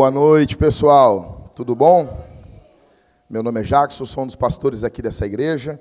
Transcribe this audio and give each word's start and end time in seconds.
Boa 0.00 0.10
noite, 0.10 0.56
pessoal. 0.56 1.50
Tudo 1.54 1.74
bom? 1.74 2.24
Meu 3.28 3.42
nome 3.42 3.60
é 3.60 3.62
Jackson, 3.62 4.06
sou 4.06 4.24
um 4.24 4.26
dos 4.26 4.34
pastores 4.34 4.82
aqui 4.82 5.02
dessa 5.02 5.26
igreja 5.26 5.78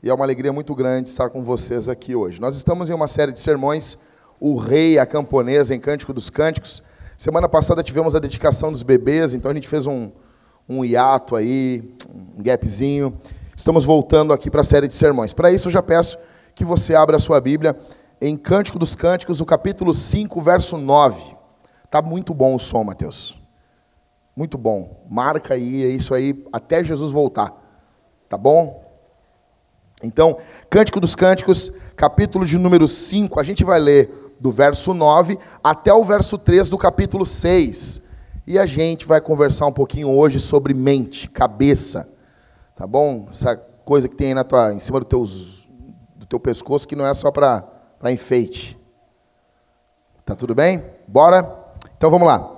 e 0.00 0.08
é 0.08 0.14
uma 0.14 0.24
alegria 0.24 0.52
muito 0.52 0.72
grande 0.72 1.08
estar 1.08 1.30
com 1.30 1.42
vocês 1.42 1.88
aqui 1.88 2.14
hoje. 2.14 2.40
Nós 2.40 2.54
estamos 2.54 2.88
em 2.88 2.92
uma 2.92 3.08
série 3.08 3.32
de 3.32 3.40
sermões, 3.40 3.98
O 4.38 4.54
Rei, 4.54 5.00
a 5.00 5.04
Camponesa, 5.04 5.74
em 5.74 5.80
Cântico 5.80 6.12
dos 6.12 6.30
Cânticos. 6.30 6.80
Semana 7.18 7.48
passada 7.48 7.82
tivemos 7.82 8.14
a 8.14 8.20
dedicação 8.20 8.70
dos 8.70 8.84
bebês, 8.84 9.34
então 9.34 9.50
a 9.50 9.54
gente 9.54 9.66
fez 9.66 9.84
um, 9.84 10.12
um 10.68 10.84
hiato 10.84 11.34
aí, 11.34 11.92
um 12.38 12.44
gapzinho. 12.44 13.18
Estamos 13.56 13.84
voltando 13.84 14.32
aqui 14.32 14.48
para 14.48 14.60
a 14.60 14.64
série 14.64 14.86
de 14.86 14.94
sermões. 14.94 15.32
Para 15.32 15.50
isso, 15.50 15.66
eu 15.66 15.72
já 15.72 15.82
peço 15.82 16.16
que 16.54 16.64
você 16.64 16.94
abra 16.94 17.16
a 17.16 17.18
sua 17.18 17.40
Bíblia 17.40 17.76
em 18.20 18.36
Cântico 18.36 18.78
dos 18.78 18.94
Cânticos, 18.94 19.40
o 19.40 19.44
capítulo 19.44 19.92
5, 19.92 20.40
verso 20.40 20.78
9. 20.78 21.34
Tá 21.90 22.00
muito 22.00 22.32
bom 22.32 22.54
o 22.54 22.60
som, 22.60 22.84
Mateus. 22.84 23.44
Muito 24.36 24.58
bom. 24.58 25.06
Marca 25.08 25.54
aí, 25.54 25.82
é 25.82 25.88
isso 25.88 26.12
aí, 26.12 26.44
até 26.52 26.84
Jesus 26.84 27.10
voltar. 27.10 27.54
Tá 28.28 28.36
bom? 28.36 28.84
Então, 30.02 30.36
Cântico 30.68 31.00
dos 31.00 31.14
Cânticos, 31.14 31.70
capítulo 31.96 32.44
de 32.44 32.58
número 32.58 32.86
5, 32.86 33.40
a 33.40 33.42
gente 33.42 33.64
vai 33.64 33.80
ler 33.80 34.34
do 34.38 34.52
verso 34.52 34.92
9 34.92 35.38
até 35.64 35.90
o 35.92 36.04
verso 36.04 36.36
3 36.36 36.68
do 36.68 36.76
capítulo 36.76 37.24
6. 37.24 38.04
E 38.46 38.58
a 38.58 38.66
gente 38.66 39.06
vai 39.06 39.22
conversar 39.22 39.66
um 39.66 39.72
pouquinho 39.72 40.10
hoje 40.10 40.38
sobre 40.38 40.74
mente, 40.74 41.30
cabeça. 41.30 42.06
Tá 42.76 42.86
bom? 42.86 43.26
Essa 43.30 43.56
coisa 43.86 44.06
que 44.06 44.16
tem 44.16 44.28
aí 44.28 44.34
na 44.34 44.44
tua, 44.44 44.74
em 44.74 44.78
cima 44.78 45.00
do, 45.00 45.06
teus, 45.06 45.66
do 46.14 46.26
teu 46.26 46.38
pescoço 46.38 46.86
que 46.86 46.94
não 46.94 47.06
é 47.06 47.14
só 47.14 47.30
para 47.30 47.64
enfeite. 48.12 48.76
Tá 50.26 50.34
tudo 50.34 50.54
bem? 50.54 50.82
Bora? 51.08 51.42
Então 51.96 52.10
vamos 52.10 52.28
lá. 52.28 52.55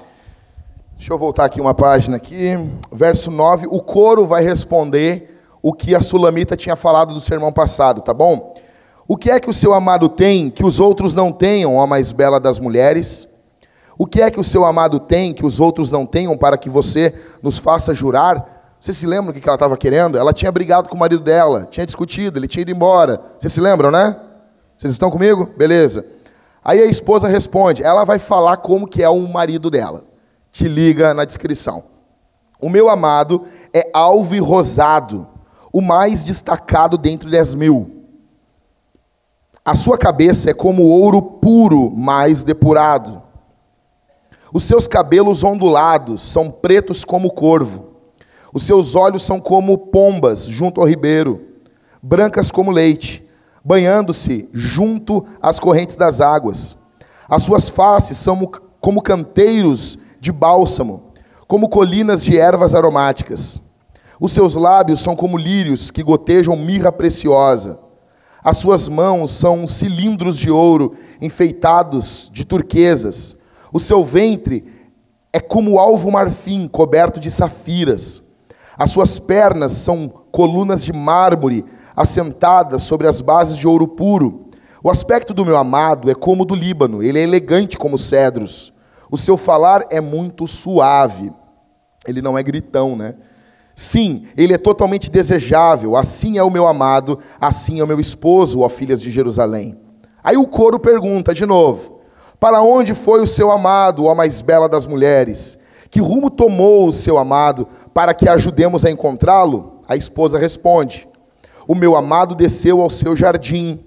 Deixa 0.99 1.13
eu 1.13 1.19
voltar 1.19 1.45
aqui 1.45 1.61
uma 1.61 1.75
página 1.75 2.17
aqui. 2.17 2.59
Verso 2.91 3.31
9, 3.31 3.69
o 3.71 3.81
coro 3.81 4.27
vai 4.27 4.43
responder 4.43 5.41
o 5.63 5.73
que 5.73 5.95
a 5.95 6.01
sulamita 6.01 6.57
tinha 6.57 6.75
falado 6.75 7.15
do 7.15 7.21
sermão 7.21 7.53
passado, 7.53 8.01
tá 8.01 8.13
bom? 8.13 8.57
O 9.07 9.17
que 9.17 9.31
é 9.31 9.39
que 9.39 9.49
o 9.49 9.53
seu 9.53 9.73
amado 9.73 10.09
tem 10.09 10.51
que 10.51 10.67
os 10.67 10.81
outros 10.81 11.15
não 11.15 11.31
tenham, 11.31 11.81
a 11.81 11.87
mais 11.87 12.11
bela 12.11 12.41
das 12.41 12.59
mulheres? 12.59 13.29
O 13.97 14.09
que 14.09 14.21
é 14.21 14.29
que 14.29 14.41
o 14.41 14.45
seu 14.45 14.65
amado 14.65 14.99
tem 14.99 15.33
que 15.33 15.47
os 15.47 15.61
outros 15.61 15.93
não 15.93 16.05
tenham 16.05 16.37
para 16.37 16.59
que 16.59 16.69
você 16.69 17.15
nos 17.45 17.59
faça 17.59 17.95
jurar? 17.95 18.75
Você 18.81 18.93
se 18.93 19.07
lembra 19.07 19.31
o 19.31 19.35
que 19.35 19.49
ela 19.49 19.55
estava 19.55 19.77
querendo? 19.77 20.19
Ela 20.19 20.33
tinha 20.33 20.51
brigado 20.51 20.89
com 20.89 20.97
o 20.97 20.99
marido 20.99 21.23
dela, 21.23 21.69
tinha 21.71 21.87
discutido, 21.87 22.41
ele 22.41 22.49
tinha 22.49 22.63
ido 22.63 22.73
embora. 22.73 23.23
Vocês 23.39 23.53
se 23.53 23.61
lembram, 23.61 23.93
né? 23.93 24.17
Vocês 24.77 24.93
estão 24.93 25.13
comigo? 25.13 25.49
Beleza. 25.57 26.05
Aí 26.65 26.81
a 26.81 26.87
esposa 26.87 27.29
responde, 27.29 27.85
ela 27.85 28.05
vai 28.05 28.19
falar 28.19 28.57
como 28.57 28.89
que 28.89 29.01
é 29.01 29.09
o 29.09 29.21
marido 29.29 29.71
dela. 29.71 30.09
Te 30.53 30.69
liga 30.69 31.15
na 31.15 31.25
descrição. 31.25 31.83
O 32.61 32.69
meu 32.69 32.89
amado 32.89 33.45
é 33.73 33.91
alvo 33.93 34.43
rosado, 34.43 35.27
o 35.73 35.81
mais 35.81 36.25
destacado 36.25 36.99
dentre 36.99 37.31
dez 37.31 37.55
mil. 37.55 38.07
A 39.65 39.75
sua 39.75 39.99
cabeça 39.99 40.51
é 40.51 40.55
como 40.55 40.83
ouro 40.85 41.21
puro, 41.21 41.91
mais 41.91 42.43
depurado. 42.43 43.23
Os 44.53 44.65
seus 44.65 44.87
cabelos 44.87 45.45
ondulados 45.45 46.23
são 46.23 46.51
pretos 46.51 47.05
como 47.05 47.31
corvo. 47.31 47.89
Os 48.53 48.65
seus 48.65 48.95
olhos 48.95 49.23
são 49.23 49.41
como 49.41 49.77
pombas 49.77 50.47
junto 50.47 50.81
ao 50.81 50.89
ribeiro, 50.89 51.41
brancas 52.03 52.51
como 52.51 52.71
leite 52.71 53.29
banhando-se 53.69 54.49
junto 54.55 55.27
às 55.43 55.61
correntes 55.61 55.95
das 55.95 56.23
águas. 56.23 56.77
As 57.29 57.43
suas 57.43 57.69
faces 57.69 58.17
são 58.17 58.51
como 58.81 59.03
canteiros 59.03 59.99
de 60.21 60.33
bálsamo, 60.33 61.03
como 61.47 61.69
colinas 61.69 62.23
de 62.23 62.37
ervas 62.37 62.75
aromáticas. 62.75 63.61
Os 64.21 64.33
seus 64.33 64.55
lábios 64.55 65.01
são 65.01 65.15
como 65.15 65.39
lírios 65.39 65.91
que 65.91 66.03
gotejam 66.03 66.57
mirra 66.57 66.91
preciosa. 66.91 67.79
As 68.43 68.57
suas 68.57 68.89
mãos 68.89 69.33
são 69.33 69.67
cilindros 69.67 70.39
de 70.39 70.51
ouro 70.51 70.95
enfeitados 71.21 72.31
de 72.33 72.45
turquesas. 72.45 73.37
O 73.73 73.79
seu 73.79 74.05
ventre 74.05 74.65
é 75.33 75.41
como 75.41 75.79
alvo 75.79 76.11
marfim 76.11 76.67
coberto 76.67 77.21
de 77.21 77.31
safiras. 77.31 78.23
As 78.77 78.91
suas 78.91 79.19
pernas 79.19 79.73
são 79.73 80.09
colunas 80.31 80.85
de 80.85 80.93
mármore 80.93 81.65
assentada 81.97 82.79
sobre 82.79 83.07
as 83.07 83.21
bases 83.21 83.57
de 83.57 83.67
ouro 83.67 83.89
puro. 83.89 84.49
O 84.83 84.91
aspecto 84.91 85.35
do 85.35 85.45
meu 85.45 85.57
amado 85.57 86.11
é 86.11 86.15
como 86.15 86.43
o 86.43 86.47
do 86.47 86.55
Líbano, 86.55 87.03
ele 87.03 87.19
é 87.19 87.23
elegante 87.23 87.77
como 87.77 87.99
cedros. 87.99 88.73
O 89.11 89.17
seu 89.17 89.37
falar 89.37 89.87
é 89.91 90.01
muito 90.01 90.47
suave. 90.47 91.33
Ele 92.07 92.23
não 92.23 92.37
é 92.37 92.43
gritão, 92.43 92.97
né? 92.97 93.15
Sim, 93.75 94.27
ele 94.37 94.53
é 94.53 94.59
totalmente 94.59 95.11
desejável. 95.11 95.97
Assim 95.97 96.39
é 96.39 96.43
o 96.43 96.51
meu 96.51 96.67
amado, 96.67 97.19
assim 97.41 97.81
é 97.81 97.85
o 97.85 97.87
meu 97.87 98.01
esposo, 98.01 98.61
ó 98.61 98.69
filhas 98.69 99.01
de 99.01 99.11
Jerusalém. 99.11 99.79
Aí 100.23 100.37
o 100.37 100.47
coro 100.47 100.79
pergunta 100.79 101.33
de 101.33 101.47
novo: 101.47 102.01
Para 102.41 102.61
onde 102.61 102.95
foi 102.95 103.21
o 103.21 103.27
seu 103.27 103.51
amado, 103.51 104.05
ó 104.05 104.15
mais 104.15 104.41
bela 104.41 104.69
das 104.69 104.85
mulheres? 104.85 105.61
Que 105.91 106.01
rumo 106.01 106.31
tomou 106.31 106.87
o 106.87 106.93
seu 106.93 107.17
amado 107.17 107.67
para 107.95 108.13
que 108.13 108.29
ajudemos 108.29 108.85
a 108.85 108.91
encontrá-lo? 108.91 109.83
A 109.89 109.97
esposa 109.97 110.39
responde: 110.39 111.09
o 111.69 111.75
meu 111.75 111.95
amado 111.95 112.35
desceu 112.35 112.81
ao 112.81 112.89
seu 112.89 113.15
jardim, 113.15 113.79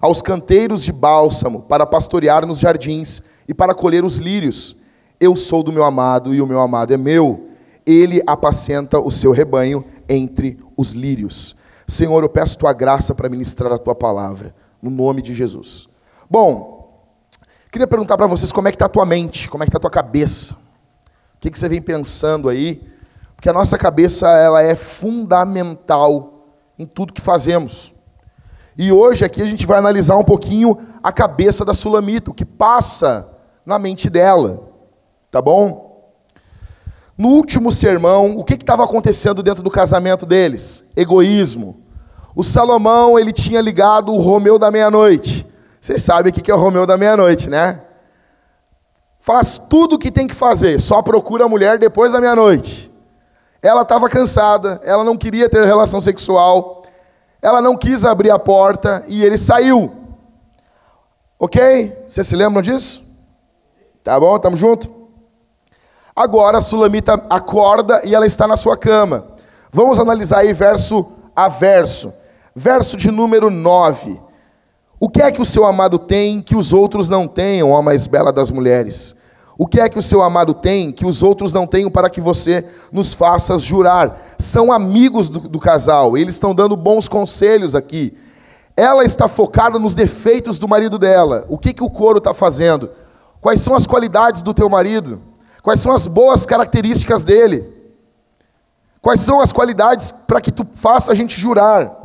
aos 0.00 0.20
canteiros 0.20 0.82
de 0.82 0.90
bálsamo, 0.90 1.62
para 1.62 1.86
pastorear 1.86 2.44
nos 2.44 2.58
jardins 2.58 3.22
e 3.48 3.54
para 3.54 3.74
colher 3.74 4.04
os 4.04 4.18
lírios. 4.18 4.76
Eu 5.18 5.34
sou 5.34 5.62
do 5.62 5.72
meu 5.72 5.82
amado 5.82 6.34
e 6.34 6.42
o 6.42 6.46
meu 6.46 6.60
amado 6.60 6.92
é 6.92 6.96
meu. 6.98 7.48
Ele 7.86 8.22
apacenta 8.26 9.00
o 9.00 9.10
seu 9.10 9.32
rebanho 9.32 9.82
entre 10.06 10.58
os 10.76 10.92
lírios. 10.92 11.56
Senhor, 11.86 12.22
eu 12.22 12.28
peço 12.28 12.58
tua 12.58 12.74
graça 12.74 13.14
para 13.14 13.30
ministrar 13.30 13.72
a 13.72 13.78
tua 13.78 13.94
palavra, 13.94 14.54
no 14.82 14.90
nome 14.90 15.22
de 15.22 15.32
Jesus. 15.32 15.88
Bom, 16.30 17.02
queria 17.72 17.86
perguntar 17.86 18.18
para 18.18 18.26
vocês 18.26 18.52
como 18.52 18.68
é 18.68 18.70
que 18.70 18.76
está 18.76 18.84
a 18.84 18.90
tua 18.90 19.06
mente, 19.06 19.48
como 19.48 19.62
é 19.62 19.66
que 19.66 19.70
está 19.70 19.78
a 19.78 19.80
tua 19.80 19.90
cabeça. 19.90 20.54
O 21.36 21.40
que, 21.40 21.50
que 21.50 21.58
você 21.58 21.68
vem 21.68 21.80
pensando 21.80 22.50
aí? 22.50 22.82
Porque 23.34 23.48
a 23.48 23.52
nossa 23.52 23.78
cabeça 23.78 24.28
ela 24.28 24.60
é 24.60 24.74
fundamental 24.74 26.46
em 26.78 26.84
tudo 26.84 27.12
que 27.12 27.22
fazemos. 27.22 27.92
E 28.76 28.92
hoje 28.92 29.24
aqui 29.24 29.40
a 29.40 29.46
gente 29.46 29.64
vai 29.64 29.78
analisar 29.78 30.16
um 30.16 30.24
pouquinho 30.24 30.76
a 31.02 31.10
cabeça 31.10 31.64
da 31.64 31.72
Sulamita, 31.72 32.30
o 32.30 32.34
que 32.34 32.44
passa 32.44 33.37
na 33.68 33.78
mente 33.78 34.08
dela. 34.08 34.62
Tá 35.30 35.42
bom? 35.42 36.10
No 37.18 37.28
último 37.28 37.70
sermão, 37.70 38.38
o 38.38 38.42
que 38.42 38.54
estava 38.54 38.82
acontecendo 38.82 39.42
dentro 39.42 39.62
do 39.62 39.70
casamento 39.70 40.24
deles? 40.24 40.90
Egoísmo. 40.96 41.76
O 42.34 42.42
Salomão, 42.42 43.18
ele 43.18 43.30
tinha 43.30 43.60
ligado 43.60 44.10
o 44.10 44.22
Romeu 44.22 44.58
da 44.58 44.70
meia-noite. 44.70 45.46
Vocês 45.78 46.02
sabem 46.02 46.32
o 46.32 46.34
que 46.34 46.50
é 46.50 46.54
o 46.54 46.58
Romeu 46.58 46.86
da 46.86 46.96
meia-noite, 46.96 47.50
né? 47.50 47.82
Faz 49.20 49.58
tudo 49.58 49.96
o 49.96 49.98
que 49.98 50.10
tem 50.10 50.26
que 50.26 50.34
fazer, 50.34 50.80
só 50.80 51.02
procura 51.02 51.44
a 51.44 51.48
mulher 51.48 51.78
depois 51.78 52.12
da 52.12 52.20
meia-noite. 52.22 52.90
Ela 53.60 53.82
estava 53.82 54.08
cansada, 54.08 54.80
ela 54.82 55.04
não 55.04 55.16
queria 55.16 55.50
ter 55.50 55.66
relação 55.66 56.00
sexual, 56.00 56.84
ela 57.42 57.60
não 57.60 57.76
quis 57.76 58.06
abrir 58.06 58.30
a 58.30 58.38
porta 58.38 59.04
e 59.08 59.22
ele 59.22 59.36
saiu. 59.36 59.92
Ok? 61.38 62.06
Vocês 62.08 62.26
se 62.26 62.34
lembram 62.34 62.62
disso? 62.62 63.07
Tá 64.02 64.18
bom? 64.18 64.36
Estamos 64.36 64.58
juntos? 64.58 64.88
Agora 66.14 66.58
a 66.58 66.60
Sulamita 66.60 67.14
acorda 67.30 68.02
e 68.04 68.14
ela 68.14 68.26
está 68.26 68.46
na 68.46 68.56
sua 68.56 68.76
cama. 68.76 69.26
Vamos 69.72 69.98
analisar 70.00 70.38
aí 70.38 70.52
verso 70.52 71.06
a 71.34 71.48
verso. 71.48 72.12
Verso 72.54 72.96
de 72.96 73.10
número 73.10 73.50
9. 73.50 74.20
O 74.98 75.08
que 75.08 75.22
é 75.22 75.30
que 75.30 75.40
o 75.40 75.44
seu 75.44 75.64
amado 75.64 75.98
tem 75.98 76.40
que 76.40 76.56
os 76.56 76.72
outros 76.72 77.08
não 77.08 77.28
tenham, 77.28 77.76
a 77.76 77.82
mais 77.82 78.06
bela 78.06 78.32
das 78.32 78.50
mulheres? 78.50 79.16
O 79.56 79.66
que 79.66 79.80
é 79.80 79.88
que 79.88 79.98
o 79.98 80.02
seu 80.02 80.22
amado 80.22 80.54
tem 80.54 80.90
que 80.90 81.06
os 81.06 81.22
outros 81.22 81.52
não 81.52 81.66
tenham 81.66 81.90
para 81.90 82.10
que 82.10 82.20
você 82.20 82.64
nos 82.92 83.14
faça 83.14 83.58
jurar? 83.58 84.20
São 84.38 84.72
amigos 84.72 85.28
do, 85.28 85.40
do 85.40 85.58
casal, 85.60 86.16
eles 86.16 86.34
estão 86.34 86.54
dando 86.54 86.76
bons 86.76 87.06
conselhos 87.08 87.74
aqui. 87.74 88.16
Ela 88.76 89.04
está 89.04 89.26
focada 89.28 89.78
nos 89.78 89.94
defeitos 89.94 90.58
do 90.58 90.68
marido 90.68 90.98
dela. 90.98 91.44
O 91.48 91.58
que, 91.58 91.72
que 91.72 91.82
o 91.82 91.90
coro 91.90 92.18
está 92.18 92.32
fazendo? 92.32 92.88
Quais 93.40 93.60
são 93.60 93.74
as 93.74 93.86
qualidades 93.86 94.42
do 94.42 94.52
teu 94.52 94.68
marido? 94.68 95.22
Quais 95.62 95.80
são 95.80 95.92
as 95.92 96.06
boas 96.06 96.44
características 96.46 97.24
dele? 97.24 97.78
Quais 99.00 99.20
são 99.20 99.40
as 99.40 99.52
qualidades 99.52 100.10
para 100.12 100.40
que 100.40 100.50
tu 100.50 100.66
faça 100.72 101.12
a 101.12 101.14
gente 101.14 101.40
jurar? 101.40 101.96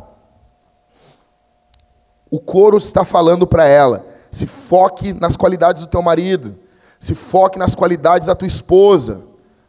O 2.30 2.40
coro 2.40 2.76
está 2.76 3.04
falando 3.04 3.46
para 3.46 3.66
ela: 3.66 4.04
se 4.30 4.46
foque 4.46 5.12
nas 5.12 5.36
qualidades 5.36 5.82
do 5.82 5.88
teu 5.88 6.02
marido. 6.02 6.58
Se 6.98 7.14
foque 7.14 7.58
nas 7.58 7.74
qualidades 7.74 8.28
da 8.28 8.34
tua 8.34 8.48
esposa. 8.48 9.22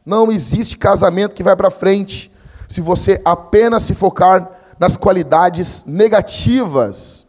Não 0.05 0.31
existe 0.31 0.77
casamento 0.77 1.35
que 1.35 1.43
vai 1.43 1.55
para 1.55 1.71
frente 1.71 2.31
se 2.67 2.81
você 2.81 3.21
apenas 3.25 3.83
se 3.83 3.93
focar 3.93 4.49
nas 4.79 4.97
qualidades 4.97 5.85
negativas 5.85 7.25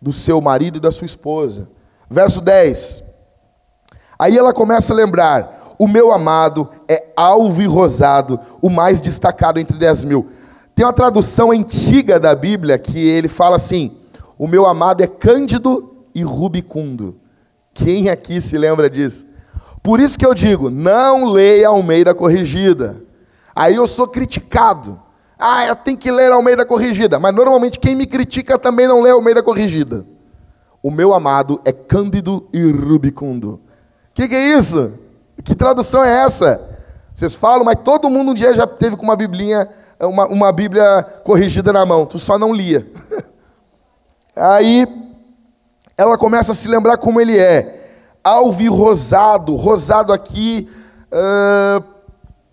do 0.00 0.12
seu 0.12 0.40
marido 0.40 0.78
e 0.78 0.80
da 0.80 0.90
sua 0.90 1.06
esposa. 1.06 1.68
Verso 2.08 2.40
10. 2.40 3.11
Aí 4.22 4.38
ela 4.38 4.54
começa 4.54 4.92
a 4.92 4.96
lembrar: 4.96 5.74
O 5.76 5.88
meu 5.88 6.12
amado 6.12 6.68
é 6.86 7.08
alvo 7.16 7.60
e 7.60 7.66
rosado, 7.66 8.38
o 8.60 8.70
mais 8.70 9.00
destacado 9.00 9.58
entre 9.58 9.76
dez 9.76 10.04
mil. 10.04 10.30
Tem 10.76 10.86
uma 10.86 10.92
tradução 10.92 11.50
antiga 11.50 12.20
da 12.20 12.32
Bíblia 12.32 12.78
que 12.78 13.00
ele 13.00 13.26
fala 13.26 13.56
assim: 13.56 13.90
O 14.38 14.46
meu 14.46 14.64
amado 14.64 15.02
é 15.02 15.08
cândido 15.08 15.92
e 16.14 16.22
rubicundo. 16.22 17.16
Quem 17.74 18.10
aqui 18.10 18.40
se 18.40 18.56
lembra 18.56 18.88
disso? 18.88 19.26
Por 19.82 19.98
isso 19.98 20.16
que 20.16 20.24
eu 20.24 20.34
digo: 20.34 20.70
não 20.70 21.24
leia 21.24 21.66
Almeida 21.66 22.14
Corrigida. 22.14 23.02
Aí 23.52 23.74
eu 23.74 23.88
sou 23.88 24.06
criticado. 24.06 25.02
Ah, 25.36 25.74
tenho 25.74 25.98
que 25.98 26.12
ler 26.12 26.30
Almeida 26.30 26.64
Corrigida. 26.64 27.18
Mas 27.18 27.34
normalmente 27.34 27.76
quem 27.76 27.96
me 27.96 28.06
critica 28.06 28.56
também 28.56 28.86
não 28.86 29.02
lê 29.02 29.10
Almeida 29.10 29.42
Corrigida. 29.42 30.06
O 30.80 30.92
meu 30.92 31.12
amado 31.12 31.60
é 31.64 31.72
cândido 31.72 32.48
e 32.52 32.70
rubicundo. 32.70 33.60
O 34.12 34.14
que, 34.14 34.28
que 34.28 34.34
é 34.34 34.58
isso? 34.58 34.92
Que 35.42 35.54
tradução 35.54 36.04
é 36.04 36.24
essa? 36.24 36.60
Vocês 37.14 37.34
falam, 37.34 37.64
mas 37.64 37.78
todo 37.82 38.10
mundo 38.10 38.32
um 38.32 38.34
dia 38.34 38.54
já 38.54 38.66
teve 38.66 38.94
com 38.94 39.04
uma 39.04 39.16
biblinha, 39.16 39.66
uma, 39.98 40.26
uma 40.26 40.52
Bíblia 40.52 41.02
corrigida 41.24 41.72
na 41.72 41.86
mão. 41.86 42.04
Tu 42.04 42.18
só 42.18 42.38
não 42.38 42.52
lia. 42.52 42.86
Aí 44.36 44.86
ela 45.96 46.18
começa 46.18 46.52
a 46.52 46.54
se 46.54 46.68
lembrar 46.68 46.98
como 46.98 47.20
ele 47.20 47.38
é. 47.38 47.88
Alvi 48.22 48.68
rosado. 48.68 49.56
Rosado 49.56 50.12
aqui 50.12 50.68
uh, 51.10 51.84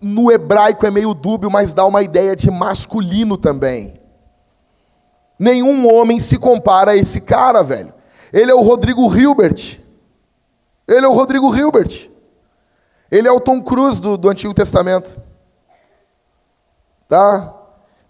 no 0.00 0.32
hebraico 0.32 0.86
é 0.86 0.90
meio 0.90 1.12
dúbio, 1.12 1.50
mas 1.50 1.74
dá 1.74 1.84
uma 1.84 2.02
ideia 2.02 2.34
de 2.34 2.50
masculino 2.50 3.36
também. 3.36 4.00
Nenhum 5.38 5.92
homem 5.92 6.18
se 6.18 6.38
compara 6.38 6.92
a 6.92 6.96
esse 6.96 7.20
cara, 7.20 7.62
velho. 7.62 7.92
Ele 8.32 8.50
é 8.50 8.54
o 8.54 8.62
Rodrigo 8.62 9.14
Hilbert. 9.14 9.79
Ele 10.90 11.06
é 11.06 11.08
o 11.08 11.14
Rodrigo 11.14 11.54
Hilbert. 11.54 12.10
Ele 13.08 13.28
é 13.28 13.30
o 13.30 13.40
Tom 13.40 13.62
Cruise 13.62 14.02
do, 14.02 14.16
do 14.16 14.28
Antigo 14.28 14.52
Testamento. 14.52 15.22
Tá? 17.08 17.54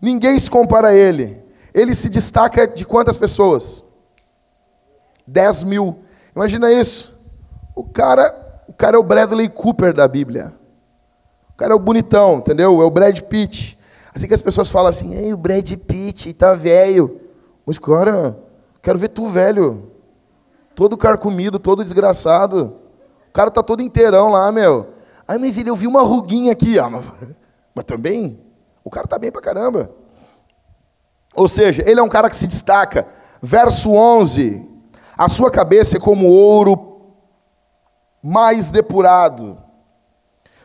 Ninguém 0.00 0.38
se 0.38 0.50
compara 0.50 0.88
a 0.88 0.94
ele. 0.94 1.44
Ele 1.74 1.94
se 1.94 2.08
destaca 2.08 2.66
de 2.66 2.86
quantas 2.86 3.18
pessoas? 3.18 3.84
10 5.26 5.64
mil. 5.64 5.98
Imagina 6.34 6.72
isso. 6.72 7.20
O 7.76 7.84
cara, 7.84 8.24
o 8.66 8.72
cara 8.72 8.96
é 8.96 8.98
o 8.98 9.02
Bradley 9.02 9.50
Cooper 9.50 9.92
da 9.92 10.08
Bíblia. 10.08 10.54
O 11.50 11.52
cara 11.58 11.74
é 11.74 11.76
o 11.76 11.78
bonitão, 11.78 12.38
entendeu? 12.38 12.80
É 12.80 12.84
o 12.84 12.90
Brad 12.90 13.20
Pitt. 13.20 13.78
Assim 14.14 14.26
que 14.26 14.34
as 14.34 14.40
pessoas 14.40 14.70
falam 14.70 14.88
assim, 14.88 15.14
Ei, 15.14 15.34
o 15.34 15.36
Brad 15.36 15.70
Pitt 15.76 16.32
tá 16.32 16.54
velho. 16.54 17.20
Mas, 17.66 17.78
cara, 17.78 18.38
quero 18.82 18.98
ver 18.98 19.08
tu 19.08 19.28
velho. 19.28 19.89
Todo 20.74 20.96
carcomido, 20.96 21.58
todo 21.58 21.82
desgraçado. 21.82 22.76
O 23.28 23.32
cara 23.32 23.50
tá 23.50 23.62
todo 23.62 23.82
inteirão 23.82 24.30
lá, 24.30 24.50
meu. 24.50 24.88
Ai, 25.26 25.38
meu 25.38 25.52
filho, 25.52 25.68
eu 25.68 25.76
vi 25.76 25.86
uma 25.86 26.02
ruguinha 26.02 26.52
aqui. 26.52 26.78
Ah, 26.78 26.90
mas, 26.90 27.04
mas 27.74 27.84
também, 27.84 28.40
o 28.84 28.90
cara 28.90 29.06
tá 29.06 29.18
bem 29.18 29.30
pra 29.30 29.40
caramba. 29.40 29.90
Ou 31.34 31.46
seja, 31.46 31.82
ele 31.88 32.00
é 32.00 32.02
um 32.02 32.08
cara 32.08 32.28
que 32.28 32.36
se 32.36 32.46
destaca. 32.46 33.06
Verso 33.40 33.92
11. 33.92 34.68
A 35.16 35.28
sua 35.28 35.50
cabeça 35.50 35.96
é 35.96 36.00
como 36.00 36.26
ouro 36.26 37.14
mais 38.22 38.70
depurado. 38.70 39.58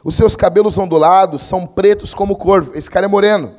Os 0.03 0.15
seus 0.15 0.35
cabelos 0.35 0.77
ondulados 0.77 1.41
são 1.41 1.65
pretos 1.65 2.13
como 2.13 2.35
corvo. 2.35 2.75
Esse 2.75 2.89
cara 2.89 3.05
é 3.05 3.09
moreno. 3.09 3.53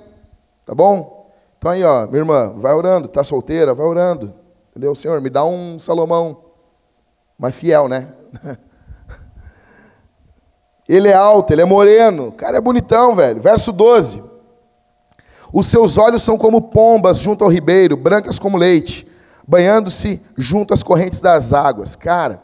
Tá 0.65 0.75
bom? 0.75 1.31
Então 1.59 1.71
aí, 1.71 1.83
ó, 1.83 2.07
minha 2.07 2.19
irmã, 2.19 2.53
vai 2.57 2.73
orando. 2.73 3.09
Tá 3.09 3.23
solteira? 3.25 3.75
Vai 3.75 3.87
orando. 3.87 4.35
Entendeu? 4.77 4.95
Senhor, 4.95 5.19
me 5.23 5.31
dá 5.31 5.43
um 5.43 5.79
Salomão. 5.79 6.37
Mais 7.39 7.55
fiel, 7.55 7.89
né? 7.89 8.09
Ele 10.87 11.09
é 11.09 11.15
alto, 11.15 11.51
ele 11.51 11.63
é 11.63 11.65
moreno. 11.65 12.29
O 12.29 12.33
cara 12.33 12.59
é 12.59 12.61
bonitão, 12.61 13.17
velho. 13.17 13.41
Verso 13.41 13.73
12. 13.73 14.23
Os 15.51 15.67
seus 15.67 15.97
olhos 15.97 16.23
são 16.23 16.37
como 16.37 16.69
pombas 16.69 17.17
junto 17.19 17.43
ao 17.43 17.51
ribeiro, 17.51 17.97
brancas 17.97 18.39
como 18.39 18.59
leite 18.59 19.09
banhando-se 19.47 20.21
junto 20.37 20.75
às 20.75 20.83
correntes 20.83 21.21
das 21.21 21.53
águas. 21.53 21.95
Cara, 21.97 22.43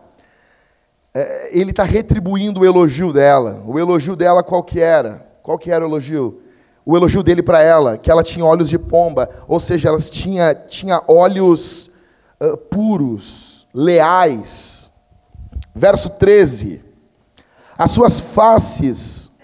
é, 1.12 1.50
ele 1.52 1.70
está 1.70 1.82
retribuindo 1.82 2.60
o 2.60 2.64
elogio 2.64 3.12
dela. 3.12 3.62
O 3.66 3.78
elogio 3.78 4.16
dela 4.16 4.42
qual 4.42 4.62
que 4.62 4.80
era? 4.80 5.26
Qual 5.42 5.58
que 5.58 5.70
era 5.70 5.84
o 5.84 5.88
elogio? 5.88 6.40
O 6.84 6.96
elogio 6.96 7.22
dele 7.22 7.42
para 7.42 7.60
ela, 7.60 7.98
que 7.98 8.10
ela 8.10 8.22
tinha 8.22 8.44
olhos 8.44 8.68
de 8.68 8.78
pomba, 8.78 9.28
ou 9.46 9.60
seja, 9.60 9.88
ela 9.88 9.98
tinha, 9.98 10.54
tinha 10.54 11.02
olhos 11.06 11.91
uh, 12.42 12.56
puros, 12.56 13.66
leais. 13.72 14.90
Verso 15.74 16.18
13. 16.18 16.82
As 17.78 17.90
suas 17.90 18.20
faces 18.20 19.38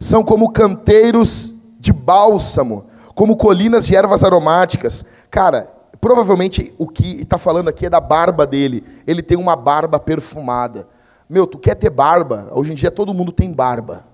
são 0.00 0.24
como 0.24 0.52
canteiros 0.52 1.54
de 1.78 1.92
bálsamo, 1.92 2.84
como 3.14 3.36
colinas 3.36 3.86
de 3.86 3.94
ervas 3.94 4.24
aromáticas. 4.24 5.04
Cara, 5.30 5.74
Provavelmente 6.04 6.74
o 6.76 6.86
que 6.86 7.22
está 7.22 7.38
falando 7.38 7.68
aqui 7.68 7.86
é 7.86 7.88
da 7.88 7.98
barba 7.98 8.46
dele. 8.46 8.84
Ele 9.06 9.22
tem 9.22 9.38
uma 9.38 9.56
barba 9.56 9.98
perfumada. 9.98 10.86
Meu, 11.26 11.46
tu 11.46 11.58
quer 11.58 11.74
ter 11.76 11.88
barba? 11.88 12.50
Hoje 12.52 12.72
em 12.72 12.74
dia 12.74 12.90
todo 12.90 13.14
mundo 13.14 13.32
tem 13.32 13.50
barba. 13.50 14.04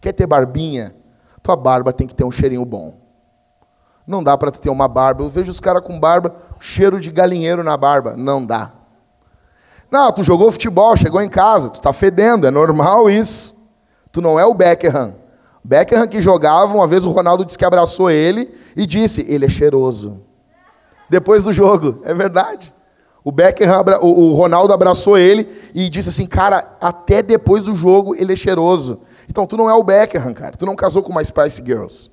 Quer 0.00 0.14
ter 0.14 0.26
barbinha? 0.26 0.96
Tua 1.42 1.54
barba 1.54 1.92
tem 1.92 2.06
que 2.06 2.14
ter 2.14 2.24
um 2.24 2.30
cheirinho 2.30 2.64
bom. 2.64 2.94
Não 4.06 4.24
dá 4.24 4.38
para 4.38 4.50
ter 4.52 4.70
uma 4.70 4.88
barba. 4.88 5.22
Eu 5.22 5.28
vejo 5.28 5.50
os 5.50 5.60
caras 5.60 5.84
com 5.84 6.00
barba, 6.00 6.34
cheiro 6.64 6.98
de 6.98 7.10
galinheiro 7.10 7.62
na 7.62 7.76
barba. 7.76 8.14
Não 8.16 8.44
dá. 8.44 8.72
Não, 9.90 10.10
tu 10.10 10.24
jogou 10.24 10.50
futebol, 10.50 10.96
chegou 10.96 11.20
em 11.20 11.28
casa, 11.28 11.68
tu 11.68 11.80
tá 11.80 11.92
fedendo, 11.92 12.46
é 12.46 12.50
normal 12.50 13.10
isso. 13.10 13.70
Tu 14.10 14.22
não 14.22 14.40
é 14.40 14.46
o 14.46 14.54
Beckham. 14.54 15.14
Beckham 15.62 16.08
que 16.08 16.22
jogava, 16.22 16.74
uma 16.74 16.86
vez 16.86 17.04
o 17.04 17.10
Ronaldo 17.10 17.44
disse 17.44 17.58
que 17.58 17.64
abraçou 17.64 18.10
ele 18.10 18.52
e 18.74 18.86
disse: 18.86 19.26
ele 19.28 19.44
é 19.44 19.48
cheiroso 19.48 20.22
depois 21.08 21.44
do 21.44 21.52
jogo. 21.52 22.00
É 22.02 22.14
verdade. 22.14 22.72
O 23.22 23.30
Beckham, 23.30 23.84
o 24.02 24.32
Ronaldo 24.32 24.72
abraçou 24.72 25.16
ele 25.16 25.48
e 25.74 25.88
disse 25.88 26.08
assim, 26.08 26.26
cara, 26.26 26.76
até 26.80 27.22
depois 27.22 27.64
do 27.64 27.74
jogo 27.74 28.14
ele 28.14 28.32
é 28.32 28.36
cheiroso. 28.36 29.00
Então 29.28 29.46
tu 29.46 29.56
não 29.56 29.68
é 29.68 29.74
o 29.74 29.84
Beckham, 29.84 30.32
cara. 30.34 30.56
Tu 30.56 30.66
não 30.66 30.76
casou 30.76 31.02
com 31.02 31.10
uma 31.10 31.24
Spice 31.24 31.62
Girls. 31.62 32.10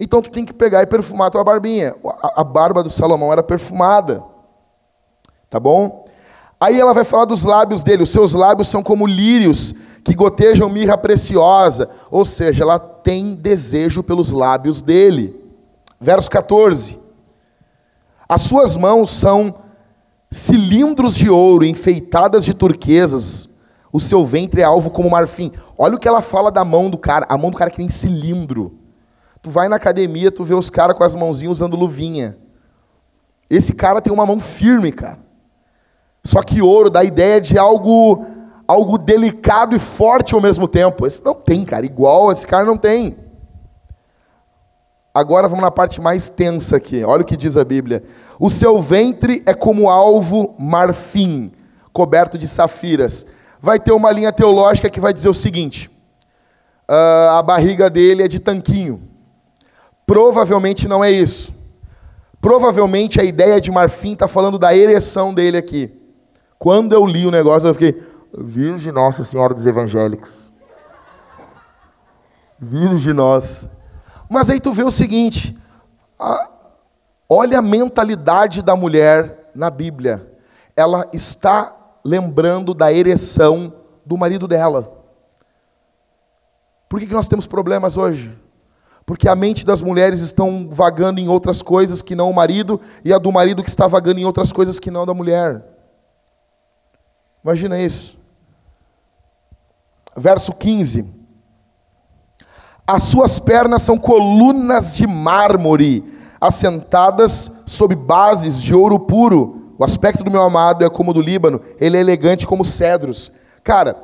Então 0.00 0.22
tu 0.22 0.30
tem 0.30 0.46
que 0.46 0.54
pegar 0.54 0.82
e 0.82 0.86
perfumar 0.86 1.28
a 1.28 1.30
tua 1.30 1.44
barbinha. 1.44 1.94
A, 2.22 2.40
a 2.40 2.44
barba 2.44 2.82
do 2.82 2.88
Salomão 2.88 3.30
era 3.30 3.42
perfumada. 3.42 4.24
Tá 5.50 5.60
bom? 5.60 6.06
Aí 6.58 6.80
ela 6.80 6.94
vai 6.94 7.04
falar 7.04 7.26
dos 7.26 7.44
lábios 7.44 7.84
dele. 7.84 8.04
Os 8.04 8.10
seus 8.10 8.32
lábios 8.32 8.68
são 8.68 8.82
como 8.82 9.06
lírios 9.06 9.74
que 10.02 10.14
gotejam 10.14 10.70
mirra 10.70 10.96
preciosa. 10.96 11.90
Ou 12.10 12.24
seja, 12.24 12.64
ela 12.64 12.78
tem 12.78 13.34
desejo 13.34 14.02
pelos 14.02 14.32
lábios 14.32 14.80
dele. 14.80 15.38
Verso 16.00 16.30
14. 16.30 16.98
As 18.26 18.40
suas 18.40 18.78
mãos 18.78 19.10
são 19.10 19.54
cilindros 20.30 21.14
de 21.14 21.28
ouro 21.28 21.64
enfeitadas 21.64 22.42
de 22.42 22.54
turquesas. 22.54 23.50
O 23.92 24.00
seu 24.00 24.24
ventre 24.24 24.62
é 24.62 24.64
alvo 24.64 24.90
como 24.90 25.10
marfim. 25.10 25.52
Olha 25.76 25.96
o 25.96 25.98
que 25.98 26.08
ela 26.08 26.22
fala 26.22 26.50
da 26.50 26.64
mão 26.64 26.88
do 26.88 26.96
cara. 26.96 27.26
A 27.28 27.36
mão 27.36 27.50
do 27.50 27.58
cara 27.58 27.70
que 27.70 27.76
tem 27.76 27.88
cilindro. 27.90 28.79
Tu 29.42 29.50
vai 29.50 29.68
na 29.68 29.76
academia, 29.76 30.30
tu 30.30 30.44
vê 30.44 30.54
os 30.54 30.68
caras 30.68 30.96
com 30.96 31.04
as 31.04 31.14
mãozinhas 31.14 31.58
usando 31.58 31.76
luvinha. 31.76 32.36
Esse 33.48 33.74
cara 33.74 34.00
tem 34.00 34.12
uma 34.12 34.26
mão 34.26 34.38
firme, 34.38 34.92
cara. 34.92 35.18
Só 36.22 36.42
que 36.42 36.60
ouro 36.60 36.90
dá 36.90 37.00
a 37.00 37.04
ideia 37.04 37.40
de 37.40 37.58
algo 37.58 38.24
algo 38.68 38.96
delicado 38.96 39.74
e 39.74 39.80
forte 39.80 40.32
ao 40.32 40.40
mesmo 40.40 40.68
tempo. 40.68 41.04
Esse 41.04 41.24
não 41.24 41.34
tem, 41.34 41.64
cara. 41.64 41.84
Igual 41.84 42.30
esse 42.30 42.46
cara 42.46 42.64
não 42.64 42.76
tem. 42.76 43.16
Agora 45.12 45.48
vamos 45.48 45.64
na 45.64 45.72
parte 45.72 46.00
mais 46.00 46.30
tensa 46.30 46.76
aqui. 46.76 47.02
Olha 47.02 47.22
o 47.22 47.24
que 47.24 47.36
diz 47.36 47.56
a 47.56 47.64
Bíblia. 47.64 48.02
O 48.38 48.48
seu 48.48 48.80
ventre 48.80 49.42
é 49.44 49.52
como 49.52 49.90
alvo 49.90 50.54
marfim, 50.56 51.50
coberto 51.92 52.38
de 52.38 52.46
safiras. 52.46 53.26
Vai 53.60 53.80
ter 53.80 53.90
uma 53.90 54.12
linha 54.12 54.32
teológica 54.32 54.88
que 54.88 55.00
vai 55.00 55.12
dizer 55.12 55.28
o 55.28 55.34
seguinte: 55.34 55.90
uh, 56.88 57.30
a 57.38 57.42
barriga 57.42 57.90
dele 57.90 58.22
é 58.22 58.28
de 58.28 58.38
tanquinho. 58.38 59.09
Provavelmente 60.10 60.88
não 60.88 61.04
é 61.04 61.12
isso. 61.12 61.54
Provavelmente 62.40 63.20
a 63.20 63.22
ideia 63.22 63.60
de 63.60 63.70
marfim 63.70 64.14
está 64.14 64.26
falando 64.26 64.58
da 64.58 64.74
ereção 64.74 65.32
dele 65.32 65.56
aqui. 65.56 65.88
Quando 66.58 66.92
eu 66.94 67.06
li 67.06 67.24
o 67.26 67.30
negócio, 67.30 67.68
eu 67.68 67.74
fiquei, 67.74 68.02
Virgem 68.36 68.90
Nossa 68.90 69.22
Senhora 69.22 69.54
dos 69.54 69.64
Evangélicos. 69.68 70.50
Virgem 72.58 73.14
Nossa. 73.14 73.70
Mas 74.28 74.50
aí 74.50 74.58
tu 74.58 74.72
vê 74.72 74.82
o 74.82 74.90
seguinte: 74.90 75.56
a, 76.18 76.50
olha 77.28 77.60
a 77.60 77.62
mentalidade 77.62 78.62
da 78.62 78.74
mulher 78.74 79.52
na 79.54 79.70
Bíblia. 79.70 80.28
Ela 80.74 81.08
está 81.12 81.72
lembrando 82.04 82.74
da 82.74 82.92
ereção 82.92 83.72
do 84.04 84.18
marido 84.18 84.48
dela. 84.48 84.92
Por 86.88 86.98
que, 86.98 87.06
que 87.06 87.14
nós 87.14 87.28
temos 87.28 87.46
problemas 87.46 87.96
hoje? 87.96 88.36
Porque 89.10 89.28
a 89.28 89.34
mente 89.34 89.66
das 89.66 89.82
mulheres 89.82 90.20
estão 90.20 90.68
vagando 90.70 91.18
em 91.18 91.26
outras 91.26 91.62
coisas 91.62 92.00
que 92.00 92.14
não 92.14 92.30
o 92.30 92.32
marido, 92.32 92.80
e 93.04 93.12
a 93.12 93.18
do 93.18 93.32
marido 93.32 93.60
que 93.60 93.68
está 93.68 93.88
vagando 93.88 94.20
em 94.20 94.24
outras 94.24 94.52
coisas 94.52 94.78
que 94.78 94.88
não 94.88 95.04
da 95.04 95.12
mulher. 95.12 95.64
Imagina 97.42 97.76
isso. 97.76 98.16
verso 100.16 100.52
15. 100.52 101.04
As 102.86 103.02
suas 103.02 103.40
pernas 103.40 103.82
são 103.82 103.98
colunas 103.98 104.94
de 104.94 105.08
mármore, 105.08 106.04
assentadas 106.40 107.64
sob 107.66 107.96
bases 107.96 108.62
de 108.62 108.72
ouro 108.72 109.00
puro. 109.00 109.74
O 109.76 109.82
aspecto 109.82 110.22
do 110.22 110.30
meu 110.30 110.42
amado 110.42 110.84
é 110.84 110.88
como 110.88 111.10
o 111.10 111.14
do 111.14 111.20
Líbano, 111.20 111.60
ele 111.80 111.96
é 111.96 112.00
elegante 112.00 112.46
como 112.46 112.64
cedros. 112.64 113.32
Cara, 113.64 113.96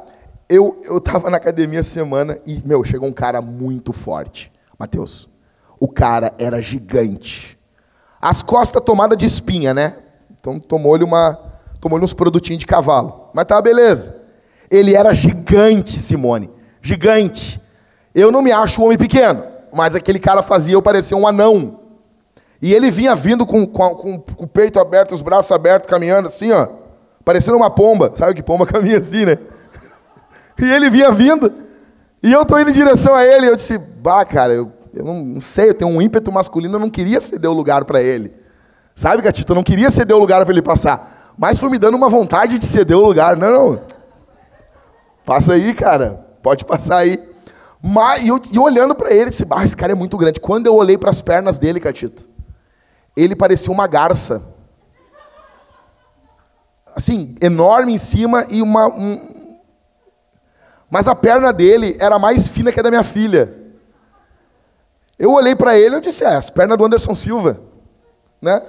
eu 0.48 0.82
eu 0.82 1.00
tava 1.00 1.30
na 1.30 1.36
academia 1.36 1.84
semana 1.84 2.40
e 2.44 2.60
meu, 2.66 2.82
chegou 2.82 3.08
um 3.08 3.12
cara 3.12 3.40
muito 3.40 3.92
forte. 3.92 4.55
Mateus. 4.78 5.28
O 5.78 5.88
cara 5.88 6.34
era 6.38 6.60
gigante. 6.60 7.58
As 8.20 8.42
costas 8.42 8.82
tomadas 8.82 9.18
de 9.18 9.26
espinha, 9.26 9.72
né? 9.72 9.96
Então 10.38 10.58
tomou-lhe 10.58 11.04
uma 11.04 11.38
tomou-lhe 11.80 12.04
uns 12.04 12.12
produtinhos 12.12 12.60
de 12.60 12.66
cavalo. 12.66 13.30
Mas 13.32 13.44
tá 13.44 13.60
beleza. 13.60 14.16
Ele 14.70 14.94
era 14.94 15.12
gigante, 15.12 15.90
Simone. 15.90 16.50
Gigante. 16.82 17.60
Eu 18.14 18.32
não 18.32 18.42
me 18.42 18.50
acho 18.50 18.80
um 18.80 18.86
homem 18.86 18.98
pequeno, 18.98 19.42
mas 19.72 19.94
aquele 19.94 20.18
cara 20.18 20.42
fazia 20.42 20.74
eu 20.74 20.82
parecer 20.82 21.14
um 21.14 21.26
anão. 21.26 21.80
E 22.60 22.72
ele 22.72 22.90
vinha 22.90 23.14
vindo 23.14 23.44
com, 23.44 23.66
com, 23.66 23.94
com, 23.94 24.18
com 24.18 24.44
o 24.44 24.48
peito 24.48 24.80
aberto, 24.80 25.14
os 25.14 25.20
braços 25.20 25.52
abertos, 25.52 25.88
caminhando 25.88 26.28
assim, 26.28 26.50
ó. 26.50 26.66
Parecendo 27.24 27.56
uma 27.56 27.70
pomba. 27.70 28.12
Sabe 28.14 28.34
que 28.34 28.42
pomba 28.42 28.64
caminha 28.66 28.98
assim, 28.98 29.26
né? 29.26 29.38
E 30.58 30.64
ele 30.64 30.88
vinha 30.88 31.10
vindo. 31.10 31.52
E 32.22 32.32
eu 32.32 32.44
tô 32.44 32.58
indo 32.58 32.70
em 32.70 32.74
direção 32.74 33.14
a 33.14 33.24
ele. 33.24 33.46
E 33.46 33.48
eu 33.48 33.56
disse, 33.56 33.78
bah, 33.78 34.24
cara, 34.24 34.52
eu, 34.52 34.72
eu 34.94 35.04
não, 35.04 35.40
sei, 35.40 35.70
eu 35.70 35.74
tenho 35.74 35.90
um 35.90 36.00
ímpeto 36.00 36.32
masculino, 36.32 36.76
eu 36.76 36.80
não 36.80 36.90
queria 36.90 37.20
ceder 37.20 37.50
o 37.50 37.54
lugar 37.54 37.84
para 37.84 38.02
ele. 38.02 38.32
Sabe, 38.94 39.22
Gatito? 39.22 39.52
Eu 39.52 39.56
não 39.56 39.62
queria 39.62 39.90
ceder 39.90 40.16
o 40.16 40.18
lugar 40.18 40.44
para 40.44 40.52
ele 40.52 40.62
passar. 40.62 41.34
Mas 41.36 41.58
foi 41.60 41.68
me 41.68 41.78
dando 41.78 41.96
uma 41.96 42.08
vontade 42.08 42.58
de 42.58 42.64
ceder 42.64 42.96
o 42.96 43.02
lugar. 43.02 43.36
Não, 43.36 43.50
não. 43.50 43.82
Passa 45.24 45.52
aí, 45.52 45.74
cara. 45.74 46.26
Pode 46.42 46.64
passar 46.64 46.98
aí. 46.98 47.20
Mas, 47.82 48.24
e 48.24 48.28
eu, 48.28 48.40
eu 48.52 48.62
olhando 48.62 48.94
para 48.94 49.12
ele, 49.12 49.30
disse, 49.30 49.46
ah, 49.50 49.62
esse 49.62 49.76
cara 49.76 49.92
é 49.92 49.94
muito 49.94 50.16
grande. 50.16 50.40
Quando 50.40 50.66
eu 50.66 50.74
olhei 50.74 50.96
para 50.96 51.10
as 51.10 51.20
pernas 51.20 51.58
dele, 51.58 51.78
Catito, 51.78 52.28
ele 53.16 53.36
parecia 53.36 53.72
uma 53.72 53.86
garça. 53.86 54.42
Assim, 56.94 57.36
enorme 57.40 57.92
em 57.92 57.98
cima 57.98 58.46
e 58.48 58.62
uma. 58.62 58.88
Um... 58.88 59.35
Mas 60.90 61.08
a 61.08 61.14
perna 61.14 61.52
dele 61.52 61.96
era 61.98 62.18
mais 62.18 62.48
fina 62.48 62.72
que 62.72 62.80
a 62.80 62.82
da 62.82 62.90
minha 62.90 63.02
filha. 63.02 63.52
Eu 65.18 65.32
olhei 65.32 65.54
para 65.54 65.76
ele 65.76 65.96
e 65.96 66.00
disse, 66.00 66.24
é, 66.24 66.36
as 66.36 66.50
pernas 66.50 66.76
do 66.78 66.84
Anderson 66.84 67.14
Silva. 67.14 67.58
Né? 68.40 68.60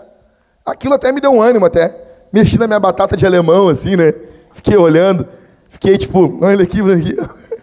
Aquilo 0.66 0.94
até 0.94 1.12
me 1.12 1.22
deu 1.22 1.32
um 1.32 1.42
ânimo, 1.42 1.66
até. 1.66 1.96
Mexi 2.32 2.58
na 2.58 2.68
minha 2.68 2.80
batata 2.80 3.16
de 3.16 3.26
alemão, 3.26 3.68
assim, 3.68 3.96
né? 3.96 4.14
Fiquei 4.52 4.76
olhando. 4.76 5.28
Fiquei 5.70 5.98
tipo, 5.98 6.44
olha 6.44 6.64
aqui, 6.64 6.82
olha 6.82 6.96
aqui. 6.96 7.16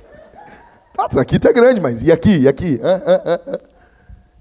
Ah, 0.96 1.20
aqui 1.20 1.40
tu 1.40 1.48
é 1.48 1.52
grande, 1.52 1.80
mas 1.80 2.02
e 2.02 2.12
aqui, 2.12 2.38
e 2.38 2.48
aqui? 2.48 2.80
Ah, 2.80 3.40
ah, 3.50 3.58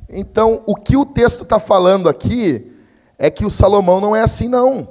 então, 0.07 0.61
o 0.67 0.75
que 0.75 0.95
o 0.95 1.03
texto 1.03 1.41
está 1.41 1.59
falando 1.59 2.07
aqui 2.07 2.71
é 3.17 3.31
que 3.31 3.43
o 3.43 3.49
Salomão 3.49 3.99
não 3.99 4.15
é 4.15 4.21
assim, 4.21 4.47
não. 4.47 4.87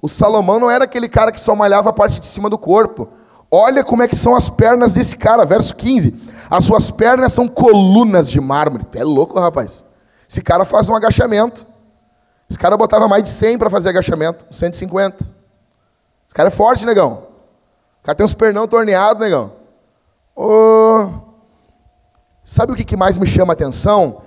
O 0.00 0.08
Salomão 0.08 0.58
não 0.58 0.70
era 0.70 0.84
aquele 0.84 1.08
cara 1.08 1.30
que 1.30 1.38
só 1.38 1.54
malhava 1.54 1.90
a 1.90 1.92
parte 1.92 2.18
de 2.18 2.24
cima 2.26 2.48
do 2.48 2.56
corpo. 2.56 3.08
Olha 3.54 3.84
como 3.84 4.02
é 4.02 4.08
que 4.08 4.16
são 4.16 4.34
as 4.34 4.48
pernas 4.48 4.94
desse 4.94 5.14
cara, 5.14 5.44
verso 5.44 5.76
15. 5.76 6.18
As 6.48 6.64
suas 6.64 6.90
pernas 6.90 7.34
são 7.34 7.46
colunas 7.46 8.30
de 8.30 8.40
mármore. 8.40 8.86
É 8.94 9.04
louco, 9.04 9.38
rapaz. 9.38 9.84
Esse 10.26 10.40
cara 10.40 10.64
faz 10.64 10.88
um 10.88 10.96
agachamento. 10.96 11.66
Esse 12.48 12.58
cara 12.58 12.78
botava 12.78 13.06
mais 13.06 13.22
de 13.22 13.28
100 13.28 13.58
para 13.58 13.68
fazer 13.68 13.90
agachamento, 13.90 14.46
150. 14.50 15.16
Esse 15.22 15.34
cara 16.34 16.48
é 16.48 16.52
forte, 16.52 16.86
negão. 16.86 17.24
O 18.00 18.04
cara 18.04 18.16
tem 18.16 18.24
uns 18.24 18.32
pernão 18.32 18.66
torneados, 18.66 19.22
negão. 19.22 19.52
Oh. 20.34 21.08
Sabe 22.42 22.72
o 22.72 22.74
que 22.74 22.96
mais 22.96 23.18
me 23.18 23.26
chama 23.26 23.52
a 23.52 23.54
atenção? 23.54 24.22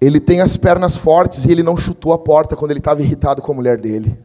Ele 0.00 0.18
tem 0.18 0.40
as 0.40 0.56
pernas 0.56 0.96
fortes 0.96 1.44
e 1.44 1.52
ele 1.52 1.62
não 1.62 1.76
chutou 1.76 2.12
a 2.14 2.18
porta 2.18 2.56
quando 2.56 2.70
ele 2.70 2.80
estava 2.80 3.02
irritado 3.02 3.42
com 3.42 3.52
a 3.52 3.54
mulher 3.54 3.78
dele. 3.78 4.18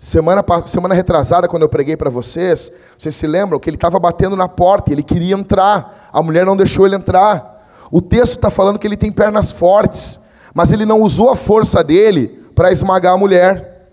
Semana, 0.00 0.44
semana 0.64 0.94
retrasada, 0.94 1.48
quando 1.48 1.62
eu 1.62 1.68
preguei 1.68 1.96
para 1.96 2.08
vocês, 2.08 2.70
vocês 2.96 3.16
se 3.16 3.26
lembram 3.26 3.58
que 3.58 3.68
ele 3.68 3.76
estava 3.76 3.98
batendo 3.98 4.36
na 4.36 4.48
porta 4.48 4.92
ele 4.92 5.02
queria 5.02 5.34
entrar, 5.34 6.08
a 6.12 6.22
mulher 6.22 6.46
não 6.46 6.56
deixou 6.56 6.86
ele 6.86 6.94
entrar. 6.94 7.66
O 7.90 8.00
texto 8.00 8.36
está 8.36 8.48
falando 8.48 8.78
que 8.78 8.86
ele 8.86 8.96
tem 8.96 9.10
pernas 9.10 9.50
fortes, 9.50 10.20
mas 10.54 10.70
ele 10.70 10.86
não 10.86 11.02
usou 11.02 11.30
a 11.30 11.36
força 11.36 11.82
dele 11.82 12.28
para 12.54 12.70
esmagar 12.70 13.14
a 13.14 13.18
mulher. 13.18 13.88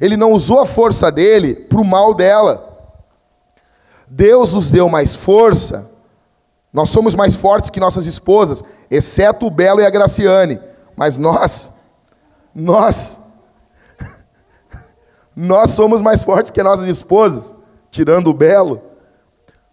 Ele 0.00 0.16
não 0.16 0.30
usou 0.32 0.60
a 0.60 0.66
força 0.66 1.10
dele 1.10 1.56
para 1.56 1.80
o 1.80 1.84
mal 1.84 2.14
dela. 2.14 2.68
Deus 4.06 4.54
nos 4.54 4.70
deu 4.70 4.88
mais 4.88 5.16
força. 5.16 5.90
Nós 6.72 6.88
somos 6.90 7.16
mais 7.16 7.34
fortes 7.34 7.68
que 7.68 7.80
nossas 7.80 8.06
esposas, 8.06 8.62
exceto 8.88 9.46
o 9.46 9.50
Belo 9.50 9.80
e 9.80 9.86
a 9.86 9.90
Graciane. 9.90 10.60
Mas 10.96 11.18
nós, 11.18 11.72
nós, 12.54 13.21
nós 15.34 15.70
somos 15.70 16.00
mais 16.00 16.22
fortes 16.22 16.50
que 16.50 16.62
nossas 16.62 16.86
esposas, 16.86 17.54
tirando 17.90 18.28
o 18.28 18.34
Belo, 18.34 18.80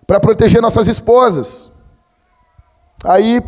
para 0.05 0.19
proteger 0.19 0.61
nossas 0.61 0.87
esposas. 0.87 1.65
Aí, 3.03 3.41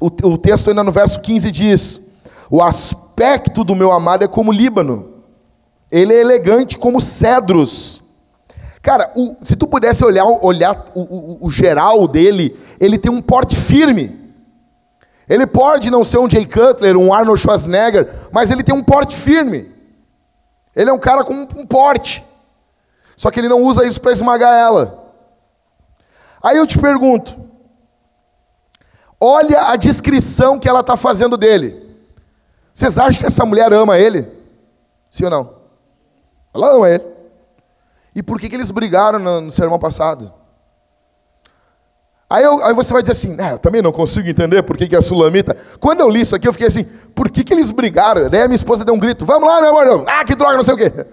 o, 0.00 0.06
o 0.06 0.38
texto 0.38 0.68
ainda 0.68 0.82
no 0.82 0.92
verso 0.92 1.20
15 1.20 1.50
diz: 1.50 2.18
O 2.50 2.62
aspecto 2.62 3.64
do 3.64 3.74
meu 3.74 3.92
amado 3.92 4.24
é 4.24 4.28
como 4.28 4.52
Líbano 4.52 5.18
ele 5.90 6.12
é 6.12 6.20
elegante 6.20 6.78
como 6.78 7.00
cedros. 7.00 8.02
Cara, 8.82 9.10
o, 9.16 9.36
se 9.42 9.56
tu 9.56 9.66
pudesse 9.66 10.04
olhar, 10.04 10.24
olhar 10.24 10.86
o, 10.94 11.46
o, 11.46 11.50
geral 11.50 12.06
dele, 12.06 12.58
ele 12.78 12.98
tem 12.98 13.10
um 13.10 13.20
porte 13.20 13.56
firme. 13.56 14.16
Ele 15.28 15.46
pode 15.46 15.90
não 15.90 16.04
ser 16.04 16.18
um 16.18 16.30
Jay 16.30 16.46
Cutler, 16.46 16.96
um 16.96 17.12
Arnold 17.12 17.40
Schwarzenegger, 17.40 18.08
mas 18.32 18.50
ele 18.50 18.62
tem 18.62 18.74
um 18.74 18.82
porte 18.82 19.16
firme. 19.16 19.68
Ele 20.78 20.90
é 20.90 20.92
um 20.92 20.98
cara 20.98 21.24
com 21.24 21.34
um 21.34 21.66
porte. 21.66 22.24
Só 23.16 23.32
que 23.32 23.40
ele 23.40 23.48
não 23.48 23.60
usa 23.62 23.84
isso 23.84 24.00
para 24.00 24.12
esmagar 24.12 24.54
ela. 24.54 25.12
Aí 26.40 26.56
eu 26.56 26.64
te 26.64 26.78
pergunto: 26.78 27.36
olha 29.20 29.70
a 29.70 29.76
descrição 29.76 30.56
que 30.56 30.68
ela 30.68 30.78
está 30.78 30.96
fazendo 30.96 31.36
dele. 31.36 31.84
Vocês 32.72 32.96
acham 32.96 33.20
que 33.20 33.26
essa 33.26 33.44
mulher 33.44 33.72
ama 33.72 33.98
ele? 33.98 34.24
Sim 35.10 35.24
ou 35.24 35.30
não? 35.30 35.52
Ela 36.54 36.76
ama 36.76 36.88
ele. 36.88 37.04
E 38.14 38.22
por 38.22 38.38
que, 38.38 38.48
que 38.48 38.54
eles 38.54 38.70
brigaram 38.70 39.18
no, 39.18 39.40
no 39.40 39.50
sermão 39.50 39.80
passado? 39.80 40.32
Aí, 42.30 42.44
eu, 42.44 42.62
aí, 42.62 42.74
você 42.74 42.92
vai 42.92 43.00
dizer 43.00 43.12
assim, 43.12 43.36
ah, 43.40 43.52
eu 43.52 43.58
também 43.58 43.80
não 43.80 43.90
consigo 43.90 44.28
entender 44.28 44.62
por 44.62 44.76
que, 44.76 44.86
que 44.86 44.94
é 44.94 45.00
sulamita. 45.00 45.56
Quando 45.80 46.00
eu 46.00 46.10
li 46.10 46.20
isso 46.20 46.36
aqui, 46.36 46.46
eu 46.46 46.52
fiquei 46.52 46.68
assim, 46.68 46.84
por 47.14 47.30
que, 47.30 47.42
que 47.42 47.54
eles 47.54 47.70
brigaram? 47.70 48.28
Daí 48.28 48.42
a 48.42 48.48
minha 48.48 48.54
esposa 48.54 48.84
deu 48.84 48.94
um 48.94 48.98
grito, 48.98 49.24
vamos 49.24 49.48
lá, 49.48 49.62
meu 49.62 49.78
amor. 49.78 50.04
Ah, 50.06 50.24
que 50.24 50.34
droga, 50.34 50.56
não 50.56 50.62
sei 50.62 50.74
o 50.74 50.76
quê. 50.76 50.92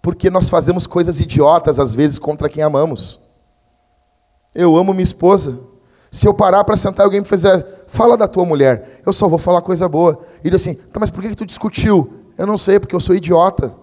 Porque 0.00 0.30
nós 0.30 0.48
fazemos 0.48 0.86
coisas 0.86 1.18
idiotas, 1.18 1.80
às 1.80 1.94
vezes, 1.94 2.18
contra 2.18 2.48
quem 2.48 2.62
amamos. 2.62 3.18
Eu 4.54 4.76
amo 4.76 4.92
minha 4.92 5.02
esposa. 5.02 5.58
Se 6.12 6.28
eu 6.28 6.34
parar 6.34 6.62
para 6.62 6.76
sentar 6.76 7.04
e 7.04 7.06
alguém 7.06 7.20
me 7.20 7.26
fizer, 7.26 7.66
fala 7.88 8.16
da 8.16 8.28
tua 8.28 8.44
mulher, 8.44 9.00
eu 9.04 9.12
só 9.12 9.26
vou 9.26 9.38
falar 9.38 9.62
coisa 9.62 9.88
boa. 9.88 10.18
E 10.44 10.48
ele 10.48 10.56
assim, 10.56 10.74
tá, 10.74 11.00
mas 11.00 11.10
por 11.10 11.22
que, 11.22 11.30
que 11.30 11.34
tu 11.34 11.46
discutiu? 11.46 12.12
Eu 12.38 12.46
não 12.46 12.58
sei, 12.58 12.78
porque 12.78 12.94
eu 12.94 13.00
sou 13.00 13.16
idiota. 13.16 13.74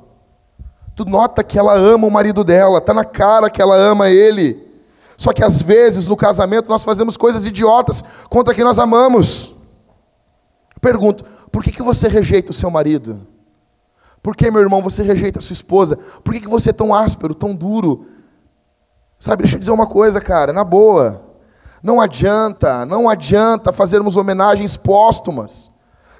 Tu 0.95 1.03
nota 1.05 1.43
que 1.43 1.59
ela 1.59 1.73
ama 1.75 2.07
o 2.07 2.11
marido 2.11 2.43
dela, 2.43 2.79
tá 2.79 2.93
na 2.93 3.03
cara 3.03 3.49
que 3.49 3.61
ela 3.61 3.75
ama 3.75 4.09
ele. 4.09 4.68
Só 5.19 5.33
que 5.33 5.43
às 5.43 5.61
vezes 5.61 6.07
no 6.07 6.15
casamento 6.15 6.69
nós 6.69 6.85
fazemos 6.85 7.17
coisas 7.17 7.45
idiotas 7.45 8.01
contra 8.29 8.55
quem 8.55 8.63
nós 8.63 8.79
amamos. 8.79 9.51
pergunto, 10.79 11.25
por 11.51 11.61
que, 11.61 11.73
que 11.73 11.83
você 11.83 12.07
rejeita 12.07 12.51
o 12.51 12.53
seu 12.53 12.71
marido? 12.71 13.27
Por 14.23 14.33
que, 14.33 14.49
meu 14.49 14.61
irmão, 14.61 14.81
você 14.81 15.03
rejeita 15.03 15.39
a 15.39 15.41
sua 15.41 15.53
esposa? 15.53 15.99
Por 16.23 16.33
que, 16.33 16.39
que 16.39 16.47
você 16.47 16.69
é 16.69 16.73
tão 16.73 16.95
áspero, 16.95 17.35
tão 17.35 17.53
duro? 17.53 18.05
Sabe, 19.19 19.43
deixa 19.43 19.57
eu 19.57 19.59
dizer 19.59 19.71
uma 19.71 19.87
coisa, 19.87 20.21
cara, 20.21 20.53
na 20.53 20.63
boa. 20.63 21.21
Não 21.83 21.99
adianta, 21.99 22.85
não 22.85 23.09
adianta 23.09 23.73
fazermos 23.73 24.15
homenagens 24.15 24.77
póstumas. 24.77 25.69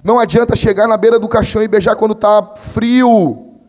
Não 0.04 0.20
adianta 0.20 0.58
chegar 0.58 0.90
na 0.90 0.98
beira 0.98 1.18
do 1.18 1.30
caixão 1.30 1.64
e 1.64 1.70
beijar 1.70 1.96
quando 1.96 2.16
está 2.16 2.54
frio. 2.58 3.62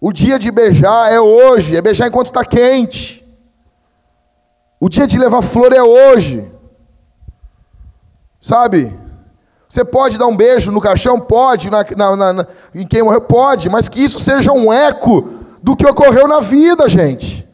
O 0.00 0.12
dia 0.12 0.38
de 0.38 0.52
beijar 0.52 1.12
é 1.12 1.20
hoje, 1.20 1.76
é 1.76 1.82
beijar 1.82 2.06
enquanto 2.06 2.28
está 2.28 2.44
quente. 2.44 3.17
O 4.80 4.88
dia 4.88 5.06
de 5.06 5.18
levar 5.18 5.42
flor 5.42 5.72
é 5.72 5.82
hoje. 5.82 6.50
Sabe? 8.40 8.92
Você 9.68 9.84
pode 9.84 10.16
dar 10.16 10.26
um 10.26 10.36
beijo 10.36 10.70
no 10.70 10.80
caixão? 10.80 11.20
Pode. 11.20 11.70
Na, 11.70 11.84
na, 11.96 12.32
na, 12.32 12.46
em 12.74 12.86
quem 12.86 13.02
morreu? 13.02 13.20
Pode. 13.20 13.68
Mas 13.68 13.88
que 13.88 14.00
isso 14.00 14.18
seja 14.18 14.52
um 14.52 14.72
eco 14.72 15.28
do 15.62 15.76
que 15.76 15.86
ocorreu 15.86 16.28
na 16.28 16.40
vida, 16.40 16.88
gente. 16.88 17.46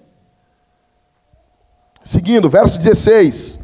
Seguindo, 2.03 2.51
verso 2.51 2.79
16. 2.79 3.61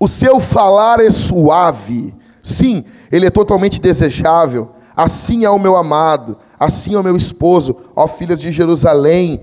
O 0.00 0.08
seu 0.08 0.40
falar 0.40 1.00
é 1.00 1.10
suave. 1.10 2.14
Sim, 2.42 2.84
ele 3.10 3.26
é 3.26 3.30
totalmente 3.30 3.80
desejável. 3.80 4.70
Assim 4.96 5.44
é 5.44 5.50
o 5.50 5.58
meu 5.58 5.76
amado 5.76 6.36
assim 6.64 6.94
ao 6.94 7.02
meu 7.02 7.16
esposo, 7.16 7.76
ó 7.96 8.06
filhas 8.06 8.40
de 8.40 8.52
Jerusalém. 8.52 9.40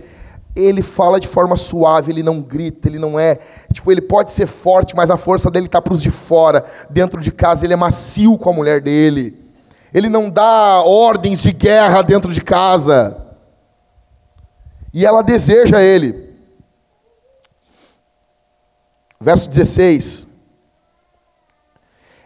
Ele 0.56 0.82
fala 0.82 1.20
de 1.20 1.28
forma 1.28 1.56
suave, 1.56 2.12
ele 2.12 2.24
não 2.24 2.42
grita, 2.42 2.88
ele 2.88 3.00
não 3.00 3.20
é. 3.20 3.40
Tipo, 3.72 3.92
ele 3.92 4.02
pode 4.02 4.32
ser 4.32 4.48
forte, 4.48 4.96
mas 4.96 5.12
a 5.12 5.18
força 5.18 5.50
dele 5.50 5.68
está 5.68 5.82
para 5.82 5.94
os 5.94 6.02
de 6.02 6.10
fora. 6.10 6.66
Dentro 6.90 7.22
de 7.22 7.32
casa, 7.32 7.66
ele 7.66 7.74
é 7.74 7.78
macio 7.78 8.38
com 8.38 8.50
a 8.50 8.54
mulher 8.54 8.82
dele. 8.82 9.38
Ele 9.94 10.10
não 10.10 10.30
dá 10.30 10.82
ordens 10.84 11.42
de 11.42 11.52
guerra 11.52 12.02
dentro 12.02 12.32
de 12.34 12.42
casa. 12.42 13.18
E 14.94 15.06
ela 15.06 15.22
deseja 15.22 15.82
ele. 15.82 16.30
Verso 19.20 19.50
16. 19.50 20.30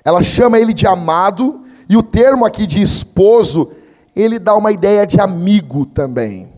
Ela 0.05 0.21
chama 0.21 0.59
ele 0.59 0.73
de 0.73 0.85
amado, 0.85 1.65
e 1.89 1.97
o 1.97 2.03
termo 2.03 2.45
aqui 2.45 2.65
de 2.65 2.81
esposo, 2.81 3.71
ele 4.15 4.37
dá 4.37 4.55
uma 4.55 4.71
ideia 4.71 5.05
de 5.05 5.19
amigo 5.19 5.85
também. 5.85 6.52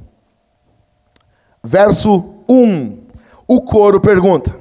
Verso 1.65 2.43
1. 2.47 3.05
O 3.47 3.59
coro 3.59 3.99
pergunta: 3.99 4.55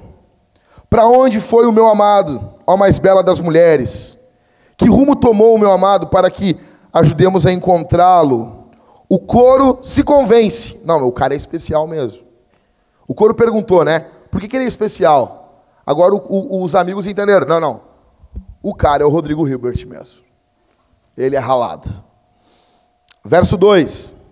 Para 0.89 1.07
onde 1.07 1.39
foi 1.39 1.67
o 1.67 1.73
meu 1.73 1.87
amado, 1.87 2.43
ó 2.67 2.79
mais 2.79 2.99
bela 2.99 3.23
das 3.23 3.39
mulheres? 3.41 4.39
Que 4.75 4.89
rumo 4.89 5.15
tomou 5.15 5.55
o 5.55 5.59
meu 5.59 5.71
amado 5.71 6.07
para 6.07 6.31
que 6.31 6.59
ajudemos 6.91 7.45
a 7.45 7.53
encontrá-lo? 7.53 8.71
O 9.07 9.19
coro 9.19 9.81
se 9.83 10.03
convence. 10.03 10.81
Não, 10.87 11.07
o 11.07 11.13
cara 11.13 11.35
é 11.35 11.37
especial 11.37 11.87
mesmo. 11.87 12.25
O 13.07 13.15
coro 13.15 13.35
perguntou, 13.35 13.85
né? 13.85 14.07
Por 14.31 14.41
que, 14.41 14.49
que 14.49 14.57
ele 14.57 14.65
é 14.65 14.69
especial? 14.69 15.63
Agora 15.85 16.15
o, 16.15 16.23
o, 16.27 16.63
os 16.63 16.75
amigos 16.75 17.07
entenderam. 17.07 17.47
Não, 17.47 17.61
não. 17.61 17.81
O 18.63 18.75
cara 18.75 19.03
é 19.03 19.07
o 19.07 19.11
Rodrigo 19.11 19.47
Hilbert 19.47 19.87
mesmo. 19.87 20.21
Ele 21.19 21.37
é 21.37 21.39
ralado. 21.39 21.87
Verso 23.23 23.59
2. 23.59 24.24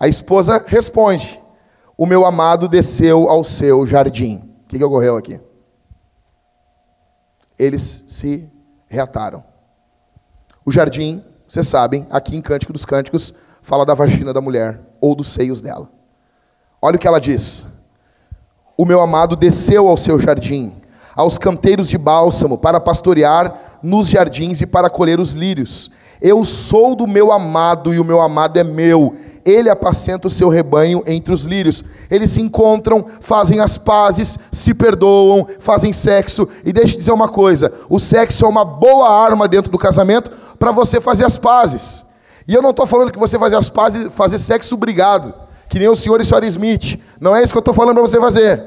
A 0.00 0.08
esposa 0.08 0.64
responde: 0.66 1.38
O 1.94 2.06
meu 2.06 2.24
amado 2.24 2.66
desceu 2.66 3.28
ao 3.28 3.44
seu 3.44 3.86
jardim. 3.86 4.36
O 4.64 4.68
que, 4.68 4.78
que 4.78 4.84
ocorreu 4.84 5.18
aqui? 5.18 5.38
Eles 7.58 7.82
se 8.08 8.48
reataram. 8.88 9.44
O 10.64 10.72
jardim, 10.72 11.22
vocês 11.46 11.68
sabem, 11.68 12.06
aqui 12.10 12.34
em 12.34 12.40
Cântico 12.40 12.72
dos 12.72 12.86
Cânticos, 12.86 13.34
fala 13.62 13.84
da 13.84 13.92
vagina 13.92 14.32
da 14.32 14.40
mulher 14.40 14.80
ou 15.00 15.14
dos 15.14 15.28
seios 15.28 15.60
dela. 15.60 15.90
Olha 16.80 16.96
o 16.96 16.98
que 16.98 17.06
ela 17.06 17.20
diz: 17.20 17.90
O 18.78 18.86
meu 18.86 19.02
amado 19.02 19.36
desceu 19.36 19.86
ao 19.86 19.98
seu 19.98 20.18
jardim, 20.18 20.72
aos 21.14 21.36
canteiros 21.36 21.90
de 21.90 21.98
bálsamo, 21.98 22.56
para 22.56 22.80
pastorear 22.80 23.54
nos 23.82 24.08
jardins 24.08 24.62
e 24.62 24.66
para 24.66 24.88
colher 24.88 25.20
os 25.20 25.32
lírios. 25.32 25.90
Eu 26.22 26.44
sou 26.44 26.94
do 26.94 27.06
meu 27.06 27.32
amado 27.32 27.92
e 27.92 28.00
o 28.00 28.04
meu 28.04 28.20
amado 28.20 28.58
é 28.58 28.64
meu 28.64 29.14
ele 29.44 29.70
apacenta 29.70 30.26
o 30.26 30.30
seu 30.30 30.48
rebanho 30.48 31.02
entre 31.06 31.32
os 31.32 31.44
lírios. 31.44 31.84
Eles 32.10 32.30
se 32.30 32.40
encontram, 32.40 33.04
fazem 33.20 33.60
as 33.60 33.78
pazes, 33.78 34.38
se 34.52 34.74
perdoam, 34.74 35.46
fazem 35.58 35.92
sexo. 35.92 36.48
E 36.64 36.72
deixa 36.72 36.94
eu 36.94 36.98
dizer 36.98 37.12
uma 37.12 37.28
coisa: 37.28 37.72
o 37.88 37.98
sexo 37.98 38.44
é 38.44 38.48
uma 38.48 38.64
boa 38.64 39.08
arma 39.08 39.48
dentro 39.48 39.70
do 39.70 39.78
casamento 39.78 40.30
para 40.58 40.72
você 40.72 41.00
fazer 41.00 41.24
as 41.24 41.38
pazes. 41.38 42.04
E 42.46 42.54
eu 42.54 42.62
não 42.62 42.70
estou 42.70 42.86
falando 42.86 43.12
que 43.12 43.18
você 43.18 43.38
fazer 43.38 43.56
as 43.56 43.68
pazes, 43.68 44.12
fazer 44.12 44.38
sexo 44.38 44.74
obrigado, 44.74 45.32
que 45.68 45.78
nem 45.78 45.88
o 45.88 45.96
senhor 45.96 46.18
e 46.18 46.22
a 46.22 46.24
senhora 46.24 46.46
Smith. 46.46 47.00
Não 47.20 47.34
é 47.34 47.42
isso 47.42 47.52
que 47.52 47.58
eu 47.58 47.60
estou 47.60 47.74
falando 47.74 47.94
para 47.94 48.06
você 48.06 48.20
fazer. 48.20 48.62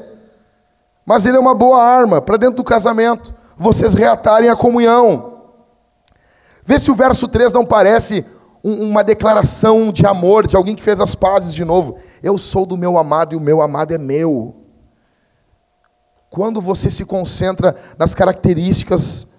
Mas 1.06 1.26
ele 1.26 1.38
é 1.38 1.40
uma 1.40 1.54
boa 1.54 1.82
arma 1.82 2.22
para 2.22 2.38
dentro 2.38 2.56
do 2.56 2.64
casamento, 2.64 3.34
vocês 3.58 3.94
reatarem 3.94 4.50
a 4.50 4.56
comunhão. 4.56 5.34
Vê 6.66 6.80
se 6.80 6.90
o 6.90 6.96
verso 6.96 7.28
3 7.28 7.52
não 7.52 7.66
parece 7.66 8.26
uma 8.64 9.04
declaração 9.04 9.92
de 9.92 10.06
amor 10.06 10.48
de 10.48 10.56
alguém 10.56 10.76
que 10.76 10.82
fez 10.82 11.02
as 11.02 11.14
pazes 11.14 11.54
de 11.54 11.66
novo. 11.66 11.98
Eu 12.22 12.38
sou 12.38 12.66
do 12.66 12.78
meu 12.78 12.98
amado 12.98 13.34
e 13.34 13.36
o 13.36 13.42
meu 13.42 13.62
amado 13.62 13.94
é 13.94 13.98
meu. 13.98 14.56
Quando 16.30 16.62
você 16.62 16.90
se 16.90 17.06
concentra 17.06 17.76
nas 17.98 18.16
características 18.16 19.34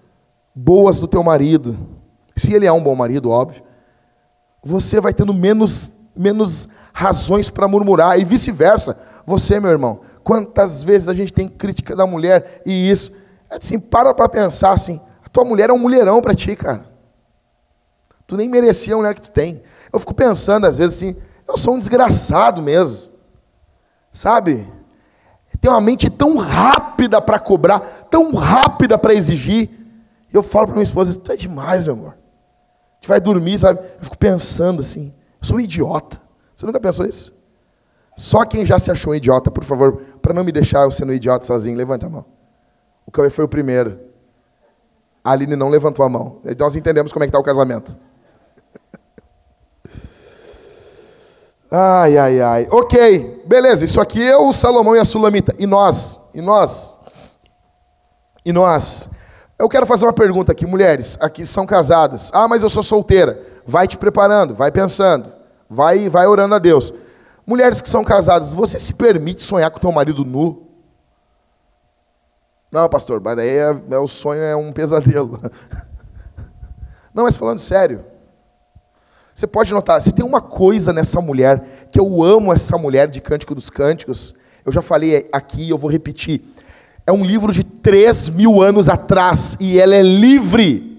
boas 0.54 1.00
do 1.00 1.08
teu 1.08 1.22
marido, 1.22 1.76
se 2.36 2.52
ele 2.52 2.66
é 2.66 2.72
um 2.72 2.82
bom 2.82 2.94
marido, 2.94 3.30
óbvio, 3.30 3.62
você 4.62 5.00
vai 5.00 5.14
tendo 5.14 5.32
menos, 5.32 6.10
menos 6.14 6.68
razões 6.92 7.48
para 7.48 7.66
murmurar 7.66 8.20
e 8.20 8.24
vice-versa. 8.24 8.96
Você, 9.26 9.58
meu 9.58 9.70
irmão, 9.70 10.00
quantas 10.22 10.84
vezes 10.84 11.08
a 11.08 11.14
gente 11.14 11.32
tem 11.32 11.48
crítica 11.48 11.96
da 11.96 12.06
mulher 12.06 12.62
e 12.66 12.90
isso, 12.90 13.16
é 13.50 13.56
assim, 13.56 13.80
para 13.80 14.12
para 14.12 14.28
pensar 14.28 14.72
assim, 14.72 15.00
a 15.24 15.28
tua 15.30 15.44
mulher 15.44 15.70
é 15.70 15.72
um 15.72 15.78
mulherão 15.78 16.20
para 16.20 16.34
ti, 16.34 16.54
cara. 16.54 16.93
Tu 18.34 18.36
nem 18.36 18.48
merecia 18.48 18.94
a 18.94 18.96
mulher 18.96 19.14
que 19.14 19.22
tu 19.22 19.30
tem. 19.30 19.62
Eu 19.92 20.00
fico 20.00 20.12
pensando, 20.12 20.66
às 20.66 20.78
vezes, 20.78 20.96
assim, 20.96 21.16
eu 21.46 21.56
sou 21.56 21.76
um 21.76 21.78
desgraçado 21.78 22.60
mesmo. 22.60 23.12
Sabe? 24.12 24.66
Tem 25.60 25.70
uma 25.70 25.80
mente 25.80 26.10
tão 26.10 26.36
rápida 26.36 27.22
para 27.22 27.38
cobrar, 27.38 27.78
tão 28.10 28.34
rápida 28.34 28.98
para 28.98 29.14
exigir. 29.14 29.70
Eu 30.32 30.42
falo 30.42 30.66
para 30.66 30.74
minha 30.74 30.82
esposa, 30.82 31.16
tu 31.16 31.30
é 31.30 31.36
demais, 31.36 31.84
meu 31.86 31.94
amor. 31.94 32.16
Gente 32.96 33.06
vai 33.06 33.20
dormir, 33.20 33.56
sabe? 33.56 33.78
Eu 33.78 34.02
fico 34.02 34.18
pensando 34.18 34.80
assim, 34.80 35.14
eu 35.40 35.46
sou 35.46 35.56
um 35.56 35.60
idiota. 35.60 36.20
Você 36.56 36.66
nunca 36.66 36.80
pensou 36.80 37.06
isso? 37.06 37.40
Só 38.16 38.44
quem 38.44 38.66
já 38.66 38.80
se 38.80 38.90
achou 38.90 39.12
um 39.12 39.16
idiota, 39.16 39.48
por 39.48 39.62
favor, 39.62 40.02
para 40.20 40.34
não 40.34 40.42
me 40.42 40.50
deixar 40.50 40.82
eu 40.82 40.90
sendo 40.90 41.10
um 41.10 41.14
idiota 41.14 41.46
sozinho, 41.46 41.76
levante 41.76 42.04
a 42.04 42.08
mão. 42.08 42.24
O 43.06 43.12
Cauê 43.12 43.30
foi 43.30 43.44
o 43.44 43.48
primeiro. 43.48 43.96
A 45.22 45.30
Aline 45.30 45.54
não 45.54 45.68
levantou 45.68 46.04
a 46.04 46.08
mão. 46.08 46.40
Nós 46.58 46.74
entendemos 46.74 47.12
como 47.12 47.22
é 47.22 47.26
que 47.26 47.30
está 47.30 47.38
o 47.38 47.44
casamento. 47.44 48.02
Ai, 51.76 52.16
ai, 52.16 52.40
ai. 52.40 52.68
Ok, 52.70 53.42
beleza. 53.46 53.84
Isso 53.84 54.00
aqui 54.00 54.22
é 54.22 54.36
o 54.36 54.52
Salomão 54.52 54.94
e 54.94 55.00
a 55.00 55.04
Sulamita. 55.04 55.52
E 55.58 55.66
nós? 55.66 56.30
E 56.32 56.40
nós? 56.40 56.98
E 58.44 58.52
nós? 58.52 59.10
Eu 59.58 59.68
quero 59.68 59.84
fazer 59.84 60.04
uma 60.04 60.12
pergunta 60.12 60.52
aqui, 60.52 60.64
mulheres, 60.66 61.18
aqui 61.20 61.44
são 61.44 61.66
casadas. 61.66 62.30
Ah, 62.32 62.46
mas 62.46 62.62
eu 62.62 62.70
sou 62.70 62.84
solteira. 62.84 63.36
Vai 63.66 63.88
te 63.88 63.98
preparando, 63.98 64.54
vai 64.54 64.70
pensando, 64.70 65.26
vai, 65.68 66.08
vai 66.08 66.28
orando 66.28 66.54
a 66.54 66.60
Deus. 66.60 66.94
Mulheres 67.44 67.80
que 67.80 67.88
são 67.88 68.04
casadas, 68.04 68.54
você 68.54 68.78
se 68.78 68.94
permite 68.94 69.42
sonhar 69.42 69.68
com 69.68 69.80
teu 69.80 69.90
marido 69.90 70.24
nu? 70.24 70.68
Não, 72.70 72.88
pastor, 72.88 73.20
mas 73.20 73.34
daí 73.34 73.48
é, 73.48 73.76
é, 73.90 73.98
o 73.98 74.06
sonho 74.06 74.42
é 74.42 74.54
um 74.54 74.70
pesadelo. 74.70 75.40
Não, 77.12 77.24
mas 77.24 77.36
falando 77.36 77.58
sério, 77.58 78.04
você 79.34 79.48
pode 79.48 79.72
notar, 79.72 80.00
se 80.00 80.12
tem 80.12 80.24
uma 80.24 80.40
coisa 80.40 80.92
nessa 80.92 81.20
mulher, 81.20 81.88
que 81.90 81.98
eu 81.98 82.22
amo 82.22 82.52
essa 82.52 82.78
mulher 82.78 83.08
de 83.08 83.20
Cântico 83.20 83.54
dos 83.54 83.68
Cânticos, 83.68 84.34
eu 84.64 84.70
já 84.70 84.80
falei 84.80 85.28
aqui, 85.32 85.68
eu 85.68 85.76
vou 85.76 85.90
repetir. 85.90 86.40
É 87.04 87.12
um 87.12 87.24
livro 87.24 87.52
de 87.52 87.64
3 87.64 88.30
mil 88.30 88.62
anos 88.62 88.88
atrás 88.88 89.56
e 89.60 89.78
ela 89.78 89.94
é 89.94 90.02
livre. 90.02 90.94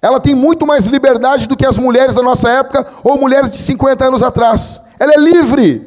Ela 0.00 0.18
tem 0.18 0.34
muito 0.34 0.66
mais 0.66 0.86
liberdade 0.86 1.46
do 1.46 1.56
que 1.56 1.66
as 1.66 1.76
mulheres 1.76 2.16
da 2.16 2.22
nossa 2.22 2.48
época 2.48 2.86
ou 3.04 3.18
mulheres 3.18 3.50
de 3.50 3.58
50 3.58 4.06
anos 4.06 4.22
atrás. 4.22 4.88
Ela 4.98 5.12
é 5.14 5.20
livre. 5.20 5.86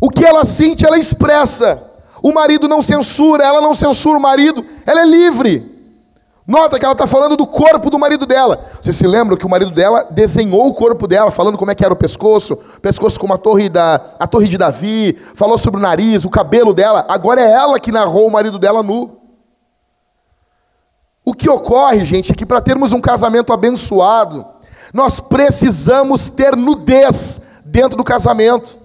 O 0.00 0.10
que 0.10 0.24
ela 0.24 0.44
sente, 0.44 0.84
ela 0.84 0.98
expressa. 0.98 1.82
O 2.22 2.32
marido 2.32 2.68
não 2.68 2.82
censura, 2.82 3.44
ela 3.44 3.60
não 3.60 3.74
censura 3.74 4.18
o 4.18 4.22
marido, 4.22 4.64
ela 4.86 5.00
é 5.00 5.06
livre. 5.06 5.69
Nota 6.50 6.80
que 6.80 6.84
ela 6.84 6.94
está 6.94 7.06
falando 7.06 7.36
do 7.36 7.46
corpo 7.46 7.90
do 7.90 7.96
marido 7.96 8.26
dela. 8.26 8.58
Você 8.82 8.92
se 8.92 9.06
lembra 9.06 9.36
que 9.36 9.46
o 9.46 9.48
marido 9.48 9.70
dela 9.70 10.04
desenhou 10.10 10.66
o 10.66 10.74
corpo 10.74 11.06
dela, 11.06 11.30
falando 11.30 11.56
como 11.56 11.70
é 11.70 11.76
que 11.76 11.84
era 11.84 11.94
o 11.94 11.96
pescoço, 11.96 12.56
pescoço 12.82 13.20
como 13.20 13.32
a 13.32 13.38
torre, 13.38 13.68
da, 13.68 14.00
a 14.18 14.26
torre 14.26 14.48
de 14.48 14.58
Davi, 14.58 15.16
falou 15.36 15.56
sobre 15.56 15.78
o 15.78 15.82
nariz, 15.82 16.24
o 16.24 16.28
cabelo 16.28 16.74
dela. 16.74 17.06
Agora 17.08 17.40
é 17.40 17.48
ela 17.48 17.78
que 17.78 17.92
narrou 17.92 18.26
o 18.26 18.32
marido 18.32 18.58
dela 18.58 18.82
nu. 18.82 19.16
O 21.24 21.34
que 21.34 21.48
ocorre, 21.48 22.04
gente, 22.04 22.32
é 22.32 22.34
que 22.34 22.44
para 22.44 22.60
termos 22.60 22.92
um 22.92 23.00
casamento 23.00 23.52
abençoado, 23.52 24.44
nós 24.92 25.20
precisamos 25.20 26.30
ter 26.30 26.56
nudez 26.56 27.60
dentro 27.66 27.96
do 27.96 28.02
casamento. 28.02 28.79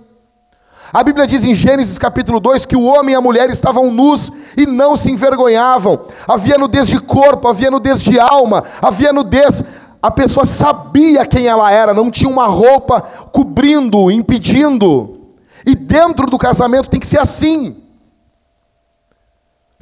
A 0.93 1.03
Bíblia 1.03 1.25
diz 1.25 1.43
em 1.43 1.53
Gênesis 1.53 1.97
capítulo 1.97 2.39
2 2.39 2.65
que 2.65 2.75
o 2.75 2.83
homem 2.83 3.13
e 3.13 3.15
a 3.17 3.21
mulher 3.21 3.49
estavam 3.49 3.91
nus 3.91 4.31
e 4.55 4.65
não 4.65 4.95
se 4.95 5.11
envergonhavam. 5.11 6.05
Havia 6.27 6.57
nudez 6.57 6.87
de 6.87 6.99
corpo, 6.99 7.47
havia 7.47 7.71
nudez 7.71 8.01
de 8.01 8.19
alma, 8.19 8.63
havia 8.81 9.11
nudez. 9.11 9.63
A 10.01 10.11
pessoa 10.11 10.45
sabia 10.45 11.25
quem 11.25 11.47
ela 11.47 11.71
era, 11.71 11.93
não 11.93 12.11
tinha 12.11 12.29
uma 12.29 12.45
roupa 12.45 13.01
cobrindo, 13.31 14.11
impedindo. 14.11 15.33
E 15.65 15.75
dentro 15.75 16.27
do 16.27 16.37
casamento 16.37 16.89
tem 16.89 16.99
que 16.99 17.07
ser 17.07 17.19
assim. 17.19 17.75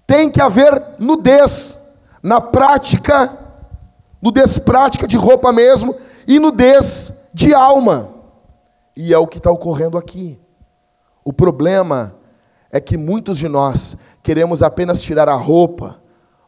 Tem 0.07 0.29
que 0.29 0.41
haver 0.41 0.81
nudez 0.97 1.97
na 2.21 2.39
prática, 2.39 3.31
nudez 4.21 4.57
prática 4.57 5.05
de 5.05 5.17
roupa 5.17 5.51
mesmo 5.51 5.93
e 6.25 6.39
nudez 6.39 7.29
de 7.33 7.53
alma. 7.53 8.09
E 8.95 9.13
é 9.13 9.17
o 9.17 9.27
que 9.27 9.37
está 9.37 9.51
ocorrendo 9.51 9.97
aqui. 9.97 10.39
O 11.23 11.31
problema 11.31 12.15
é 12.71 12.79
que 12.79 12.97
muitos 12.97 13.37
de 13.37 13.47
nós 13.47 13.97
queremos 14.23 14.63
apenas 14.63 15.01
tirar 15.01 15.29
a 15.29 15.35
roupa, 15.35 15.97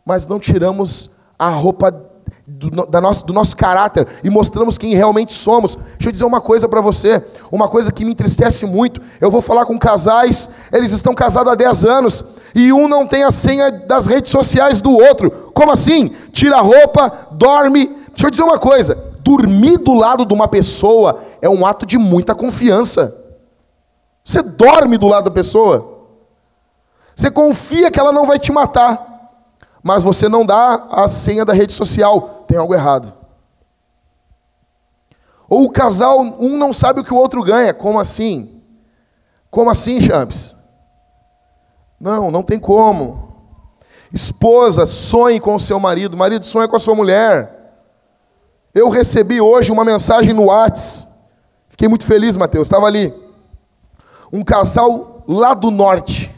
mas 0.05 0.27
não 0.27 0.39
tiramos 0.39 1.11
a 1.37 1.49
roupa 1.49 1.91
do, 2.47 2.69
da 2.85 3.01
nosso, 3.01 3.25
do 3.25 3.33
nosso 3.33 3.55
caráter 3.55 4.07
e 4.23 4.29
mostramos 4.29 4.77
quem 4.77 4.93
realmente 4.93 5.33
somos. 5.33 5.75
Deixa 5.75 6.09
eu 6.09 6.11
dizer 6.11 6.25
uma 6.25 6.41
coisa 6.41 6.67
para 6.67 6.81
você, 6.81 7.23
uma 7.51 7.67
coisa 7.67 7.91
que 7.91 8.05
me 8.05 8.11
entristece 8.11 8.65
muito. 8.65 9.01
Eu 9.19 9.31
vou 9.31 9.41
falar 9.41 9.65
com 9.65 9.77
casais, 9.77 10.49
eles 10.71 10.91
estão 10.91 11.13
casados 11.13 11.51
há 11.51 11.55
10 11.55 11.85
anos 11.85 12.25
e 12.53 12.71
um 12.71 12.87
não 12.87 13.05
tem 13.05 13.23
a 13.23 13.31
senha 13.31 13.71
das 13.71 14.05
redes 14.05 14.31
sociais 14.31 14.81
do 14.81 14.91
outro. 14.91 15.51
Como 15.53 15.71
assim? 15.71 16.09
Tira 16.31 16.57
a 16.57 16.61
roupa, 16.61 17.29
dorme. 17.31 17.87
Deixa 18.09 18.27
eu 18.27 18.31
dizer 18.31 18.43
uma 18.43 18.59
coisa: 18.59 18.97
dormir 19.19 19.77
do 19.77 19.93
lado 19.93 20.25
de 20.25 20.33
uma 20.33 20.47
pessoa 20.47 21.19
é 21.41 21.49
um 21.49 21.65
ato 21.65 21.85
de 21.85 21.97
muita 21.97 22.33
confiança. 22.33 23.24
Você 24.25 24.41
dorme 24.41 24.97
do 24.97 25.07
lado 25.07 25.25
da 25.25 25.31
pessoa. 25.31 26.09
Você 27.15 27.31
confia 27.31 27.89
que 27.89 27.99
ela 27.99 28.11
não 28.11 28.25
vai 28.25 28.37
te 28.37 28.51
matar 28.51 29.15
mas 29.87 30.01
você 30.01 30.27
não 30.27 30.43
dá 30.43 30.87
a 30.89 31.07
senha 31.07 31.45
da 31.45 31.53
rede 31.53 31.71
social, 31.71 32.43
tem 32.47 32.57
algo 32.57 32.73
errado. 32.73 33.13
Ou 35.47 35.65
o 35.65 35.69
casal, 35.69 36.21
um 36.21 36.57
não 36.57 36.73
sabe 36.73 37.01
o 37.01 37.03
que 37.03 37.13
o 37.13 37.17
outro 37.17 37.43
ganha, 37.43 37.71
como 37.71 37.99
assim? 37.99 38.63
Como 39.51 39.69
assim, 39.69 40.01
Champs? 40.01 40.55
Não, 41.99 42.31
não 42.31 42.41
tem 42.41 42.57
como. 42.57 43.35
Esposa, 44.11 44.87
sonhe 44.87 45.39
com 45.39 45.53
o 45.53 45.59
seu 45.59 45.79
marido, 45.79 46.17
marido, 46.17 46.43
sonhe 46.47 46.67
com 46.67 46.77
a 46.77 46.79
sua 46.79 46.95
mulher. 46.95 47.77
Eu 48.73 48.89
recebi 48.89 49.39
hoje 49.39 49.71
uma 49.71 49.85
mensagem 49.85 50.33
no 50.33 50.45
Whats. 50.45 51.05
Fiquei 51.69 51.87
muito 51.87 52.07
feliz, 52.07 52.35
Mateus, 52.37 52.65
estava 52.65 52.87
ali. 52.87 53.13
Um 54.31 54.43
casal 54.43 55.23
lá 55.27 55.53
do 55.53 55.71
norte, 55.71 56.31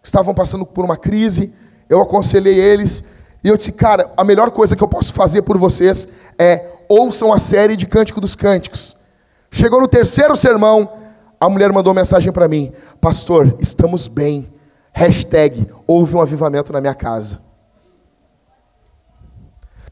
que 0.00 0.06
estavam 0.08 0.34
passando 0.34 0.64
por 0.66 0.84
uma 0.84 0.96
crise, 0.96 1.54
eu 1.88 2.00
aconselhei 2.00 2.58
eles 2.58 3.18
e 3.42 3.48
eu 3.48 3.56
disse, 3.56 3.72
cara, 3.72 4.10
a 4.16 4.24
melhor 4.24 4.50
coisa 4.50 4.76
que 4.76 4.82
eu 4.82 4.88
posso 4.88 5.12
fazer 5.12 5.42
por 5.42 5.56
vocês 5.56 6.08
é 6.38 6.66
ouçam 6.88 7.32
a 7.32 7.38
série 7.38 7.76
de 7.76 7.86
Cântico 7.86 8.20
dos 8.20 8.34
Cânticos. 8.34 8.96
Chegou 9.50 9.80
no 9.80 9.88
terceiro 9.88 10.36
sermão, 10.36 10.90
a 11.40 11.48
mulher 11.48 11.72
mandou 11.72 11.94
mensagem 11.94 12.32
para 12.32 12.48
mim: 12.48 12.72
Pastor, 13.00 13.56
estamos 13.60 14.08
bem. 14.08 14.52
Hashtag, 14.92 15.70
houve 15.86 16.16
um 16.16 16.20
avivamento 16.20 16.72
na 16.72 16.80
minha 16.80 16.94
casa. 16.94 17.40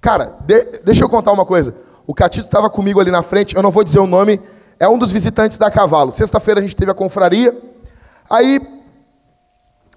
Cara, 0.00 0.36
de, 0.44 0.80
deixa 0.84 1.04
eu 1.04 1.08
contar 1.08 1.32
uma 1.32 1.46
coisa. 1.46 1.74
O 2.06 2.14
Catito 2.14 2.46
estava 2.46 2.68
comigo 2.68 3.00
ali 3.00 3.10
na 3.10 3.22
frente, 3.22 3.54
eu 3.54 3.62
não 3.62 3.70
vou 3.70 3.84
dizer 3.84 3.98
o 3.98 4.06
nome, 4.06 4.40
é 4.78 4.88
um 4.88 4.98
dos 4.98 5.12
visitantes 5.12 5.58
da 5.58 5.70
Cavalo. 5.70 6.12
Sexta-feira 6.12 6.60
a 6.60 6.62
gente 6.62 6.76
teve 6.76 6.90
a 6.90 6.94
confraria. 6.94 7.56
Aí 8.28 8.60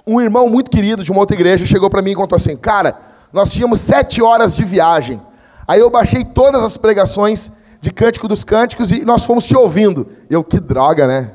um 0.05 0.19
irmão 0.19 0.49
muito 0.49 0.71
querido 0.71 1.03
de 1.03 1.11
uma 1.11 1.19
outra 1.19 1.35
igreja 1.35 1.65
chegou 1.65 1.89
para 1.89 2.01
mim 2.01 2.11
e 2.11 2.15
contou 2.15 2.35
assim: 2.35 2.57
Cara, 2.57 2.97
nós 3.31 3.51
tínhamos 3.51 3.79
sete 3.79 4.21
horas 4.21 4.55
de 4.55 4.63
viagem. 4.63 5.21
Aí 5.67 5.79
eu 5.79 5.89
baixei 5.89 6.25
todas 6.25 6.63
as 6.63 6.77
pregações 6.77 7.51
de 7.81 7.91
Cântico 7.91 8.27
dos 8.27 8.43
Cânticos 8.43 8.91
e 8.91 9.05
nós 9.05 9.25
fomos 9.25 9.45
te 9.45 9.55
ouvindo. 9.55 10.07
Eu, 10.29 10.43
que 10.43 10.59
droga, 10.59 11.07
né? 11.07 11.31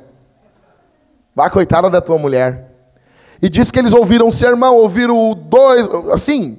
Vá, 1.35 1.49
coitada 1.49 1.89
da 1.89 2.01
tua 2.01 2.19
mulher. 2.19 2.71
E 3.41 3.49
disse 3.49 3.73
que 3.73 3.79
eles 3.79 3.93
ouviram 3.93 4.27
um 4.27 4.33
sermão, 4.33 4.77
ouviram 4.77 5.35
dois, 5.35 5.89
assim, 6.13 6.59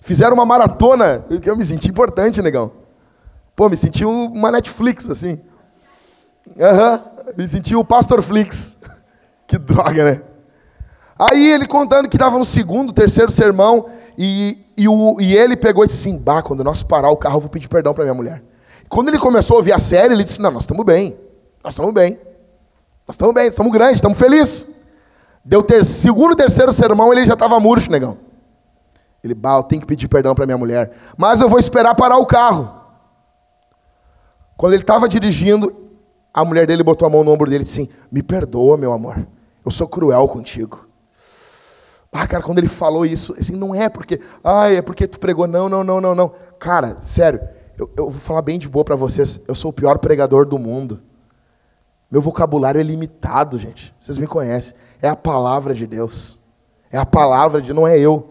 fizeram 0.00 0.34
uma 0.34 0.44
maratona. 0.44 1.24
Eu 1.44 1.56
me 1.56 1.64
senti 1.64 1.88
importante, 1.88 2.40
negão. 2.40 2.70
Pô, 3.54 3.68
me 3.68 3.76
senti 3.76 4.04
uma 4.04 4.50
Netflix, 4.50 5.08
assim. 5.10 5.40
Aham, 6.58 6.94
uhum, 6.94 7.32
me 7.36 7.48
senti 7.48 7.74
o 7.74 7.84
Pastor 7.84 8.22
Flix. 8.22 8.76
Que 9.46 9.58
droga, 9.58 10.04
né? 10.04 10.22
Aí 11.16 11.52
ele 11.52 11.66
contando 11.66 12.08
que 12.08 12.16
estava 12.16 12.36
no 12.36 12.44
segundo, 12.44 12.92
terceiro 12.92 13.30
sermão, 13.30 13.86
e, 14.18 14.58
e, 14.76 14.88
o, 14.88 15.20
e 15.20 15.36
ele 15.36 15.56
pegou 15.56 15.84
e 15.84 15.86
disse 15.86 16.08
assim: 16.08 16.24
quando 16.42 16.64
nós 16.64 16.82
parar 16.82 17.10
o 17.10 17.16
carro, 17.16 17.36
eu 17.36 17.40
vou 17.40 17.48
pedir 17.48 17.68
perdão 17.68 17.94
para 17.94 18.02
minha 18.02 18.14
mulher. 18.14 18.42
Quando 18.88 19.08
ele 19.08 19.18
começou 19.18 19.54
a 19.54 19.58
ouvir 19.58 19.72
a 19.72 19.78
série, 19.78 20.14
ele 20.14 20.24
disse: 20.24 20.42
Não, 20.42 20.50
nós 20.50 20.64
estamos 20.64 20.84
bem, 20.84 21.16
nós 21.62 21.74
estamos 21.74 21.94
bem, 21.94 22.18
nós 23.06 23.14
estamos 23.14 23.34
bem, 23.34 23.46
estamos 23.46 23.72
grandes, 23.72 23.98
estamos 23.98 24.18
felizes. 24.18 24.76
Deu 25.44 25.62
ter, 25.62 25.84
segundo, 25.84 26.34
terceiro 26.34 26.72
sermão, 26.72 27.12
ele 27.12 27.24
já 27.24 27.34
estava 27.34 27.60
murcho, 27.60 27.90
negão. 27.90 28.18
Ele, 29.22 29.34
bah, 29.34 29.56
eu 29.56 29.62
tenho 29.62 29.80
que 29.80 29.86
pedir 29.86 30.08
perdão 30.08 30.34
para 30.34 30.44
minha 30.44 30.58
mulher, 30.58 30.92
mas 31.16 31.40
eu 31.40 31.48
vou 31.48 31.58
esperar 31.58 31.94
parar 31.94 32.18
o 32.18 32.26
carro. 32.26 32.68
Quando 34.56 34.72
ele 34.72 34.82
estava 34.82 35.08
dirigindo, 35.08 35.85
a 36.36 36.44
mulher 36.44 36.66
dele 36.66 36.82
botou 36.82 37.06
a 37.06 37.10
mão 37.10 37.24
no 37.24 37.32
ombro 37.32 37.48
dele 37.48 37.62
e 37.62 37.64
disse 37.64 37.80
assim: 37.80 37.92
Me 38.12 38.22
perdoa, 38.22 38.76
meu 38.76 38.92
amor, 38.92 39.26
eu 39.64 39.70
sou 39.70 39.88
cruel 39.88 40.28
contigo. 40.28 40.86
Ah, 42.12 42.26
cara, 42.26 42.42
quando 42.42 42.58
ele 42.58 42.68
falou 42.68 43.04
isso, 43.04 43.34
assim, 43.38 43.56
não 43.56 43.74
é 43.74 43.88
porque, 43.88 44.20
ah, 44.44 44.70
é 44.70 44.82
porque 44.82 45.06
tu 45.06 45.18
pregou. 45.18 45.46
Não, 45.46 45.68
não, 45.68 45.82
não, 45.82 46.00
não, 46.00 46.14
não. 46.14 46.32
Cara, 46.58 46.98
sério, 47.00 47.40
eu, 47.78 47.90
eu 47.96 48.10
vou 48.10 48.20
falar 48.20 48.42
bem 48.42 48.58
de 48.58 48.68
boa 48.68 48.84
para 48.84 48.96
vocês. 48.96 49.44
Eu 49.48 49.54
sou 49.54 49.70
o 49.70 49.74
pior 49.74 49.98
pregador 49.98 50.46
do 50.46 50.58
mundo. 50.58 51.00
Meu 52.10 52.20
vocabulário 52.20 52.80
é 52.80 52.84
limitado, 52.84 53.58
gente. 53.58 53.94
Vocês 53.98 54.18
me 54.18 54.26
conhecem. 54.26 54.74
É 55.00 55.08
a 55.08 55.16
palavra 55.16 55.74
de 55.74 55.86
Deus. 55.86 56.38
É 56.90 56.98
a 56.98 57.06
palavra 57.06 57.60
de, 57.60 57.72
não 57.72 57.88
é 57.88 57.98
eu. 57.98 58.30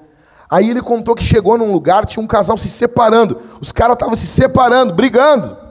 Aí 0.49 0.69
ele 0.69 0.81
contou 0.81 1.15
que 1.15 1.23
chegou 1.23 1.57
num 1.57 1.71
lugar, 1.71 2.05
tinha 2.05 2.23
um 2.23 2.27
casal 2.27 2.57
se 2.57 2.69
separando. 2.69 3.39
Os 3.59 3.71
caras 3.71 3.95
estavam 3.95 4.15
se 4.15 4.27
separando, 4.27 4.93
brigando. 4.93 5.64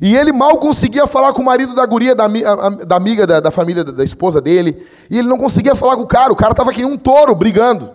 E 0.00 0.16
ele 0.16 0.32
mal 0.32 0.56
conseguia 0.56 1.06
falar 1.06 1.34
com 1.34 1.42
o 1.42 1.44
marido 1.44 1.74
da 1.74 1.84
guria, 1.84 2.14
da, 2.14 2.26
da 2.26 2.96
amiga 2.96 3.26
da, 3.26 3.38
da 3.38 3.50
família 3.50 3.84
da, 3.84 3.92
da, 3.92 4.02
esposa 4.02 4.40
dele. 4.40 4.82
E 5.10 5.18
ele 5.18 5.28
não 5.28 5.36
conseguia 5.36 5.74
falar 5.74 5.96
com 5.96 6.02
o 6.02 6.06
cara. 6.06 6.32
O 6.32 6.36
cara 6.36 6.52
estava 6.52 6.70
aqui 6.70 6.84
um 6.84 6.96
touro 6.96 7.34
brigando. 7.34 7.90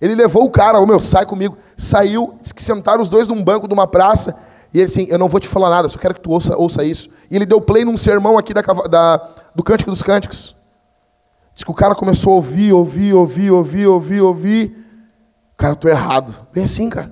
Ele 0.00 0.16
levou 0.16 0.44
o 0.44 0.50
cara, 0.50 0.80
ô 0.80 0.86
meu, 0.86 0.98
sai 0.98 1.24
comigo. 1.24 1.56
Saiu, 1.76 2.34
disse 2.42 2.52
que 2.52 2.60
sentaram 2.60 3.00
os 3.00 3.08
dois 3.08 3.28
num 3.28 3.44
banco 3.44 3.68
de 3.68 3.74
uma 3.74 3.86
praça. 3.86 4.36
E 4.72 4.78
ele 4.78 4.86
assim, 4.86 5.06
eu 5.08 5.18
não 5.18 5.28
vou 5.28 5.38
te 5.38 5.46
falar 5.46 5.70
nada, 5.70 5.88
só 5.88 6.00
quero 6.00 6.14
que 6.14 6.20
tu 6.20 6.32
ouça, 6.32 6.56
ouça 6.56 6.82
isso. 6.82 7.10
E 7.30 7.36
ele 7.36 7.46
deu 7.46 7.60
play 7.60 7.84
num 7.84 7.96
sermão 7.96 8.36
aqui 8.36 8.52
da, 8.52 8.60
da, 8.60 9.28
do 9.54 9.62
Cântico 9.62 9.92
dos 9.92 10.02
Cânticos. 10.02 10.56
Diz 11.54 11.62
que 11.62 11.70
o 11.70 11.74
cara 11.74 11.94
começou 11.94 12.32
a 12.32 12.36
ouvir, 12.36 12.72
ouvir, 12.72 13.14
ouvir, 13.14 13.52
ouvir, 13.52 13.86
ouvir, 13.86 14.20
ouvir. 14.20 14.86
Cara, 15.56 15.74
eu 15.74 15.76
tô 15.76 15.88
errado. 15.88 16.34
Bem 16.52 16.64
assim, 16.64 16.90
cara. 16.90 17.08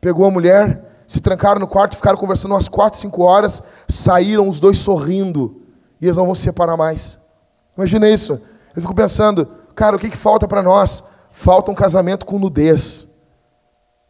Pegou 0.00 0.26
a 0.26 0.30
mulher, 0.32 0.85
se 1.06 1.20
trancaram 1.20 1.60
no 1.60 1.66
quarto, 1.66 1.96
ficaram 1.96 2.18
conversando 2.18 2.52
umas 2.52 2.68
quatro, 2.68 2.98
cinco 2.98 3.22
horas, 3.22 3.62
saíram 3.88 4.48
os 4.48 4.58
dois 4.58 4.78
sorrindo, 4.78 5.62
e 6.00 6.06
eles 6.06 6.16
não 6.16 6.26
vão 6.26 6.34
se 6.34 6.42
separar 6.42 6.76
mais. 6.76 7.18
Imagina 7.76 8.08
isso. 8.08 8.32
Eu 8.74 8.82
fico 8.82 8.94
pensando, 8.94 9.46
cara, 9.74 9.96
o 9.96 9.98
que, 9.98 10.10
que 10.10 10.16
falta 10.16 10.48
para 10.48 10.62
nós? 10.62 11.02
Falta 11.32 11.70
um 11.70 11.74
casamento 11.74 12.26
com 12.26 12.38
nudez. 12.38 13.28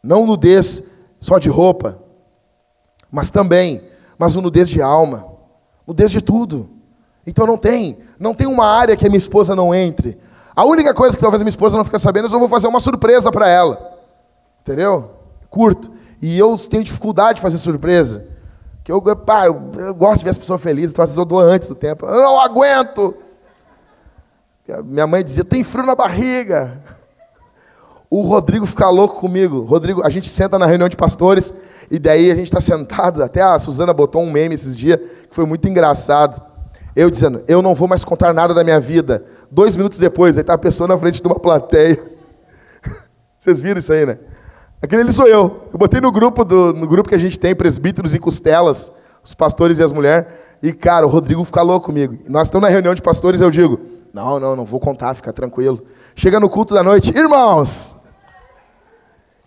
Não 0.02 0.26
nudez 0.26 1.16
só 1.20 1.38
de 1.38 1.48
roupa, 1.48 1.98
mas 3.10 3.30
também, 3.30 3.82
mas 4.18 4.36
o 4.36 4.40
nudez 4.40 4.68
de 4.68 4.80
alma, 4.80 5.26
nudez 5.86 6.10
de 6.10 6.20
tudo. 6.20 6.70
Então 7.26 7.46
não 7.46 7.58
tem, 7.58 7.98
não 8.18 8.34
tem 8.34 8.46
uma 8.46 8.66
área 8.66 8.96
que 8.96 9.04
a 9.04 9.08
minha 9.08 9.18
esposa 9.18 9.54
não 9.54 9.74
entre. 9.74 10.18
A 10.54 10.64
única 10.64 10.94
coisa 10.94 11.16
que 11.16 11.22
talvez 11.22 11.42
a 11.42 11.44
minha 11.44 11.50
esposa 11.50 11.76
não 11.76 11.84
fique 11.84 11.98
sabendo 11.98 12.26
é 12.26 12.28
que 12.28 12.34
eu 12.34 12.40
vou 12.40 12.48
fazer 12.48 12.68
uma 12.68 12.80
surpresa 12.80 13.30
para 13.32 13.48
ela. 13.48 13.98
Entendeu? 14.60 15.10
Curto. 15.50 15.90
E 16.20 16.38
eu 16.38 16.56
tenho 16.70 16.84
dificuldade 16.84 17.36
de 17.36 17.42
fazer 17.42 17.58
surpresa. 17.58 18.26
Que 18.82 18.92
eu, 18.92 19.02
pá, 19.16 19.46
eu, 19.46 19.72
eu 19.78 19.94
gosto 19.94 20.18
de 20.18 20.24
ver 20.24 20.30
as 20.30 20.38
pessoas 20.38 20.60
felizes, 20.60 20.92
então 20.92 21.02
às 21.02 21.10
vezes 21.10 21.18
eu 21.18 21.24
dou 21.24 21.40
antes 21.40 21.68
do 21.68 21.74
tempo. 21.74 22.06
Eu 22.06 22.22
não 22.22 22.40
aguento! 22.40 23.14
Minha 24.84 25.06
mãe 25.06 25.22
dizia, 25.22 25.44
tem 25.44 25.62
frio 25.62 25.86
na 25.86 25.94
barriga. 25.94 26.82
O 28.10 28.22
Rodrigo 28.22 28.66
fica 28.66 28.88
louco 28.88 29.20
comigo. 29.20 29.62
Rodrigo, 29.62 30.04
a 30.04 30.10
gente 30.10 30.28
senta 30.28 30.58
na 30.58 30.66
reunião 30.66 30.88
de 30.88 30.96
pastores 30.96 31.52
e 31.90 31.98
daí 31.98 32.30
a 32.30 32.34
gente 32.34 32.46
está 32.46 32.60
sentado. 32.60 33.22
Até 33.22 33.42
a 33.42 33.58
Suzana 33.58 33.92
botou 33.92 34.22
um 34.22 34.30
meme 34.30 34.54
esses 34.54 34.76
dias 34.76 34.98
que 34.98 35.34
foi 35.34 35.44
muito 35.44 35.68
engraçado. 35.68 36.40
Eu 36.94 37.10
dizendo, 37.10 37.42
eu 37.46 37.60
não 37.60 37.74
vou 37.74 37.86
mais 37.86 38.04
contar 38.04 38.32
nada 38.32 38.54
da 38.54 38.64
minha 38.64 38.80
vida. 38.80 39.24
Dois 39.50 39.76
minutos 39.76 39.98
depois, 39.98 40.36
aí 40.36 40.40
está 40.40 40.54
a 40.54 40.58
pessoa 40.58 40.88
na 40.88 40.96
frente 40.96 41.20
de 41.20 41.26
uma 41.26 41.38
plateia. 41.38 42.00
Vocês 43.38 43.60
viram 43.60 43.78
isso 43.78 43.92
aí, 43.92 44.06
né? 44.06 44.18
Aquele 44.86 45.02
ali 45.02 45.10
sou 45.10 45.26
eu. 45.26 45.68
Eu 45.72 45.78
botei 45.80 46.00
no 46.00 46.12
grupo, 46.12 46.44
do, 46.44 46.72
no 46.72 46.86
grupo 46.86 47.08
que 47.08 47.14
a 47.16 47.18
gente 47.18 47.36
tem, 47.36 47.56
presbíteros 47.56 48.14
e 48.14 48.20
costelas, 48.20 48.92
os 49.22 49.34
pastores 49.34 49.80
e 49.80 49.82
as 49.82 49.90
mulheres. 49.90 50.28
E, 50.62 50.72
cara, 50.72 51.04
o 51.04 51.08
Rodrigo 51.08 51.42
fica 51.42 51.60
louco 51.60 51.86
comigo. 51.86 52.16
Nós 52.28 52.46
estamos 52.46 52.68
na 52.68 52.72
reunião 52.72 52.94
de 52.94 53.02
pastores, 53.02 53.40
eu 53.40 53.50
digo, 53.50 53.80
não, 54.14 54.38
não, 54.38 54.54
não 54.54 54.64
vou 54.64 54.78
contar, 54.78 55.12
fica 55.14 55.32
tranquilo. 55.32 55.82
Chega 56.14 56.38
no 56.38 56.48
culto 56.48 56.72
da 56.72 56.84
noite, 56.84 57.10
irmãos! 57.18 57.96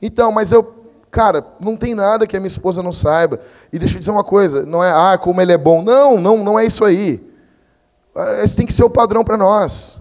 Então, 0.01 0.29
mas 0.29 0.51
eu, 0.51 0.61
cara, 1.09 1.45
não 1.57 1.77
tem 1.77 1.95
nada 1.95 2.27
que 2.27 2.35
a 2.35 2.39
minha 2.41 2.49
esposa 2.49 2.83
não 2.83 2.91
saiba. 2.91 3.39
E 3.71 3.79
deixa 3.79 3.95
eu 3.95 3.99
dizer 3.99 4.11
uma 4.11 4.25
coisa, 4.25 4.65
não 4.65 4.83
é, 4.83 4.91
ah, 4.91 5.17
como 5.17 5.39
ele 5.39 5.53
é 5.53 5.57
bom. 5.57 5.81
Não, 5.81 6.19
não, 6.19 6.43
não 6.43 6.59
é 6.59 6.65
isso 6.65 6.83
aí. 6.83 7.25
Esse 8.43 8.57
tem 8.57 8.65
que 8.65 8.73
ser 8.73 8.83
o 8.83 8.89
padrão 8.89 9.23
para 9.23 9.37
nós. 9.37 9.99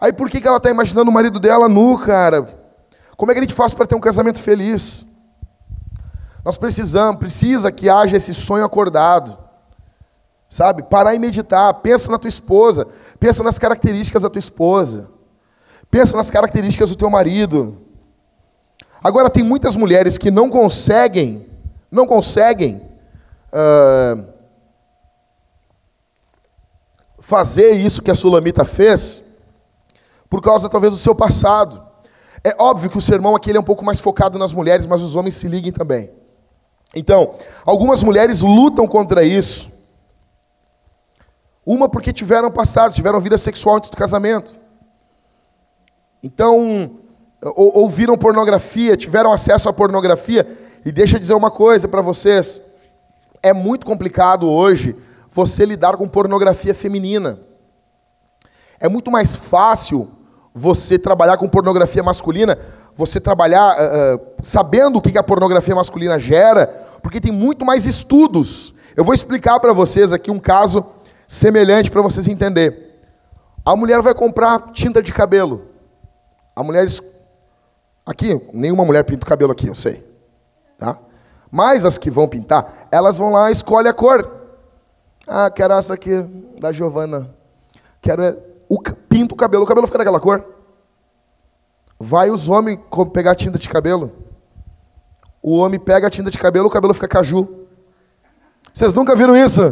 Aí 0.00 0.12
por 0.12 0.28
que, 0.28 0.40
que 0.40 0.48
ela 0.48 0.56
está 0.56 0.70
imaginando 0.70 1.08
o 1.08 1.14
marido 1.14 1.38
dela 1.38 1.68
nu, 1.68 1.96
cara? 1.98 2.57
Como 3.18 3.32
é 3.32 3.34
que 3.34 3.40
a 3.40 3.42
gente 3.42 3.52
faz 3.52 3.74
para 3.74 3.84
ter 3.84 3.96
um 3.96 4.00
casamento 4.00 4.38
feliz? 4.38 5.06
Nós 6.44 6.56
precisamos, 6.56 7.18
precisa 7.18 7.72
que 7.72 7.90
haja 7.90 8.16
esse 8.16 8.32
sonho 8.32 8.64
acordado. 8.64 9.36
Sabe? 10.48 10.84
Parar 10.84 11.16
e 11.16 11.18
meditar. 11.18 11.74
Pensa 11.74 12.12
na 12.12 12.18
tua 12.18 12.28
esposa. 12.28 12.86
Pensa 13.18 13.42
nas 13.42 13.58
características 13.58 14.22
da 14.22 14.30
tua 14.30 14.38
esposa. 14.38 15.10
Pensa 15.90 16.16
nas 16.16 16.30
características 16.30 16.90
do 16.90 16.96
teu 16.96 17.10
marido. 17.10 17.76
Agora, 19.02 19.28
tem 19.28 19.42
muitas 19.42 19.74
mulheres 19.74 20.16
que 20.16 20.30
não 20.30 20.48
conseguem, 20.48 21.44
não 21.90 22.06
conseguem 22.06 22.80
uh, 23.52 24.24
fazer 27.18 27.72
isso 27.72 28.00
que 28.00 28.12
a 28.12 28.14
Sulamita 28.14 28.64
fez, 28.64 29.24
por 30.30 30.40
causa 30.40 30.68
talvez 30.68 30.92
do 30.92 30.98
seu 31.00 31.16
passado. 31.16 31.87
É 32.44 32.54
óbvio 32.58 32.90
que 32.90 32.98
o 32.98 33.00
sermão 33.00 33.34
aqui 33.34 33.50
é 33.50 33.60
um 33.60 33.64
pouco 33.64 33.84
mais 33.84 34.00
focado 34.00 34.38
nas 34.38 34.52
mulheres, 34.52 34.86
mas 34.86 35.02
os 35.02 35.14
homens 35.14 35.34
se 35.34 35.48
liguem 35.48 35.72
também. 35.72 36.10
Então, 36.94 37.34
algumas 37.64 38.02
mulheres 38.02 38.40
lutam 38.40 38.86
contra 38.86 39.22
isso. 39.24 39.70
Uma 41.64 41.88
porque 41.88 42.12
tiveram 42.12 42.50
passado, 42.50 42.94
tiveram 42.94 43.20
vida 43.20 43.36
sexual 43.36 43.76
antes 43.76 43.90
do 43.90 43.96
casamento. 43.96 44.58
Então, 46.22 46.92
ou, 47.42 47.82
ouviram 47.82 48.16
pornografia, 48.16 48.96
tiveram 48.96 49.32
acesso 49.32 49.68
à 49.68 49.72
pornografia. 49.72 50.46
E 50.84 50.90
deixa 50.90 51.16
eu 51.16 51.20
dizer 51.20 51.34
uma 51.34 51.50
coisa 51.50 51.86
para 51.86 52.00
vocês: 52.00 52.62
é 53.42 53.52
muito 53.52 53.84
complicado 53.84 54.48
hoje 54.48 54.96
você 55.30 55.66
lidar 55.66 55.96
com 55.96 56.08
pornografia 56.08 56.74
feminina. 56.74 57.38
É 58.80 58.88
muito 58.88 59.10
mais 59.10 59.36
fácil 59.36 60.08
você 60.58 60.98
trabalhar 60.98 61.36
com 61.36 61.48
pornografia 61.48 62.02
masculina, 62.02 62.58
você 62.94 63.20
trabalhar 63.20 63.76
uh, 63.76 64.16
uh, 64.16 64.20
sabendo 64.42 64.98
o 64.98 65.00
que 65.00 65.16
a 65.16 65.22
pornografia 65.22 65.74
masculina 65.74 66.18
gera, 66.18 66.66
porque 67.00 67.20
tem 67.20 67.30
muito 67.30 67.64
mais 67.64 67.86
estudos. 67.86 68.74
Eu 68.96 69.04
vou 69.04 69.14
explicar 69.14 69.60
para 69.60 69.72
vocês 69.72 70.12
aqui 70.12 70.30
um 70.30 70.38
caso 70.40 70.84
semelhante 71.28 71.90
para 71.90 72.02
vocês 72.02 72.26
entenderem. 72.26 72.76
A 73.64 73.76
mulher 73.76 74.02
vai 74.02 74.14
comprar 74.14 74.72
tinta 74.72 75.00
de 75.00 75.12
cabelo. 75.12 75.62
A 76.56 76.62
mulher. 76.64 76.86
Aqui, 78.04 78.40
nenhuma 78.52 78.84
mulher 78.84 79.04
pinta 79.04 79.24
o 79.24 79.28
cabelo 79.28 79.52
aqui, 79.52 79.68
eu 79.68 79.74
sei. 79.74 80.02
Tá? 80.76 80.98
Mas 81.50 81.84
as 81.84 81.98
que 81.98 82.10
vão 82.10 82.26
pintar, 82.26 82.88
elas 82.90 83.16
vão 83.16 83.32
lá 83.32 83.48
e 83.48 83.52
escolhem 83.52 83.90
a 83.90 83.94
cor. 83.94 84.28
Ah, 85.26 85.50
quero 85.50 85.74
essa 85.74 85.94
aqui 85.94 86.22
da 86.58 86.72
Giovana. 86.72 87.30
Quero 88.00 88.22
o, 88.24 88.47
pinta 89.18 89.34
o 89.34 89.36
cabelo, 89.36 89.64
o 89.64 89.66
cabelo 89.66 89.86
fica 89.86 89.98
daquela 89.98 90.20
cor. 90.20 90.44
Vai 91.98 92.30
os 92.30 92.48
homens 92.48 92.78
pegar 93.12 93.34
tinta 93.34 93.58
de 93.58 93.68
cabelo. 93.68 94.12
O 95.42 95.56
homem 95.56 95.80
pega 95.80 96.06
a 96.06 96.10
tinta 96.10 96.30
de 96.30 96.38
cabelo, 96.38 96.68
o 96.68 96.70
cabelo 96.70 96.94
fica 96.94 97.08
caju. 97.08 97.48
Vocês 98.72 98.94
nunca 98.94 99.16
viram 99.16 99.36
isso? 99.36 99.62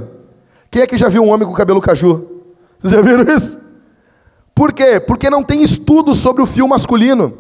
Quem 0.69 0.83
é 0.83 0.87
que 0.87 0.99
já 0.99 1.09
viu 1.09 1.23
um 1.23 1.29
homem 1.29 1.47
com 1.47 1.55
cabelo 1.55 1.81
caju? 1.81 2.43
Vocês 2.79 2.93
já 2.93 3.01
viram 3.01 3.23
isso? 3.33 3.65
Por 4.53 4.73
quê? 4.73 4.99
Porque 4.99 5.31
não 5.31 5.45
tem 5.45 5.63
estudo 5.63 6.15
sobre 6.15 6.43
o 6.43 6.47
fio 6.47 6.67
masculino. 6.67 7.39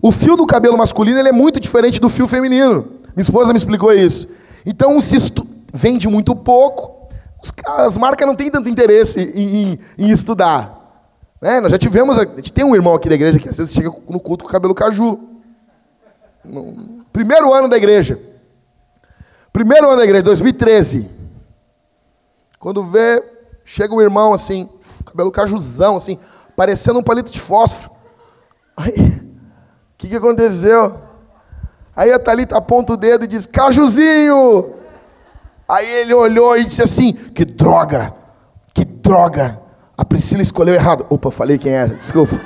O 0.00 0.12
fio 0.12 0.36
do 0.36 0.46
cabelo 0.46 0.78
masculino 0.78 1.18
ele 1.18 1.30
é 1.30 1.32
muito 1.32 1.58
diferente 1.58 2.00
do 2.00 2.08
fio 2.08 2.28
feminino. 2.28 2.86
Minha 3.16 3.22
esposa 3.22 3.52
me 3.52 3.58
explicou 3.58 3.92
isso. 3.92 4.28
Então 4.64 5.00
se 5.00 5.16
estu... 5.16 5.44
vende 5.74 6.06
muito 6.06 6.36
pouco. 6.36 7.08
As 7.66 7.96
marcas 7.96 8.26
não 8.26 8.36
têm 8.36 8.50
tanto 8.50 8.68
interesse 8.68 9.20
em, 9.20 9.72
em, 9.72 9.78
em 9.98 10.10
estudar. 10.10 10.79
Né? 11.40 11.60
Nós 11.60 11.72
já 11.72 11.78
tivemos, 11.78 12.18
a 12.18 12.24
gente 12.24 12.52
tem 12.52 12.64
um 12.64 12.74
irmão 12.74 12.94
aqui 12.94 13.08
da 13.08 13.14
igreja 13.14 13.38
que 13.38 13.48
às 13.48 13.56
vezes 13.56 13.72
chega 13.72 13.90
no 14.08 14.20
culto 14.20 14.44
com 14.44 14.50
o 14.50 14.52
cabelo 14.52 14.74
caju. 14.74 15.18
No 16.44 17.04
primeiro 17.12 17.52
ano 17.52 17.68
da 17.68 17.76
igreja. 17.76 18.20
Primeiro 19.52 19.88
ano 19.88 19.96
da 19.96 20.04
igreja, 20.04 20.22
2013. 20.24 21.08
Quando 22.58 22.84
vê, 22.84 23.22
chega 23.64 23.94
um 23.94 24.02
irmão 24.02 24.32
assim, 24.32 24.68
cabelo 25.06 25.30
cajuzão, 25.30 25.96
assim, 25.96 26.18
parecendo 26.54 26.98
um 26.98 27.02
palito 27.02 27.30
de 27.30 27.40
fósforo. 27.40 27.90
Aí, 28.76 28.92
o 28.92 29.96
que, 29.96 30.08
que 30.08 30.16
aconteceu? 30.16 30.94
Aí 31.96 32.12
a 32.12 32.18
Thalita 32.18 32.56
aponta 32.56 32.92
o 32.92 32.96
dedo 32.96 33.24
e 33.24 33.28
diz, 33.28 33.46
cajuzinho! 33.46 34.74
Aí 35.68 35.86
ele 35.86 36.14
olhou 36.14 36.56
e 36.56 36.64
disse 36.64 36.82
assim, 36.82 37.12
que 37.12 37.44
droga, 37.44 38.14
que 38.74 38.84
droga. 38.84 39.60
A 40.00 40.04
Priscila 40.04 40.40
escolheu 40.40 40.74
errado. 40.74 41.04
Opa, 41.10 41.30
falei 41.30 41.58
quem 41.58 41.72
era, 41.72 41.94
desculpa. 41.94 42.40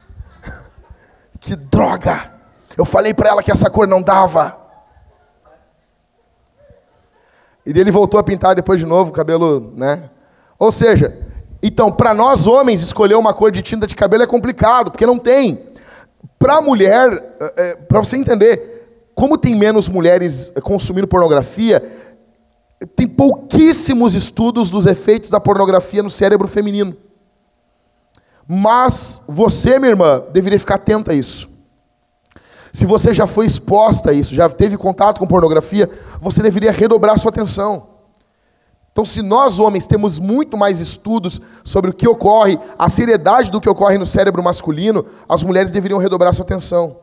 que 1.38 1.54
droga! 1.54 2.32
Eu 2.74 2.86
falei 2.86 3.12
para 3.12 3.28
ela 3.28 3.42
que 3.42 3.52
essa 3.52 3.68
cor 3.68 3.86
não 3.86 4.00
dava. 4.00 4.56
E 7.66 7.78
ele 7.78 7.90
voltou 7.90 8.18
a 8.18 8.22
pintar 8.22 8.54
depois 8.54 8.80
de 8.80 8.86
novo 8.86 9.10
o 9.10 9.12
cabelo, 9.12 9.74
né? 9.76 10.08
Ou 10.58 10.72
seja, 10.72 11.14
então, 11.62 11.92
para 11.92 12.14
nós 12.14 12.46
homens, 12.46 12.80
escolher 12.80 13.16
uma 13.16 13.34
cor 13.34 13.52
de 13.52 13.60
tinta 13.60 13.86
de 13.86 13.94
cabelo 13.94 14.22
é 14.22 14.26
complicado, 14.26 14.90
porque 14.90 15.04
não 15.04 15.18
tem. 15.18 15.62
Para 16.38 16.62
mulher, 16.62 17.12
é, 17.12 17.72
é 17.72 17.76
para 17.76 17.98
você 17.98 18.16
entender, 18.16 19.10
como 19.14 19.36
tem 19.36 19.54
menos 19.54 19.86
mulheres 19.86 20.50
consumindo 20.62 21.06
pornografia, 21.06 21.99
tem 22.86 23.06
pouquíssimos 23.06 24.14
estudos 24.14 24.70
dos 24.70 24.86
efeitos 24.86 25.30
da 25.30 25.38
pornografia 25.38 26.02
no 26.02 26.10
cérebro 26.10 26.48
feminino. 26.48 26.96
Mas 28.48 29.24
você, 29.28 29.78
minha 29.78 29.90
irmã, 29.90 30.22
deveria 30.32 30.58
ficar 30.58 30.76
atenta 30.76 31.12
a 31.12 31.14
isso. 31.14 31.48
Se 32.72 32.86
você 32.86 33.12
já 33.12 33.26
foi 33.26 33.46
exposta 33.46 34.10
a 34.10 34.12
isso, 34.12 34.34
já 34.34 34.48
teve 34.48 34.76
contato 34.76 35.18
com 35.18 35.26
pornografia, 35.26 35.90
você 36.20 36.42
deveria 36.42 36.72
redobrar 36.72 37.18
sua 37.18 37.30
atenção. 37.30 37.86
Então, 38.92 39.04
se 39.04 39.22
nós 39.22 39.58
homens 39.58 39.86
temos 39.86 40.18
muito 40.18 40.56
mais 40.56 40.80
estudos 40.80 41.40
sobre 41.64 41.90
o 41.90 41.94
que 41.94 42.08
ocorre, 42.08 42.58
a 42.78 42.88
seriedade 42.88 43.50
do 43.50 43.60
que 43.60 43.68
ocorre 43.68 43.98
no 43.98 44.06
cérebro 44.06 44.42
masculino, 44.42 45.04
as 45.28 45.42
mulheres 45.44 45.70
deveriam 45.70 45.98
redobrar 45.98 46.34
sua 46.34 46.44
atenção, 46.44 46.96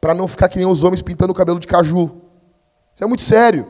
para 0.00 0.14
não 0.14 0.28
ficar 0.28 0.48
que 0.48 0.58
nem 0.58 0.66
os 0.66 0.82
homens 0.84 1.02
pintando 1.02 1.32
o 1.32 1.34
cabelo 1.34 1.58
de 1.58 1.66
caju. 1.66 2.10
Isso 2.94 3.02
é 3.02 3.06
muito 3.06 3.22
sério. 3.22 3.66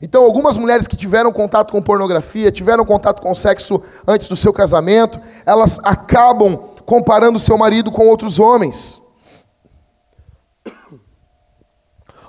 Então, 0.00 0.24
algumas 0.24 0.56
mulheres 0.58 0.86
que 0.86 0.96
tiveram 0.96 1.32
contato 1.32 1.72
com 1.72 1.80
pornografia, 1.80 2.52
tiveram 2.52 2.84
contato 2.84 3.22
com 3.22 3.34
sexo 3.34 3.82
antes 4.06 4.28
do 4.28 4.36
seu 4.36 4.52
casamento, 4.52 5.18
elas 5.44 5.80
acabam 5.82 6.56
comparando 6.84 7.38
seu 7.38 7.56
marido 7.56 7.90
com 7.90 8.06
outros 8.06 8.38
homens. 8.38 9.00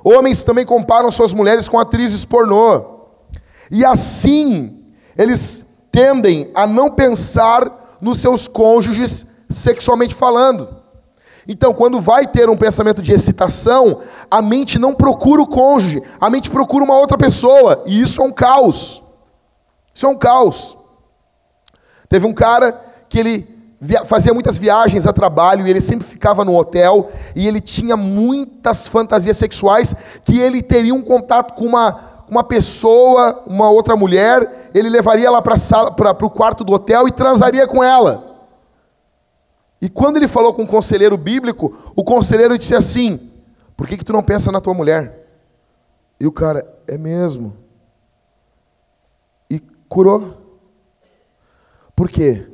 Homens 0.03 0.43
também 0.43 0.65
comparam 0.65 1.11
suas 1.11 1.33
mulheres 1.33 1.67
com 1.67 1.77
atrizes 1.77 2.23
pornô. 2.23 2.97
E 3.69 3.83
assim, 3.83 4.93
eles 5.17 5.89
tendem 5.91 6.49
a 6.55 6.65
não 6.65 6.91
pensar 6.91 7.97
nos 7.99 8.19
seus 8.19 8.47
cônjuges 8.47 9.45
sexualmente 9.49 10.15
falando. 10.15 10.76
Então, 11.47 11.73
quando 11.73 12.01
vai 12.01 12.27
ter 12.27 12.49
um 12.49 12.57
pensamento 12.57 13.01
de 13.01 13.13
excitação, 13.13 14.01
a 14.29 14.41
mente 14.41 14.77
não 14.77 14.93
procura 14.93 15.41
o 15.41 15.47
cônjuge, 15.47 16.03
a 16.19 16.29
mente 16.29 16.49
procura 16.49 16.83
uma 16.83 16.97
outra 16.97 17.17
pessoa, 17.17 17.83
e 17.85 18.01
isso 18.01 18.21
é 18.21 18.25
um 18.25 18.31
caos. 18.31 19.01
Isso 19.93 20.05
é 20.05 20.09
um 20.09 20.17
caos. 20.17 20.75
Teve 22.09 22.25
um 22.25 22.33
cara 22.33 22.79
que 23.07 23.17
ele 23.17 23.57
fazia 24.05 24.33
muitas 24.33 24.57
viagens 24.57 25.05
a 25.05 25.13
trabalho 25.13 25.65
e 25.65 25.69
ele 25.69 25.79
sempre 25.79 26.05
ficava 26.05 26.43
no 26.43 26.57
hotel 26.57 27.09
e 27.35 27.47
ele 27.47 27.61
tinha 27.61 27.95
muitas 27.95 28.87
fantasias 28.87 29.37
sexuais 29.37 29.95
que 30.25 30.39
ele 30.39 30.63
teria 30.63 30.93
um 30.93 31.01
contato 31.01 31.53
com 31.53 31.65
uma, 31.65 32.23
uma 32.27 32.43
pessoa, 32.43 33.43
uma 33.45 33.69
outra 33.69 33.95
mulher, 33.95 34.69
ele 34.73 34.89
levaria 34.89 35.27
ela 35.27 35.41
para 35.41 36.25
o 36.25 36.29
quarto 36.29 36.63
do 36.63 36.73
hotel 36.73 37.07
e 37.07 37.11
transaria 37.11 37.67
com 37.67 37.83
ela. 37.83 38.26
E 39.81 39.87
quando 39.89 40.17
ele 40.17 40.27
falou 40.27 40.53
com 40.53 40.63
o 40.63 40.67
conselheiro 40.67 41.17
bíblico, 41.17 41.75
o 41.95 42.03
conselheiro 42.03 42.57
disse 42.57 42.75
assim: 42.75 43.19
Por 43.75 43.87
que, 43.87 43.97
que 43.97 44.05
tu 44.05 44.13
não 44.13 44.23
pensa 44.23 44.51
na 44.51 44.61
tua 44.61 44.73
mulher? 44.73 45.27
E 46.19 46.25
o 46.25 46.31
cara, 46.31 46.65
é 46.87 46.97
mesmo. 46.97 47.55
E 49.49 49.59
curou. 49.87 50.35
Por 51.95 52.09
quê? 52.09 52.47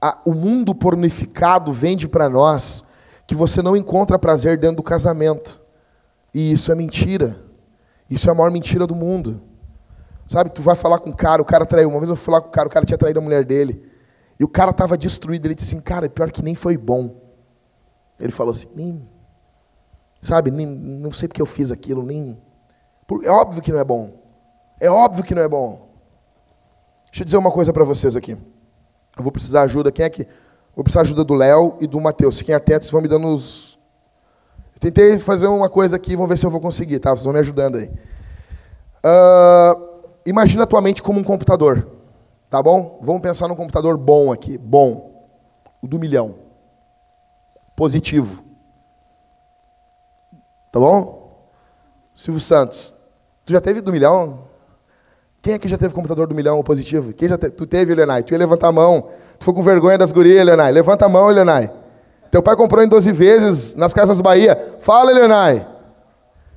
A, 0.00 0.18
o 0.24 0.34
mundo 0.34 0.74
pornificado 0.74 1.72
vende 1.72 2.06
para 2.08 2.28
nós 2.28 2.92
que 3.26 3.34
você 3.34 3.62
não 3.62 3.76
encontra 3.76 4.18
prazer 4.18 4.58
dentro 4.58 4.76
do 4.76 4.82
casamento. 4.82 5.60
E 6.34 6.52
isso 6.52 6.70
é 6.70 6.74
mentira. 6.74 7.36
Isso 8.10 8.28
é 8.28 8.32
a 8.32 8.34
maior 8.34 8.50
mentira 8.50 8.86
do 8.86 8.94
mundo. 8.94 9.40
Sabe, 10.26 10.50
tu 10.50 10.60
vai 10.60 10.74
falar 10.74 10.98
com 10.98 11.10
o 11.10 11.16
cara, 11.16 11.40
o 11.40 11.44
cara 11.44 11.64
traiu. 11.64 11.88
Uma 11.88 11.98
vez 11.98 12.10
eu 12.10 12.16
fui 12.16 12.26
falar 12.26 12.40
com 12.40 12.48
o 12.48 12.52
cara, 12.52 12.68
o 12.68 12.70
cara 12.70 12.84
tinha 12.84 12.98
traído 12.98 13.20
a 13.20 13.22
mulher 13.22 13.44
dele. 13.44 13.90
E 14.42 14.44
o 14.44 14.48
cara 14.48 14.72
estava 14.72 14.98
destruído. 14.98 15.46
Ele 15.46 15.54
disse 15.54 15.72
assim, 15.72 15.84
cara, 15.84 16.08
pior 16.08 16.28
que 16.32 16.42
nem 16.42 16.56
foi 16.56 16.76
bom. 16.76 17.14
Ele 18.18 18.32
falou 18.32 18.50
assim, 18.50 18.66
nem, 18.74 19.08
sabe, 20.20 20.50
nem, 20.50 20.66
não 20.66 21.12
sei 21.12 21.28
porque 21.28 21.40
eu 21.40 21.46
fiz 21.46 21.70
aquilo, 21.70 22.02
nem. 22.02 22.36
É 23.22 23.30
óbvio 23.30 23.62
que 23.62 23.70
não 23.70 23.78
é 23.78 23.84
bom. 23.84 24.20
É 24.80 24.90
óbvio 24.90 25.22
que 25.22 25.32
não 25.32 25.42
é 25.42 25.48
bom. 25.48 25.90
Deixa 27.04 27.22
eu 27.22 27.24
dizer 27.24 27.36
uma 27.36 27.52
coisa 27.52 27.72
para 27.72 27.84
vocês 27.84 28.16
aqui. 28.16 28.32
Eu 28.32 29.22
vou 29.22 29.30
precisar 29.30 29.60
de 29.60 29.66
ajuda. 29.66 29.92
Quem 29.92 30.06
é 30.06 30.10
que. 30.10 30.26
Vou 30.74 30.82
precisar 30.82 31.04
de 31.04 31.10
ajuda 31.10 31.22
do 31.22 31.34
Léo 31.34 31.76
e 31.80 31.86
do 31.86 32.00
Matheus. 32.00 32.42
Quem 32.42 32.52
é 32.52 32.56
atento, 32.56 32.84
vocês 32.84 32.90
vão 32.90 33.00
me 33.00 33.06
dando 33.06 33.28
os. 33.28 33.78
Eu 34.74 34.80
tentei 34.80 35.20
fazer 35.20 35.46
uma 35.46 35.68
coisa 35.68 35.94
aqui, 35.94 36.16
vamos 36.16 36.30
ver 36.30 36.36
se 36.36 36.44
eu 36.44 36.50
vou 36.50 36.60
conseguir, 36.60 36.98
tá? 36.98 37.10
Vocês 37.10 37.22
vão 37.22 37.32
me 37.32 37.38
ajudando 37.38 37.76
aí. 37.76 37.88
Uh, 39.06 40.00
imagina 40.26 40.64
a 40.64 40.66
tua 40.66 40.82
mente 40.82 41.00
como 41.00 41.20
um 41.20 41.22
computador. 41.22 41.91
Tá 42.52 42.62
bom? 42.62 42.98
Vamos 43.00 43.22
pensar 43.22 43.48
num 43.48 43.56
computador 43.56 43.96
bom 43.96 44.30
aqui. 44.30 44.58
Bom. 44.58 45.26
O 45.80 45.86
do 45.88 45.98
milhão. 45.98 46.34
Positivo. 47.74 48.44
Tá 50.70 50.78
bom? 50.78 51.48
Silvio 52.14 52.42
Santos, 52.42 52.94
tu 53.46 53.54
já 53.54 53.60
teve 53.60 53.80
do 53.80 53.90
milhão? 53.90 54.48
Quem 55.40 55.54
aqui 55.54 55.66
já 55.66 55.78
teve 55.78 55.94
computador 55.94 56.26
do 56.26 56.34
milhão 56.34 56.62
positivo? 56.62 57.14
Quem 57.14 57.26
já 57.26 57.38
te... 57.38 57.48
Tu 57.48 57.66
teve, 57.66 57.94
Leonai? 57.94 58.22
Tu 58.22 58.34
ia 58.34 58.38
levantar 58.38 58.68
a 58.68 58.72
mão. 58.72 59.08
Tu 59.38 59.46
foi 59.46 59.54
com 59.54 59.62
vergonha 59.62 59.96
das 59.96 60.12
gurias, 60.12 60.44
Leonai. 60.44 60.70
Levanta 60.72 61.06
a 61.06 61.08
mão, 61.08 61.28
Leonai. 61.28 61.72
Teu 62.30 62.42
pai 62.42 62.54
comprou 62.54 62.84
em 62.84 62.88
12 62.88 63.12
vezes 63.12 63.74
nas 63.76 63.94
Casas 63.94 64.20
Bahia. 64.20 64.76
Fala, 64.78 65.10
Leonai. 65.10 65.66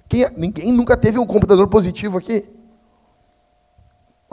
Quem... 0.09 0.27
Ninguém 0.35 0.73
nunca 0.73 0.97
teve 0.97 1.17
um 1.17 1.25
computador 1.25 1.69
positivo 1.69 2.17
aqui? 2.17 2.45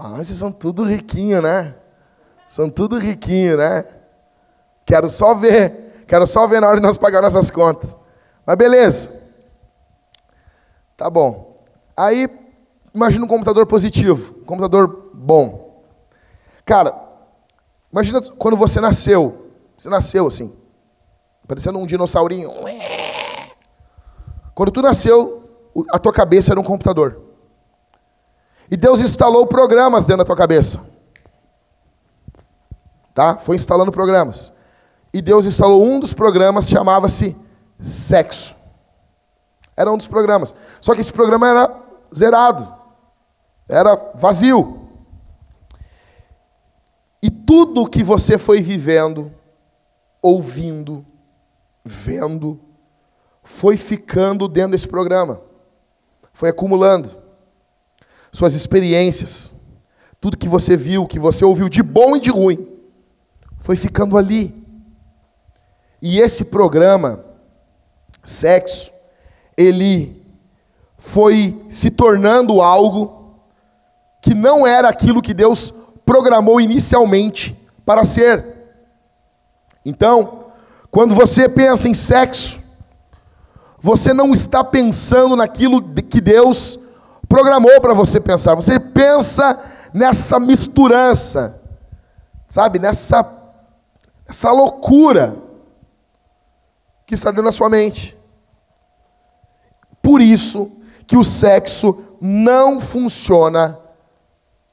Ah, 0.05 0.17
vocês 0.17 0.37
são 0.37 0.51
tudo 0.51 0.83
riquinho, 0.83 1.41
né? 1.41 1.77
São 2.49 2.69
tudo 2.69 2.99
riquinho, 2.99 3.57
né? 3.57 3.85
Quero 4.85 5.09
só 5.09 5.33
ver. 5.33 6.05
Quero 6.09 6.27
só 6.27 6.45
ver 6.49 6.61
na 6.61 6.67
hora 6.67 6.79
de 6.79 6.83
nós 6.83 6.99
pagar 6.99 7.23
nossas 7.23 7.53
contas. 7.53 7.95
Mas 8.45 8.57
beleza. 8.57 9.23
Tá 10.97 11.09
bom. 11.09 11.63
Aí, 11.97 12.29
imagina 12.93 13.25
um 13.25 13.29
computador 13.29 13.65
positivo, 13.65 14.41
um 14.41 14.45
computador 14.45 15.13
bom. 15.15 15.85
Cara, 16.65 17.01
imagina 17.93 18.21
quando 18.39 18.57
você 18.57 18.81
nasceu. 18.81 19.53
Você 19.77 19.89
nasceu 19.89 20.27
assim, 20.27 20.53
parecendo 21.47 21.79
um 21.79 21.87
dinossaurinho. 21.87 22.51
Quando 24.53 24.73
tu 24.73 24.83
nasceu, 24.83 25.49
a 25.93 25.99
tua 26.01 26.13
cabeça 26.13 26.53
era 26.53 26.61
um 26.61 26.65
computador. 26.65 27.22
E 28.73 28.77
Deus 28.79 29.03
instalou 29.03 29.47
programas 29.47 30.07
dentro 30.07 30.21
da 30.21 30.25
tua 30.25 30.35
cabeça. 30.35 30.81
Tá? 33.13 33.37
Foi 33.37 33.55
instalando 33.55 33.93
programas. 33.93 34.55
E 35.13 35.21
Deus 35.21 35.45
instalou 35.45 35.85
um 35.85 36.01
dos 36.01 36.15
programas, 36.15 36.71
chamava-se 36.71 37.37
sexo. 37.83 38.55
Era 39.77 39.93
um 39.93 39.99
dos 39.99 40.07
programas. 40.07 40.55
Só 40.81 40.95
que 40.95 41.03
esse 41.03 41.13
programa 41.13 41.47
era 41.51 41.83
zerado. 42.17 42.67
Era 43.69 43.95
vazio. 44.15 44.89
E 47.23 47.31
tudo 47.31 47.87
que 47.87 48.03
você 48.03 48.39
foi 48.39 48.63
vivendo, 48.63 49.31
ouvindo, 50.23 51.05
vendo, 51.85 52.59
foi 53.43 53.77
ficando 53.77 54.49
dentro 54.49 54.71
desse 54.71 54.89
programa. 54.89 55.43
Foi 56.33 56.49
acumulando. 56.49 57.22
Suas 58.33 58.55
experiências, 58.55 59.63
tudo 60.21 60.39
que 60.39 60.49
você 60.49 60.77
viu, 60.77 61.07
que 61.07 61.19
você 61.19 61.45
ouviu 61.45 61.69
de 61.69 61.83
bom 61.83 62.17
e 62.17 62.21
de 62.21 62.31
ruim, 62.31 62.67
foi 63.61 63.77
ficando 63.77 64.17
ali. 64.17 64.55
E 66.01 66.19
esse 66.19 66.47
programa, 66.47 67.25
sexo, 68.23 68.91
ele 69.57 70.21
foi 70.97 71.63
se 71.69 71.91
tornando 71.91 72.63
algo 72.63 73.41
que 74.21 74.35
não 74.35 74.67
era 74.67 74.89
aquilo 74.89 75.21
que 75.21 75.35
Deus 75.35 75.71
programou 76.07 76.61
inicialmente 76.61 77.57
para 77.85 78.05
ser. 78.05 78.45
Então, 79.85 80.47
quando 80.91 81.15
você 81.15 81.49
pensa 81.49 81.89
em 81.89 81.95
sexo, 81.95 82.61
você 83.81 84.13
não 84.15 84.33
está 84.33 84.63
pensando 84.63 85.35
naquilo 85.35 85.83
que 85.83 86.21
Deus 86.21 86.82
programou 87.33 87.81
para 87.81 87.95
você 87.95 88.21
pensar. 88.21 88.55
Você 88.55 88.79
pensa 88.79 89.59
nessa 89.95 90.39
misturança, 90.39 91.59
sabe? 92.47 92.79
Nessa 92.79 93.41
essa 94.29 94.53
loucura 94.53 95.35
que 97.07 97.15
está 97.15 97.31
dentro 97.31 97.45
da 97.45 97.53
sua 97.53 97.71
mente. 97.71 98.15
Por 100.03 100.21
isso 100.21 100.83
que 101.07 101.17
o 101.17 101.25
sexo 101.25 102.19
não 102.21 102.79
funciona 102.79 103.79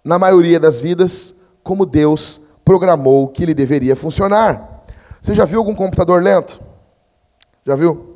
na 0.03 0.19
maioria 0.19 0.59
das 0.59 0.81
vidas 0.81 1.59
como 1.63 1.85
Deus 1.85 2.59
programou 2.65 3.29
que 3.29 3.41
ele 3.41 3.53
deveria 3.53 3.95
funcionar. 3.95 4.83
Você 5.21 5.33
já 5.33 5.45
viu 5.45 5.59
algum 5.59 5.75
computador 5.75 6.21
lento? 6.21 6.59
Já 7.65 7.75
viu? 7.75 8.08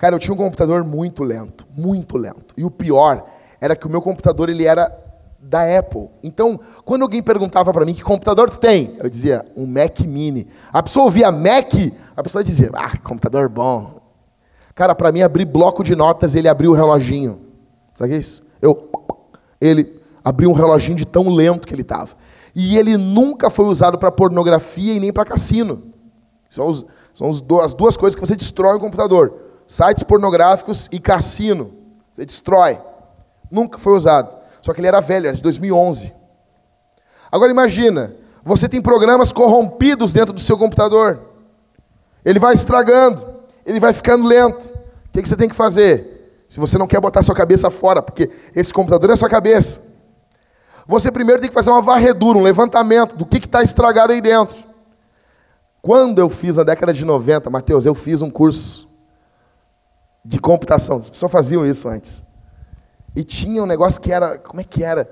Cara, 0.00 0.14
eu 0.14 0.18
tinha 0.18 0.32
um 0.32 0.36
computador 0.36 0.82
muito 0.82 1.22
lento, 1.22 1.66
muito 1.76 2.16
lento. 2.16 2.54
E 2.56 2.64
o 2.64 2.70
pior 2.70 3.22
era 3.60 3.76
que 3.76 3.86
o 3.86 3.90
meu 3.90 4.00
computador 4.00 4.48
ele 4.48 4.64
era 4.64 4.90
da 5.38 5.78
Apple. 5.78 6.08
Então, 6.22 6.58
quando 6.84 7.02
alguém 7.02 7.22
perguntava 7.22 7.70
para 7.70 7.84
mim 7.84 7.92
que 7.92 8.02
computador 8.02 8.48
tu 8.48 8.58
tem, 8.58 8.96
eu 8.98 9.10
dizia 9.10 9.44
um 9.54 9.66
Mac 9.66 10.00
Mini. 10.00 10.46
A 10.72 10.82
pessoa 10.82 11.04
ouvia 11.04 11.30
Mac, 11.30 11.74
a 12.16 12.22
pessoa 12.22 12.42
dizia: 12.42 12.70
"Ah, 12.72 12.96
computador 12.96 13.48
bom, 13.50 14.00
Cara, 14.80 14.94
para 14.94 15.12
mim 15.12 15.20
abrir 15.20 15.44
bloco 15.44 15.84
de 15.84 15.94
notas, 15.94 16.34
ele 16.34 16.48
abriu 16.48 16.70
o 16.70 16.74
reloginho. 16.74 17.38
Sabe 17.92 18.14
é 18.14 18.16
isso? 18.16 18.44
Eu, 18.62 18.88
ele 19.60 20.00
abriu 20.24 20.48
um 20.48 20.54
reloginho 20.54 20.96
de 20.96 21.04
tão 21.04 21.28
lento 21.28 21.68
que 21.68 21.74
ele 21.74 21.82
estava. 21.82 22.16
E 22.54 22.78
ele 22.78 22.96
nunca 22.96 23.50
foi 23.50 23.66
usado 23.66 23.98
para 23.98 24.10
pornografia 24.10 24.94
e 24.94 24.98
nem 24.98 25.12
para 25.12 25.26
cassino. 25.26 25.82
São, 26.48 26.66
os, 26.66 26.86
são 27.12 27.28
os 27.28 27.42
do, 27.42 27.60
as 27.60 27.74
duas 27.74 27.94
coisas 27.94 28.18
que 28.18 28.26
você 28.26 28.34
destrói 28.34 28.76
o 28.76 28.80
computador: 28.80 29.34
sites 29.70 30.02
pornográficos 30.02 30.88
e 30.90 30.98
cassino. 30.98 31.70
Você 32.14 32.26
destrói. 32.26 32.78
Nunca 33.48 33.78
foi 33.78 33.92
usado. 33.92 34.36
Só 34.62 34.74
que 34.74 34.80
ele 34.80 34.88
era 34.88 35.00
velho, 35.00 35.28
era 35.28 35.36
de 35.36 35.42
2011. 35.42 36.12
Agora 37.30 37.50
imagina, 37.52 38.14
você 38.42 38.68
tem 38.68 38.82
programas 38.82 39.30
corrompidos 39.30 40.12
dentro 40.12 40.32
do 40.32 40.40
seu 40.40 40.58
computador. 40.58 41.20
Ele 42.24 42.40
vai 42.40 42.54
estragando 42.54 43.40
ele 43.64 43.80
vai 43.80 43.92
ficando 43.92 44.26
lento. 44.26 44.64
O 44.64 45.12
que, 45.12 45.26
você 45.26 45.36
tem 45.36 45.48
que 45.48 45.54
fazer? 45.54 46.44
Se 46.48 46.58
você 46.58 46.76
não 46.76 46.86
quer 46.86 47.00
botar 47.00 47.22
sua 47.22 47.34
cabeça 47.34 47.70
fora, 47.70 48.02
porque 48.02 48.30
esse 48.54 48.72
computador 48.72 49.10
é 49.10 49.16
sua 49.16 49.28
cabeça, 49.28 49.88
você 50.86 51.12
primeiro 51.12 51.40
tem 51.40 51.48
que 51.48 51.54
fazer 51.54 51.70
uma 51.70 51.82
varredura, 51.82 52.38
um 52.38 52.42
levantamento 52.42 53.16
do 53.16 53.24
que 53.24 53.38
está 53.38 53.62
estragado 53.62 54.12
aí 54.12 54.20
dentro. 54.20 54.56
Quando 55.80 56.18
eu 56.18 56.28
fiz 56.28 56.56
na 56.56 56.64
década 56.64 56.92
de 56.92 57.04
90, 57.04 57.48
Mateus, 57.48 57.86
eu 57.86 57.94
fiz 57.94 58.22
um 58.22 58.30
curso 58.30 58.89
de 60.24 60.38
computação. 60.38 60.96
As 60.96 61.10
pessoas 61.10 61.32
faziam 61.32 61.66
isso 61.66 61.88
antes. 61.88 62.24
E 63.14 63.24
tinha 63.24 63.62
um 63.62 63.66
negócio 63.66 64.00
que 64.00 64.12
era. 64.12 64.38
Como 64.38 64.60
é 64.60 64.64
que 64.64 64.84
era? 64.84 65.08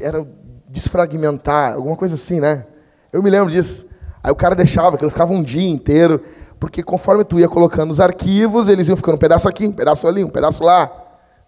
Era 0.00 0.26
desfragmentar, 0.68 1.74
alguma 1.74 1.96
coisa 1.96 2.14
assim, 2.14 2.40
né? 2.40 2.66
Eu 3.12 3.22
me 3.22 3.30
lembro 3.30 3.50
disso. 3.50 3.96
Aí 4.22 4.30
o 4.30 4.36
cara 4.36 4.54
deixava, 4.54 4.96
que 4.96 5.04
ele 5.04 5.10
ficava 5.10 5.32
um 5.32 5.42
dia 5.42 5.68
inteiro. 5.68 6.20
Porque 6.58 6.82
conforme 6.82 7.24
tu 7.24 7.38
ia 7.38 7.48
colocando 7.48 7.90
os 7.90 8.00
arquivos, 8.00 8.68
eles 8.68 8.88
iam 8.88 8.96
ficando 8.96 9.14
um 9.14 9.18
pedaço 9.18 9.48
aqui, 9.48 9.66
um 9.66 9.72
pedaço 9.72 10.06
ali, 10.06 10.24
um 10.24 10.30
pedaço 10.30 10.64
lá. 10.64 10.90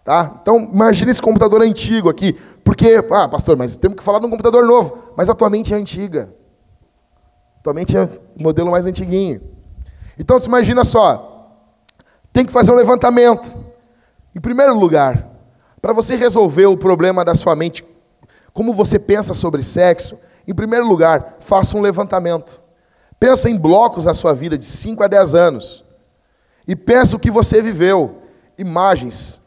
Tá? 0.03 0.39
Então, 0.41 0.57
imagine 0.57 1.11
esse 1.11 1.21
computador 1.21 1.61
antigo 1.61 2.09
aqui. 2.09 2.33
Porque, 2.63 3.03
ah, 3.11 3.27
pastor, 3.27 3.57
mas 3.57 3.75
temos 3.75 3.97
que 3.97 4.03
falar 4.03 4.19
de 4.19 4.25
um 4.25 4.29
computador 4.29 4.65
novo. 4.65 4.97
Mas 5.15 5.29
a 5.29 5.35
tua 5.35 5.49
mente 5.49 5.73
é 5.73 5.77
antiga. 5.77 6.29
A 7.59 7.63
tua 7.63 7.73
mente 7.73 7.97
é 7.97 8.03
o 8.03 8.41
modelo 8.43 8.71
mais 8.71 8.85
antiguinho. 8.85 9.41
Então, 10.17 10.39
você 10.39 10.47
imagina 10.47 10.83
só. 10.83 11.28
Tem 12.31 12.45
que 12.45 12.51
fazer 12.51 12.71
um 12.71 12.75
levantamento. 12.75 13.59
Em 14.35 14.39
primeiro 14.39 14.77
lugar, 14.77 15.27
para 15.81 15.93
você 15.93 16.15
resolver 16.15 16.67
o 16.67 16.77
problema 16.77 17.25
da 17.25 17.33
sua 17.33 17.55
mente, 17.55 17.83
como 18.53 18.73
você 18.73 18.99
pensa 18.99 19.33
sobre 19.33 19.63
sexo, 19.63 20.19
em 20.47 20.53
primeiro 20.53 20.87
lugar, 20.87 21.37
faça 21.39 21.77
um 21.77 21.81
levantamento. 21.81 22.61
Pensa 23.19 23.49
em 23.49 23.57
blocos 23.57 24.05
da 24.05 24.13
sua 24.13 24.33
vida 24.33 24.57
de 24.57 24.65
5 24.65 25.03
a 25.03 25.07
10 25.07 25.35
anos. 25.35 25.83
E 26.67 26.75
pensa 26.75 27.15
o 27.15 27.19
que 27.19 27.31
você 27.31 27.61
viveu, 27.61 28.21
imagens, 28.57 29.41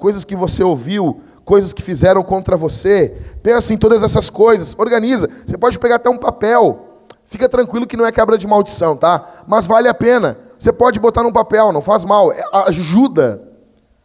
coisas 0.00 0.24
que 0.24 0.36
você 0.36 0.62
ouviu, 0.62 1.20
coisas 1.44 1.72
que 1.72 1.82
fizeram 1.82 2.22
contra 2.22 2.56
você. 2.56 3.16
Pensa 3.42 3.74
em 3.74 3.76
todas 3.76 4.02
essas 4.02 4.30
coisas, 4.30 4.74
organiza. 4.78 5.28
Você 5.44 5.58
pode 5.58 5.78
pegar 5.78 5.96
até 5.96 6.08
um 6.08 6.18
papel. 6.18 7.04
Fica 7.24 7.48
tranquilo 7.48 7.86
que 7.86 7.96
não 7.96 8.06
é 8.06 8.12
quebra 8.12 8.38
de 8.38 8.46
maldição, 8.46 8.96
tá? 8.96 9.44
Mas 9.46 9.66
vale 9.66 9.88
a 9.88 9.94
pena. 9.94 10.38
Você 10.58 10.72
pode 10.72 10.98
botar 10.98 11.22
num 11.22 11.32
papel, 11.32 11.72
não 11.72 11.82
faz 11.82 12.04
mal, 12.04 12.32
é, 12.32 12.42
ajuda. 12.66 13.42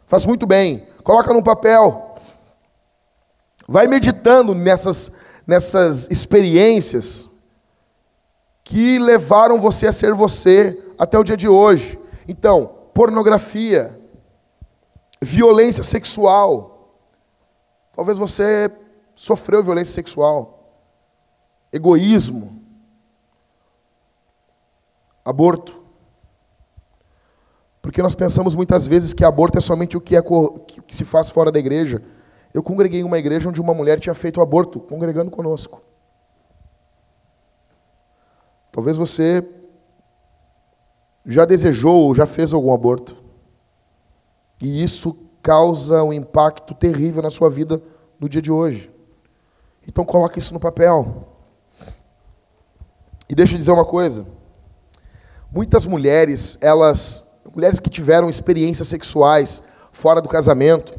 Faz 0.05 0.25
muito 0.25 0.45
bem. 0.45 0.85
Coloca 1.03 1.33
num 1.33 1.43
papel. 1.43 2.15
Vai 3.67 3.87
meditando 3.87 4.53
nessas 4.53 5.21
nessas 5.47 6.09
experiências 6.09 7.29
que 8.63 8.99
levaram 8.99 9.59
você 9.59 9.87
a 9.87 9.91
ser 9.91 10.13
você 10.13 10.81
até 10.97 11.17
o 11.17 11.23
dia 11.23 11.35
de 11.35 11.47
hoje. 11.47 11.99
Então, 12.27 12.73
pornografia, 12.93 13.97
violência 15.21 15.83
sexual. 15.83 16.95
Talvez 17.93 18.17
você 18.17 18.71
sofreu 19.13 19.63
violência 19.63 19.93
sexual, 19.93 20.73
egoísmo, 21.71 22.61
aborto. 25.25 25.80
Porque 27.81 28.01
nós 28.01 28.13
pensamos 28.13 28.53
muitas 28.53 28.85
vezes 28.85 29.13
que 29.13 29.25
aborto 29.25 29.57
é 29.57 29.61
somente 29.61 29.97
o 29.97 30.01
que, 30.01 30.15
é, 30.15 30.21
que 30.21 30.95
se 30.95 31.03
faz 31.03 31.29
fora 31.29 31.51
da 31.51 31.59
igreja. 31.59 32.01
Eu 32.53 32.61
congreguei 32.61 33.01
em 33.01 33.03
uma 33.03 33.17
igreja 33.17 33.49
onde 33.49 33.59
uma 33.59 33.73
mulher 33.73 33.99
tinha 33.99 34.13
feito 34.13 34.41
aborto, 34.41 34.79
congregando 34.79 35.31
conosco. 35.31 35.81
Talvez 38.71 38.97
você 38.97 39.43
já 41.25 41.45
desejou 41.45 42.07
ou 42.07 42.15
já 42.15 42.25
fez 42.25 42.53
algum 42.53 42.73
aborto. 42.73 43.15
E 44.61 44.83
isso 44.83 45.31
causa 45.41 46.03
um 46.03 46.13
impacto 46.13 46.73
terrível 46.73 47.23
na 47.23 47.29
sua 47.29 47.49
vida 47.49 47.81
no 48.19 48.29
dia 48.29 48.41
de 48.41 48.51
hoje. 48.51 48.91
Então 49.87 50.05
coloque 50.05 50.39
isso 50.39 50.53
no 50.53 50.59
papel. 50.59 51.27
E 53.27 53.35
deixa 53.35 53.53
eu 53.53 53.57
dizer 53.57 53.71
uma 53.71 53.85
coisa. 53.85 54.25
Muitas 55.51 55.85
mulheres, 55.85 56.57
elas, 56.61 57.30
mulheres 57.55 57.79
que 57.79 57.89
tiveram 57.89 58.29
experiências 58.29 58.87
sexuais 58.87 59.63
fora 59.91 60.21
do 60.21 60.29
casamento, 60.29 60.93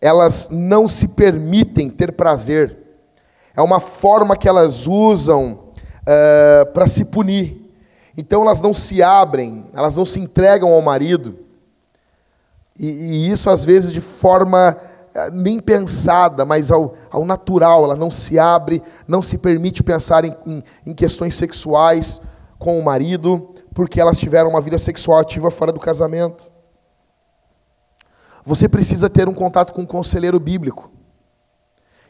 elas 0.00 0.48
não 0.50 0.86
se 0.86 1.08
permitem 1.08 1.88
ter 1.88 2.12
prazer. 2.12 2.76
É 3.56 3.62
uma 3.62 3.80
forma 3.80 4.36
que 4.36 4.48
elas 4.48 4.86
usam 4.86 5.52
uh, 5.52 5.62
eh, 6.06 6.64
para 6.74 6.86
se 6.86 7.06
punir. 7.06 7.62
Então 8.16 8.42
elas 8.42 8.60
não 8.60 8.74
se 8.74 9.02
abrem, 9.02 9.64
elas 9.72 9.96
não 9.96 10.04
se 10.04 10.20
entregam 10.20 10.72
ao 10.72 10.82
marido. 10.82 11.38
E, 12.78 12.86
e 12.86 13.30
isso 13.30 13.48
às 13.48 13.64
vezes 13.64 13.92
de 13.92 14.00
forma 14.00 14.76
uh, 15.14 15.30
nem 15.32 15.58
pensada, 15.58 16.44
mas 16.44 16.70
ao, 16.70 16.94
ao, 17.10 17.24
natural. 17.24 17.84
Ela 17.84 17.96
não 17.96 18.10
se 18.10 18.38
abre, 18.38 18.82
não 19.08 19.22
se 19.22 19.38
permite 19.38 19.82
pensar 19.82 20.24
em, 20.24 20.34
em, 20.46 20.62
em 20.86 20.94
questões 20.94 21.34
sexuais 21.34 22.22
com 22.58 22.78
o 22.78 22.84
marido, 22.84 23.54
porque 23.76 24.00
elas 24.00 24.18
tiveram 24.18 24.48
uma 24.48 24.60
vida 24.62 24.78
sexual 24.78 25.18
ativa 25.18 25.50
fora 25.50 25.70
do 25.70 25.78
casamento. 25.78 26.50
Você 28.42 28.70
precisa 28.70 29.10
ter 29.10 29.28
um 29.28 29.34
contato 29.34 29.74
com 29.74 29.82
um 29.82 29.86
conselheiro 29.86 30.40
bíblico. 30.40 30.90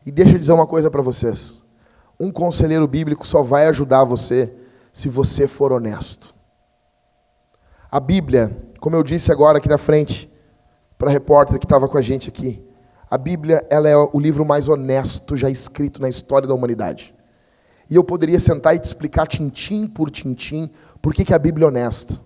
E 0.06 0.12
deixa 0.12 0.36
eu 0.36 0.38
dizer 0.38 0.52
uma 0.52 0.68
coisa 0.68 0.92
para 0.92 1.02
vocês. 1.02 1.56
Um 2.20 2.30
conselheiro 2.30 2.86
bíblico 2.86 3.26
só 3.26 3.42
vai 3.42 3.66
ajudar 3.66 4.04
você 4.04 4.48
se 4.92 5.08
você 5.08 5.48
for 5.48 5.72
honesto. 5.72 6.32
A 7.90 7.98
Bíblia, 7.98 8.56
como 8.78 8.94
eu 8.94 9.02
disse 9.02 9.32
agora 9.32 9.58
aqui 9.58 9.68
na 9.68 9.76
frente, 9.76 10.32
para 10.96 11.10
a 11.10 11.12
repórter 11.12 11.58
que 11.58 11.66
estava 11.66 11.88
com 11.88 11.98
a 11.98 12.02
gente 12.02 12.28
aqui, 12.28 12.64
a 13.10 13.18
Bíblia 13.18 13.66
ela 13.68 13.88
é 13.88 13.96
o 13.96 14.20
livro 14.20 14.44
mais 14.44 14.68
honesto 14.68 15.36
já 15.36 15.50
escrito 15.50 16.00
na 16.00 16.08
história 16.08 16.46
da 16.46 16.54
humanidade. 16.54 17.12
E 17.88 17.94
eu 17.94 18.02
poderia 18.02 18.40
sentar 18.40 18.74
e 18.74 18.78
te 18.78 18.84
explicar 18.84 19.26
tintim 19.26 19.86
por 19.86 20.10
tintim 20.10 20.70
por 21.00 21.14
que, 21.14 21.24
que 21.24 21.34
a 21.34 21.38
Bíblia 21.38 21.66
é 21.66 21.68
honesta. 21.68 22.20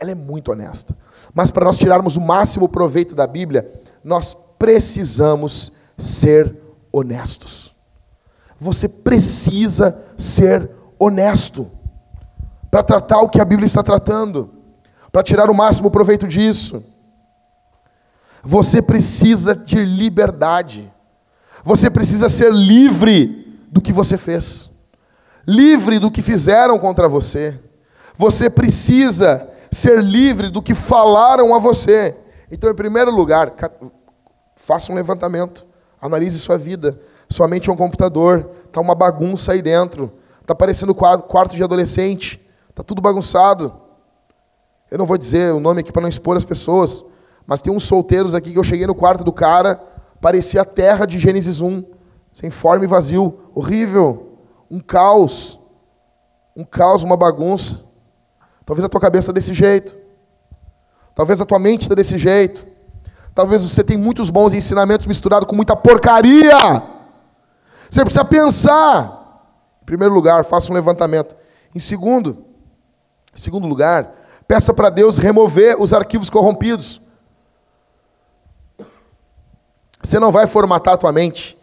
Ela 0.00 0.12
é 0.12 0.14
muito 0.14 0.52
honesta. 0.52 0.94
Mas 1.34 1.50
para 1.50 1.64
nós 1.64 1.78
tirarmos 1.78 2.16
o 2.16 2.20
máximo 2.20 2.68
proveito 2.68 3.14
da 3.14 3.26
Bíblia, 3.26 3.68
nós 4.04 4.36
precisamos 4.58 5.72
ser 5.96 6.54
honestos. 6.92 7.74
Você 8.58 8.88
precisa 8.88 9.96
ser 10.16 10.68
honesto 10.98 11.66
para 12.70 12.82
tratar 12.82 13.20
o 13.20 13.28
que 13.28 13.40
a 13.40 13.44
Bíblia 13.44 13.66
está 13.66 13.82
tratando, 13.82 14.50
para 15.10 15.22
tirar 15.22 15.48
o 15.48 15.54
máximo 15.54 15.90
proveito 15.90 16.26
disso. 16.26 16.84
Você 18.42 18.82
precisa 18.82 19.54
de 19.54 19.84
liberdade. 19.84 20.92
Você 21.64 21.90
precisa 21.90 22.28
ser 22.28 22.52
livre 22.52 23.37
do 23.78 23.80
que 23.80 23.92
você 23.92 24.18
fez, 24.18 24.70
livre 25.46 26.00
do 26.00 26.10
que 26.10 26.20
fizeram 26.20 26.80
contra 26.80 27.08
você. 27.08 27.56
Você 28.16 28.50
precisa 28.50 29.48
ser 29.70 30.02
livre 30.02 30.50
do 30.50 30.60
que 30.60 30.74
falaram 30.74 31.54
a 31.54 31.60
você. 31.60 32.12
Então, 32.50 32.68
em 32.68 32.74
primeiro 32.74 33.12
lugar, 33.12 33.52
faça 34.56 34.90
um 34.90 34.96
levantamento, 34.96 35.64
analise 36.02 36.40
sua 36.40 36.58
vida. 36.58 36.98
Sua 37.30 37.46
mente 37.46 37.70
é 37.70 37.72
um 37.72 37.76
computador, 37.76 38.50
está 38.66 38.80
uma 38.80 38.96
bagunça 38.96 39.52
aí 39.52 39.62
dentro, 39.62 40.10
está 40.40 40.56
parecendo 40.56 40.92
quarto 40.92 41.54
de 41.54 41.62
adolescente, 41.62 42.40
está 42.68 42.82
tudo 42.82 43.00
bagunçado. 43.00 43.72
Eu 44.90 44.98
não 44.98 45.06
vou 45.06 45.16
dizer 45.16 45.52
o 45.52 45.60
nome 45.60 45.82
aqui 45.82 45.92
para 45.92 46.02
não 46.02 46.08
expor 46.08 46.36
as 46.36 46.44
pessoas, 46.44 47.04
mas 47.46 47.62
tem 47.62 47.72
uns 47.72 47.84
solteiros 47.84 48.34
aqui 48.34 48.50
que 48.50 48.58
eu 48.58 48.64
cheguei 48.64 48.88
no 48.88 48.94
quarto 48.94 49.22
do 49.22 49.32
cara, 49.32 49.80
parecia 50.20 50.62
a 50.62 50.64
terra 50.64 51.06
de 51.06 51.16
Gênesis 51.16 51.60
1, 51.60 51.97
sem 52.38 52.52
forma 52.52 52.84
e 52.84 52.86
vazio, 52.86 53.36
horrível, 53.52 54.38
um 54.70 54.78
caos, 54.78 55.58
um 56.54 56.64
caos, 56.64 57.02
uma 57.02 57.16
bagunça. 57.16 57.80
Talvez 58.64 58.84
a 58.84 58.88
tua 58.88 59.00
cabeça 59.00 59.32
desse 59.32 59.52
jeito. 59.52 59.96
Talvez 61.16 61.40
a 61.40 61.44
tua 61.44 61.58
mente 61.58 61.82
está 61.82 61.96
desse 61.96 62.16
jeito. 62.16 62.64
Talvez 63.34 63.62
você 63.62 63.82
tenha 63.82 63.98
muitos 63.98 64.30
bons 64.30 64.54
ensinamentos 64.54 65.04
misturados 65.04 65.48
com 65.48 65.56
muita 65.56 65.74
porcaria. 65.74 66.80
Você 67.90 68.04
precisa 68.04 68.24
pensar. 68.24 69.42
Em 69.82 69.84
primeiro 69.84 70.14
lugar, 70.14 70.44
faça 70.44 70.70
um 70.70 70.76
levantamento. 70.76 71.34
Em 71.74 71.80
segundo, 71.80 72.44
em 73.34 73.38
segundo 73.40 73.66
lugar, 73.66 74.14
peça 74.46 74.72
para 74.72 74.90
Deus 74.90 75.18
remover 75.18 75.74
os 75.82 75.92
arquivos 75.92 76.30
corrompidos. 76.30 77.00
Você 80.00 80.20
não 80.20 80.30
vai 80.30 80.46
formatar 80.46 80.94
a 80.94 80.98
tua 80.98 81.10
mente. 81.10 81.57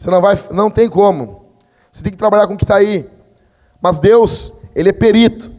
Você 0.00 0.10
não 0.10 0.22
vai, 0.22 0.38
não 0.50 0.70
tem 0.70 0.88
como. 0.88 1.42
Você 1.92 2.02
tem 2.02 2.10
que 2.10 2.16
trabalhar 2.16 2.46
com 2.46 2.54
o 2.54 2.56
que 2.56 2.64
está 2.64 2.76
aí. 2.76 3.06
Mas 3.82 3.98
Deus, 3.98 4.62
Ele 4.74 4.88
é 4.88 4.92
perito. 4.94 5.52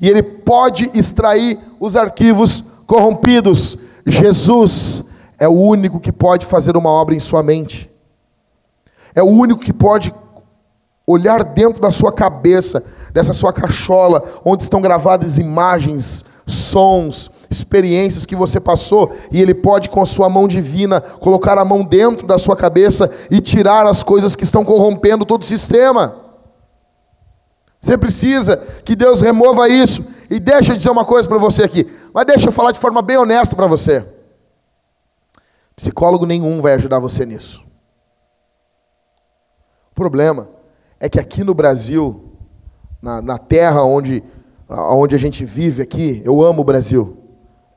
E 0.00 0.08
ele 0.08 0.22
pode 0.22 0.90
extrair 0.94 1.58
os 1.78 1.94
arquivos 1.94 2.60
corrompidos. 2.88 3.78
Jesus 4.04 5.32
é 5.38 5.46
o 5.46 5.52
único 5.52 6.00
que 6.00 6.10
pode 6.10 6.44
fazer 6.44 6.76
uma 6.76 6.90
obra 6.90 7.14
em 7.14 7.20
sua 7.20 7.40
mente. 7.40 7.88
É 9.14 9.22
o 9.22 9.26
único 9.26 9.60
que 9.60 9.72
pode 9.72 10.12
olhar 11.06 11.44
dentro 11.44 11.80
da 11.80 11.92
sua 11.92 12.12
cabeça, 12.12 12.84
dessa 13.12 13.32
sua 13.32 13.52
cachola, 13.52 14.24
onde 14.44 14.64
estão 14.64 14.80
gravadas 14.80 15.38
imagens, 15.38 16.24
sons, 16.46 17.30
experiências 17.50 18.26
que 18.26 18.36
você 18.36 18.60
passou, 18.60 19.14
e 19.30 19.40
Ele 19.40 19.54
pode, 19.54 19.88
com 19.88 20.02
a 20.02 20.06
sua 20.06 20.28
mão 20.28 20.46
divina, 20.46 21.00
colocar 21.00 21.58
a 21.58 21.64
mão 21.64 21.84
dentro 21.84 22.26
da 22.26 22.38
sua 22.38 22.56
cabeça 22.56 23.10
e 23.30 23.40
tirar 23.40 23.86
as 23.86 24.02
coisas 24.02 24.36
que 24.36 24.44
estão 24.44 24.64
corrompendo 24.64 25.24
todo 25.24 25.42
o 25.42 25.46
sistema. 25.46 26.14
Você 27.80 27.96
precisa 27.96 28.56
que 28.84 28.96
Deus 28.96 29.20
remova 29.20 29.68
isso. 29.68 30.16
E 30.30 30.38
deixa 30.38 30.72
eu 30.72 30.76
dizer 30.76 30.90
uma 30.90 31.04
coisa 31.04 31.28
para 31.28 31.38
você 31.38 31.62
aqui. 31.62 31.90
Mas 32.12 32.26
deixa 32.26 32.48
eu 32.48 32.52
falar 32.52 32.72
de 32.72 32.78
forma 32.78 33.00
bem 33.00 33.16
honesta 33.16 33.56
para 33.56 33.66
você. 33.66 34.04
Psicólogo 35.74 36.26
nenhum 36.26 36.60
vai 36.60 36.74
ajudar 36.74 36.98
você 36.98 37.24
nisso. 37.24 37.62
O 39.92 39.94
problema 39.94 40.48
é 41.00 41.08
que 41.08 41.18
aqui 41.18 41.44
no 41.44 41.54
Brasil, 41.54 42.32
na, 43.00 43.22
na 43.22 43.38
terra 43.38 43.84
onde, 43.84 44.22
onde 44.68 45.14
a 45.14 45.18
gente 45.18 45.44
vive 45.44 45.82
aqui, 45.82 46.20
eu 46.24 46.42
amo 46.42 46.62
o 46.62 46.64
Brasil. 46.64 47.16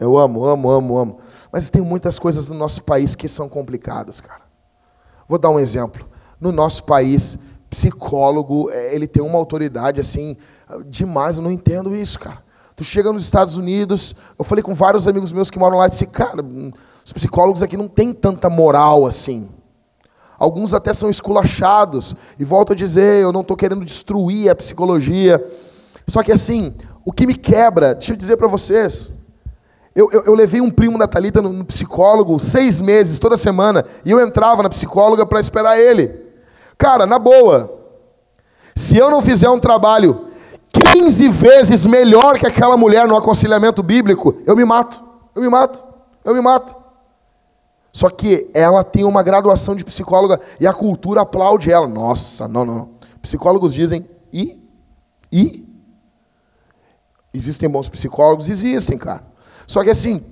Eu 0.01 0.17
amo, 0.17 0.43
amo, 0.43 0.71
amo, 0.71 0.97
amo. 0.97 1.17
Mas 1.51 1.69
tem 1.69 1.81
muitas 1.81 2.17
coisas 2.17 2.47
no 2.47 2.55
nosso 2.55 2.81
país 2.81 3.13
que 3.13 3.27
são 3.27 3.47
complicadas, 3.47 4.19
cara. 4.19 4.41
Vou 5.27 5.37
dar 5.37 5.51
um 5.51 5.59
exemplo. 5.59 6.07
No 6.39 6.51
nosso 6.51 6.85
país, 6.85 7.39
psicólogo, 7.69 8.67
é, 8.71 8.95
ele 8.95 9.05
tem 9.05 9.21
uma 9.21 9.37
autoridade 9.37 10.01
assim 10.01 10.35
demais, 10.87 11.37
eu 11.37 11.43
não 11.43 11.51
entendo 11.51 11.95
isso, 11.95 12.17
cara. 12.17 12.39
Tu 12.75 12.83
chega 12.83 13.13
nos 13.13 13.23
Estados 13.23 13.57
Unidos, 13.57 14.15
eu 14.39 14.43
falei 14.43 14.63
com 14.63 14.73
vários 14.73 15.07
amigos 15.07 15.31
meus 15.31 15.51
que 15.51 15.59
moram 15.59 15.77
lá 15.77 15.85
e 15.85 15.89
disse, 15.89 16.07
cara, 16.07 16.43
os 17.05 17.13
psicólogos 17.13 17.61
aqui 17.61 17.77
não 17.77 17.87
têm 17.87 18.11
tanta 18.11 18.49
moral 18.49 19.05
assim. 19.05 19.47
Alguns 20.39 20.73
até 20.73 20.91
são 20.91 21.07
esculachados. 21.07 22.15
E 22.39 22.43
volto 22.43 22.73
a 22.73 22.75
dizer, 22.75 23.21
eu 23.21 23.31
não 23.31 23.41
estou 23.41 23.55
querendo 23.55 23.85
destruir 23.85 24.49
a 24.49 24.55
psicologia. 24.55 25.39
Só 26.07 26.23
que 26.23 26.31
assim, 26.31 26.73
o 27.05 27.11
que 27.11 27.27
me 27.27 27.35
quebra, 27.35 27.93
deixa 27.93 28.13
eu 28.13 28.17
dizer 28.17 28.37
para 28.37 28.47
vocês, 28.47 29.20
eu, 29.93 30.09
eu, 30.11 30.23
eu, 30.23 30.33
levei 30.33 30.61
um 30.61 30.71
primo 30.71 30.97
da 30.97 31.07
Thalita 31.07 31.41
no, 31.41 31.51
no 31.51 31.65
psicólogo 31.65 32.39
seis 32.39 32.79
meses, 32.79 33.19
toda 33.19 33.35
semana, 33.35 33.85
e 34.05 34.11
eu 34.11 34.21
entrava 34.21 34.63
na 34.63 34.69
psicóloga 34.69 35.25
para 35.25 35.39
esperar 35.39 35.77
ele. 35.77 36.09
Cara, 36.77 37.05
na 37.05 37.19
boa, 37.19 37.69
se 38.75 38.97
eu 38.97 39.11
não 39.11 39.21
fizer 39.21 39.49
um 39.49 39.59
trabalho 39.59 40.27
15 40.71 41.27
vezes 41.27 41.85
melhor 41.85 42.39
que 42.39 42.47
aquela 42.47 42.77
mulher 42.77 43.07
no 43.07 43.17
aconselhamento 43.17 43.83
bíblico, 43.83 44.35
eu 44.45 44.55
me 44.55 44.63
mato, 44.63 45.01
eu 45.35 45.41
me 45.41 45.49
mato, 45.49 45.83
eu 46.23 46.33
me 46.33 46.41
mato. 46.41 46.75
Só 47.91 48.09
que 48.09 48.49
ela 48.53 48.85
tem 48.85 49.03
uma 49.03 49.21
graduação 49.21 49.75
de 49.75 49.83
psicóloga 49.83 50.39
e 50.59 50.65
a 50.65 50.73
cultura 50.73 51.21
aplaude 51.21 51.69
ela. 51.69 51.87
Nossa, 51.87 52.47
não, 52.47 52.63
não. 52.63 52.89
Psicólogos 53.21 53.73
dizem, 53.73 54.07
e? 54.31 54.65
E? 55.29 55.67
Existem 57.33 57.69
bons 57.69 57.89
psicólogos? 57.89 58.47
Existem, 58.47 58.97
cara. 58.97 59.23
Só 59.67 59.83
que 59.83 59.89
assim, 59.89 60.23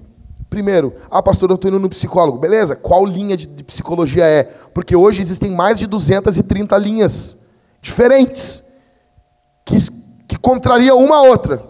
Primeiro, 0.50 0.96
ah, 1.12 1.22
pastor, 1.22 1.52
eu 1.52 1.56
estou 1.56 1.70
indo 1.70 1.80
no 1.80 1.90
psicólogo. 1.90 2.40
Beleza, 2.40 2.76
qual 2.76 3.06
linha 3.06 3.38
de, 3.38 3.46
de, 3.46 3.64
psicologia 3.64 4.26
é? 4.26 4.44
Porque 4.74 4.96
hoje 4.96 5.22
existem 5.22 5.52
mais 5.52 5.78
de 5.78 5.86
230 5.86 6.76
linhas 6.80 7.50
diferentes 7.80 8.80
que, 9.64 9.78
que 10.28 10.38
contrariam 10.40 10.98
uma 10.98 11.18
a 11.18 11.22
outra. 11.22 11.64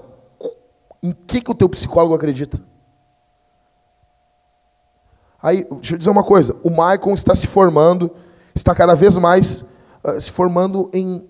Em 1.03 1.11
que, 1.11 1.41
que 1.41 1.51
o 1.51 1.55
teu 1.55 1.67
psicólogo 1.67 2.15
acredita? 2.15 2.57
Aí, 5.43 5.65
deixa 5.69 5.95
eu 5.95 5.97
dizer 5.97 6.09
uma 6.09 6.23
coisa: 6.23 6.55
o 6.63 6.69
Michael 6.69 7.13
está 7.13 7.35
se 7.35 7.47
formando, 7.47 8.09
está 8.55 8.73
cada 8.73 8.95
vez 8.95 9.17
mais 9.17 9.75
uh, 10.05 10.19
se 10.19 10.31
formando 10.31 10.89
em, 10.93 11.29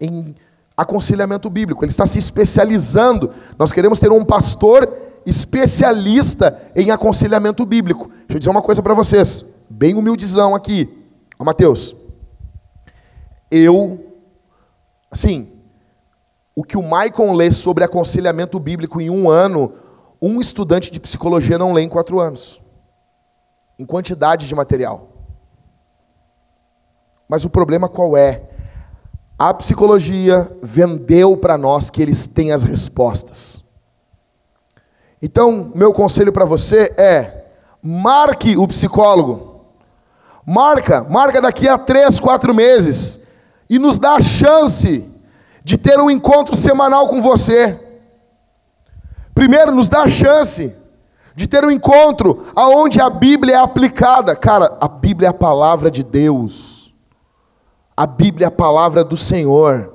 em 0.00 0.36
aconselhamento 0.76 1.50
bíblico, 1.50 1.84
ele 1.84 1.90
está 1.90 2.06
se 2.06 2.18
especializando. 2.20 3.32
Nós 3.58 3.72
queremos 3.72 3.98
ter 3.98 4.12
um 4.12 4.24
pastor 4.24 4.88
especialista 5.26 6.70
em 6.76 6.92
aconselhamento 6.92 7.66
bíblico. 7.66 8.08
Deixa 8.08 8.34
eu 8.34 8.38
dizer 8.38 8.50
uma 8.50 8.62
coisa 8.62 8.80
para 8.80 8.94
vocês, 8.94 9.66
bem 9.68 9.94
humildizão 9.94 10.54
aqui. 10.54 10.88
Ó, 11.36 11.44
Mateus, 11.44 11.96
eu, 13.50 14.14
assim, 15.10 15.48
o 16.54 16.62
que 16.62 16.78
o 16.78 16.82
Maicon 16.82 17.34
lê 17.34 17.50
sobre 17.50 17.84
aconselhamento 17.84 18.58
bíblico 18.60 19.00
em 19.00 19.10
um 19.10 19.28
ano, 19.28 19.72
um 20.22 20.40
estudante 20.40 20.90
de 20.90 21.00
psicologia 21.00 21.58
não 21.58 21.72
lê 21.72 21.82
em 21.82 21.88
quatro 21.88 22.20
anos, 22.20 22.60
em 23.78 23.84
quantidade 23.84 24.46
de 24.46 24.54
material. 24.54 25.12
Mas 27.28 27.44
o 27.44 27.50
problema 27.50 27.88
qual 27.88 28.16
é? 28.16 28.48
A 29.36 29.52
psicologia 29.52 30.50
vendeu 30.62 31.36
para 31.36 31.58
nós 31.58 31.90
que 31.90 32.00
eles 32.00 32.28
têm 32.28 32.52
as 32.52 32.62
respostas. 32.62 33.65
Então, 35.20 35.72
meu 35.74 35.92
conselho 35.92 36.32
para 36.32 36.44
você 36.44 36.94
é: 36.96 37.44
marque 37.82 38.56
o 38.56 38.66
psicólogo. 38.68 39.64
Marca, 40.46 41.04
marca 41.04 41.40
daqui 41.40 41.68
a 41.68 41.76
três, 41.76 42.20
quatro 42.20 42.54
meses. 42.54 43.26
E 43.68 43.78
nos 43.78 43.98
dá 43.98 44.14
a 44.14 44.22
chance 44.22 45.12
de 45.64 45.76
ter 45.76 45.98
um 45.98 46.10
encontro 46.10 46.54
semanal 46.54 47.08
com 47.08 47.20
você. 47.20 47.78
Primeiro, 49.34 49.72
nos 49.72 49.88
dá 49.88 50.02
a 50.02 50.10
chance 50.10 50.74
de 51.34 51.46
ter 51.46 51.64
um 51.64 51.70
encontro 51.70 52.46
aonde 52.54 53.00
a 53.00 53.10
Bíblia 53.10 53.56
é 53.56 53.58
aplicada. 53.58 54.36
Cara, 54.36 54.78
a 54.80 54.86
Bíblia 54.86 55.26
é 55.26 55.30
a 55.30 55.34
palavra 55.34 55.90
de 55.90 56.04
Deus. 56.04 56.92
A 57.96 58.06
Bíblia 58.06 58.46
é 58.46 58.48
a 58.48 58.52
palavra 58.52 59.02
do 59.02 59.16
Senhor. 59.16 59.92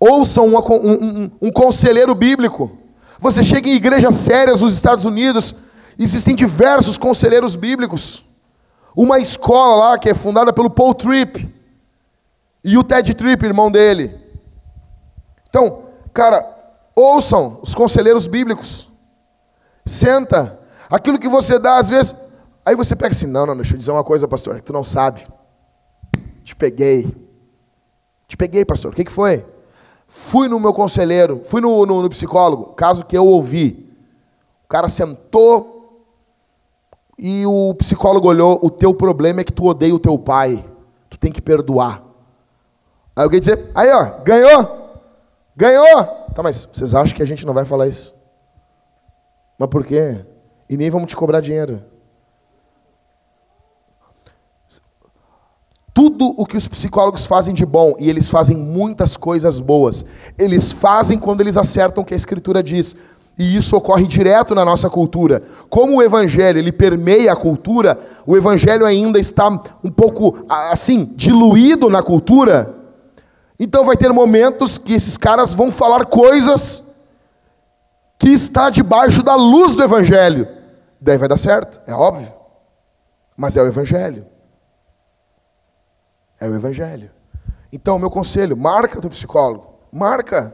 Ouçam 0.00 0.48
um, 0.48 0.58
um, 0.58 0.92
um, 0.92 1.30
um 1.42 1.52
conselheiro 1.52 2.14
bíblico. 2.14 2.81
Você 3.22 3.44
chega 3.44 3.68
em 3.68 3.74
igrejas 3.74 4.16
sérias 4.16 4.62
nos 4.62 4.74
Estados 4.74 5.04
Unidos, 5.04 5.54
existem 5.96 6.34
diversos 6.34 6.98
conselheiros 6.98 7.54
bíblicos. 7.54 8.24
Uma 8.96 9.20
escola 9.20 9.76
lá 9.76 9.98
que 9.98 10.08
é 10.08 10.14
fundada 10.14 10.52
pelo 10.52 10.68
Paul 10.68 10.92
Tripp 10.92 11.48
e 12.64 12.76
o 12.76 12.82
Ted 12.82 13.14
Tripp, 13.14 13.46
irmão 13.46 13.70
dele. 13.70 14.12
Então, 15.48 15.84
cara, 16.12 16.44
ouçam 16.96 17.60
os 17.62 17.76
conselheiros 17.76 18.26
bíblicos. 18.26 18.88
Senta. 19.86 20.58
Aquilo 20.90 21.16
que 21.16 21.28
você 21.28 21.60
dá, 21.60 21.76
às 21.76 21.90
vezes. 21.90 22.16
Aí 22.66 22.74
você 22.74 22.96
pega 22.96 23.12
assim: 23.12 23.28
não, 23.28 23.46
não, 23.46 23.54
deixa 23.54 23.74
eu 23.74 23.78
dizer 23.78 23.92
uma 23.92 24.02
coisa, 24.02 24.26
pastor, 24.26 24.56
que 24.56 24.64
tu 24.64 24.72
não 24.72 24.82
sabe. 24.82 25.24
Te 26.42 26.56
peguei. 26.56 27.06
Te 28.26 28.36
peguei, 28.36 28.64
pastor. 28.64 28.90
O 28.90 28.96
que, 28.96 29.04
que 29.04 29.12
foi? 29.12 29.46
Fui 30.14 30.46
no 30.46 30.60
meu 30.60 30.74
conselheiro, 30.74 31.40
fui 31.42 31.62
no, 31.62 31.86
no, 31.86 32.02
no 32.02 32.10
psicólogo, 32.10 32.74
caso 32.74 33.06
que 33.06 33.16
eu 33.16 33.26
ouvi. 33.26 33.90
O 34.62 34.68
cara 34.68 34.86
sentou 34.86 36.04
e 37.18 37.46
o 37.46 37.74
psicólogo 37.76 38.28
olhou: 38.28 38.60
o 38.62 38.68
teu 38.68 38.92
problema 38.92 39.40
é 39.40 39.44
que 39.44 39.54
tu 39.54 39.64
odeia 39.64 39.94
o 39.94 39.98
teu 39.98 40.18
pai. 40.18 40.62
Tu 41.08 41.18
tem 41.18 41.32
que 41.32 41.40
perdoar. 41.40 42.02
Aí 43.16 43.24
alguém 43.24 43.40
dizer: 43.40 43.70
aí 43.74 43.90
ó, 43.90 44.22
ganhou? 44.22 45.00
Ganhou! 45.56 46.04
Tá, 46.34 46.42
mas 46.42 46.68
vocês 46.70 46.94
acham 46.94 47.16
que 47.16 47.22
a 47.22 47.26
gente 47.26 47.46
não 47.46 47.54
vai 47.54 47.64
falar 47.64 47.88
isso? 47.88 48.14
Mas 49.58 49.70
por 49.70 49.82
quê? 49.82 50.26
E 50.68 50.76
nem 50.76 50.90
vamos 50.90 51.08
te 51.08 51.16
cobrar 51.16 51.40
dinheiro. 51.40 51.82
Tudo 55.94 56.34
o 56.38 56.46
que 56.46 56.56
os 56.56 56.66
psicólogos 56.66 57.26
fazem 57.26 57.54
de 57.54 57.66
bom, 57.66 57.94
e 57.98 58.08
eles 58.08 58.30
fazem 58.30 58.56
muitas 58.56 59.16
coisas 59.16 59.60
boas, 59.60 60.04
eles 60.38 60.72
fazem 60.72 61.18
quando 61.18 61.42
eles 61.42 61.56
acertam 61.56 62.02
o 62.02 62.06
que 62.06 62.14
a 62.14 62.16
Escritura 62.16 62.62
diz. 62.62 62.96
E 63.38 63.56
isso 63.56 63.76
ocorre 63.76 64.06
direto 64.06 64.54
na 64.54 64.64
nossa 64.64 64.90
cultura. 64.90 65.42
Como 65.68 65.96
o 65.96 66.02
evangelho 66.02 66.58
ele 66.58 66.70
permeia 66.70 67.32
a 67.32 67.36
cultura, 67.36 67.98
o 68.26 68.36
evangelho 68.36 68.84
ainda 68.84 69.18
está 69.18 69.48
um 69.82 69.90
pouco 69.90 70.44
assim 70.48 71.04
diluído 71.16 71.88
na 71.88 72.02
cultura. 72.02 72.74
Então 73.58 73.84
vai 73.84 73.96
ter 73.96 74.12
momentos 74.12 74.76
que 74.76 74.92
esses 74.92 75.16
caras 75.16 75.54
vão 75.54 75.70
falar 75.70 76.04
coisas 76.04 76.92
que 78.18 78.28
está 78.28 78.68
debaixo 78.68 79.22
da 79.22 79.34
luz 79.34 79.74
do 79.74 79.82
evangelho. 79.82 80.46
Daí 81.00 81.16
vai 81.16 81.28
dar 81.28 81.38
certo, 81.38 81.80
é 81.86 81.94
óbvio. 81.94 82.32
Mas 83.36 83.56
é 83.56 83.62
o 83.62 83.66
evangelho. 83.66 84.26
É 86.42 86.48
o 86.48 86.56
evangelho. 86.56 87.08
Então, 87.72 88.00
meu 88.00 88.10
conselho, 88.10 88.56
marca 88.56 89.00
do 89.00 89.08
psicólogo. 89.08 89.74
Marca. 89.92 90.52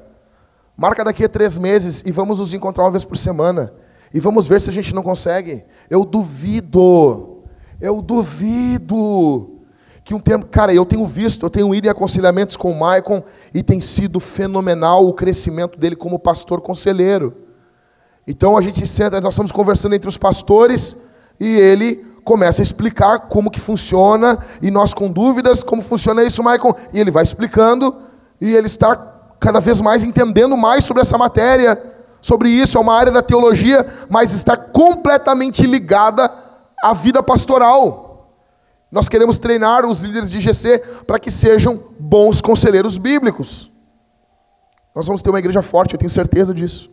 Marca 0.76 1.02
daqui 1.02 1.24
a 1.24 1.28
três 1.30 1.56
meses 1.56 2.02
e 2.04 2.12
vamos 2.12 2.40
nos 2.40 2.52
encontrar 2.52 2.84
uma 2.84 2.90
vez 2.90 3.06
por 3.06 3.16
semana. 3.16 3.72
E 4.12 4.20
vamos 4.20 4.46
ver 4.46 4.60
se 4.60 4.68
a 4.68 4.72
gente 4.72 4.94
não 4.94 5.02
consegue. 5.02 5.64
Eu 5.88 6.04
duvido. 6.04 7.38
Eu 7.80 8.02
duvido 8.02 9.62
que 10.04 10.12
um 10.12 10.20
tempo, 10.20 10.44
cara, 10.48 10.74
eu 10.74 10.84
tenho 10.84 11.06
visto, 11.06 11.46
eu 11.46 11.50
tenho 11.50 11.74
ido 11.74 11.86
em 11.86 11.90
aconselhamentos 11.90 12.54
com 12.54 12.70
o 12.70 12.78
Maicon 12.78 13.22
e 13.54 13.62
tem 13.62 13.80
sido 13.80 14.20
fenomenal 14.20 15.06
o 15.06 15.14
crescimento 15.14 15.78
dele 15.78 15.96
como 15.96 16.18
pastor 16.18 16.60
conselheiro. 16.60 17.34
Então 18.26 18.58
a 18.58 18.60
gente 18.60 18.86
senta, 18.86 19.22
nós 19.22 19.32
estamos 19.32 19.52
conversando 19.52 19.94
entre 19.94 20.08
os 20.08 20.18
pastores 20.18 21.08
e 21.40 21.46
ele 21.46 22.07
começa 22.28 22.60
a 22.60 22.62
explicar 22.62 23.20
como 23.20 23.50
que 23.50 23.58
funciona 23.58 24.38
e 24.60 24.70
nós 24.70 24.92
com 24.92 25.10
dúvidas 25.10 25.62
como 25.62 25.80
funciona 25.80 26.22
isso, 26.22 26.42
Maicon, 26.42 26.74
e 26.92 27.00
ele 27.00 27.10
vai 27.10 27.22
explicando 27.22 27.96
e 28.38 28.54
ele 28.54 28.66
está 28.66 28.94
cada 29.40 29.60
vez 29.60 29.80
mais 29.80 30.04
entendendo 30.04 30.54
mais 30.54 30.84
sobre 30.84 31.00
essa 31.00 31.16
matéria, 31.16 31.82
sobre 32.20 32.50
isso, 32.50 32.76
é 32.76 32.80
uma 32.82 32.94
área 32.94 33.10
da 33.10 33.22
teologia, 33.22 33.86
mas 34.10 34.32
está 34.32 34.58
completamente 34.58 35.66
ligada 35.66 36.30
à 36.84 36.92
vida 36.92 37.22
pastoral. 37.22 38.28
Nós 38.92 39.08
queremos 39.08 39.38
treinar 39.38 39.86
os 39.86 40.02
líderes 40.02 40.30
de 40.30 40.38
GC 40.38 40.80
para 41.06 41.18
que 41.18 41.30
sejam 41.30 41.82
bons 41.98 42.42
conselheiros 42.42 42.98
bíblicos. 42.98 43.70
Nós 44.94 45.06
vamos 45.06 45.22
ter 45.22 45.30
uma 45.30 45.38
igreja 45.38 45.62
forte, 45.62 45.94
eu 45.94 45.98
tenho 45.98 46.10
certeza 46.10 46.52
disso. 46.52 46.90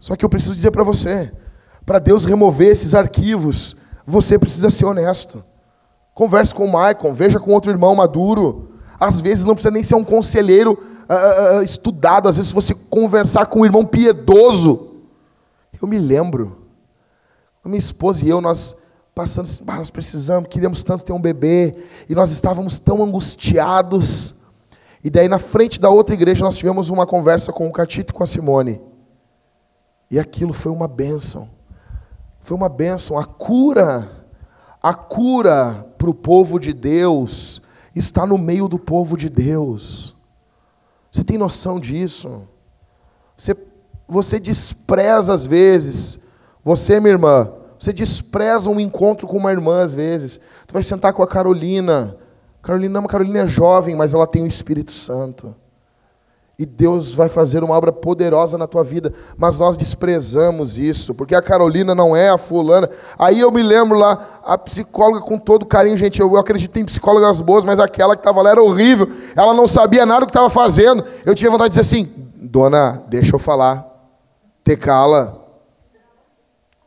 Só 0.00 0.16
que 0.16 0.24
eu 0.24 0.28
preciso 0.30 0.54
dizer 0.54 0.70
para 0.70 0.84
você, 0.84 1.30
para 1.84 1.98
Deus 1.98 2.24
remover 2.24 2.68
esses 2.68 2.94
arquivos, 2.94 3.76
você 4.06 4.38
precisa 4.38 4.70
ser 4.70 4.86
honesto. 4.86 5.42
Converse 6.14 6.54
com 6.54 6.64
o 6.64 6.72
Maicon, 6.72 7.12
veja 7.12 7.40
com 7.40 7.52
outro 7.52 7.70
irmão 7.70 7.94
maduro. 7.94 8.68
Às 8.98 9.20
vezes 9.20 9.44
não 9.44 9.54
precisa 9.54 9.72
nem 9.72 9.82
ser 9.82 9.96
um 9.96 10.04
conselheiro 10.04 10.72
uh, 10.72 11.58
uh, 11.58 11.62
estudado, 11.62 12.28
às 12.28 12.36
vezes 12.36 12.52
você 12.52 12.74
conversar 12.74 13.46
com 13.46 13.60
um 13.60 13.64
irmão 13.64 13.84
piedoso. 13.84 14.90
Eu 15.80 15.88
me 15.88 15.98
lembro, 15.98 16.64
a 17.64 17.68
minha 17.68 17.78
esposa 17.78 18.24
e 18.24 18.28
eu, 18.28 18.40
nós 18.40 18.84
passando 19.14 19.44
assim, 19.44 19.64
nós 19.64 19.90
precisamos, 19.90 20.48
queríamos 20.48 20.82
tanto 20.82 21.04
ter 21.04 21.12
um 21.12 21.20
bebê, 21.20 21.74
e 22.08 22.14
nós 22.14 22.32
estávamos 22.32 22.78
tão 22.78 23.02
angustiados. 23.02 24.42
E 25.04 25.10
daí 25.10 25.28
na 25.28 25.38
frente 25.38 25.80
da 25.80 25.88
outra 25.88 26.14
igreja 26.14 26.44
nós 26.44 26.56
tivemos 26.56 26.90
uma 26.90 27.06
conversa 27.06 27.52
com 27.52 27.68
o 27.68 27.72
Catito 27.72 28.12
e 28.12 28.14
com 28.14 28.24
a 28.24 28.26
Simone. 28.26 28.80
E 30.10 30.18
aquilo 30.18 30.52
foi 30.52 30.72
uma 30.72 30.88
bênção. 30.88 31.48
Foi 32.44 32.54
uma 32.54 32.68
bênção. 32.68 33.18
A 33.18 33.24
cura, 33.24 34.06
a 34.82 34.92
cura 34.92 35.86
para 35.96 36.10
o 36.10 36.14
povo 36.14 36.60
de 36.60 36.74
Deus 36.74 37.62
está 37.96 38.26
no 38.26 38.36
meio 38.36 38.68
do 38.68 38.78
povo 38.78 39.16
de 39.16 39.30
Deus. 39.30 40.14
Você 41.10 41.24
tem 41.24 41.38
noção 41.38 41.80
disso? 41.80 42.46
Você, 43.34 43.56
você 44.06 44.38
despreza 44.38 45.32
às 45.32 45.46
vezes, 45.46 46.26
você, 46.62 47.00
minha 47.00 47.14
irmã, 47.14 47.50
você 47.78 47.94
despreza 47.94 48.68
um 48.68 48.78
encontro 48.78 49.26
com 49.26 49.38
uma 49.38 49.50
irmã 49.50 49.82
às 49.82 49.94
vezes. 49.94 50.38
Tu 50.66 50.74
vai 50.74 50.82
sentar 50.82 51.14
com 51.14 51.22
a 51.22 51.26
Carolina. 51.26 52.14
Carolina, 52.60 53.00
uma 53.00 53.08
Carolina 53.08 53.38
é 53.38 53.46
jovem, 53.46 53.96
mas 53.96 54.12
ela 54.12 54.26
tem 54.26 54.42
o 54.42 54.46
Espírito 54.46 54.92
Santo. 54.92 55.56
E 56.56 56.64
Deus 56.64 57.14
vai 57.14 57.28
fazer 57.28 57.64
uma 57.64 57.74
obra 57.74 57.90
poderosa 57.90 58.56
na 58.56 58.68
tua 58.68 58.84
vida, 58.84 59.12
mas 59.36 59.58
nós 59.58 59.76
desprezamos 59.76 60.78
isso, 60.78 61.14
porque 61.14 61.34
a 61.34 61.42
Carolina 61.42 61.96
não 61.96 62.14
é 62.14 62.30
a 62.30 62.38
fulana. 62.38 62.88
Aí 63.18 63.40
eu 63.40 63.50
me 63.50 63.60
lembro 63.60 63.98
lá, 63.98 64.40
a 64.44 64.56
psicóloga 64.56 65.20
com 65.20 65.36
todo 65.36 65.66
carinho, 65.66 65.96
gente, 65.96 66.20
eu 66.20 66.36
acredito 66.36 66.76
em 66.78 66.84
psicólogas 66.84 67.40
boas, 67.40 67.64
mas 67.64 67.80
aquela 67.80 68.14
que 68.14 68.20
estava 68.20 68.40
lá 68.40 68.50
era 68.50 68.62
horrível. 68.62 69.10
Ela 69.34 69.52
não 69.52 69.66
sabia 69.66 70.06
nada 70.06 70.20
do 70.20 70.26
que 70.26 70.30
estava 70.30 70.48
fazendo. 70.48 71.04
Eu 71.26 71.34
tinha 71.34 71.50
vontade 71.50 71.74
de 71.74 71.80
dizer 71.80 71.80
assim: 71.80 72.08
"Dona, 72.36 73.02
deixa 73.08 73.34
eu 73.34 73.38
falar. 73.40 73.84
Te 74.62 74.76
cala. 74.76 75.42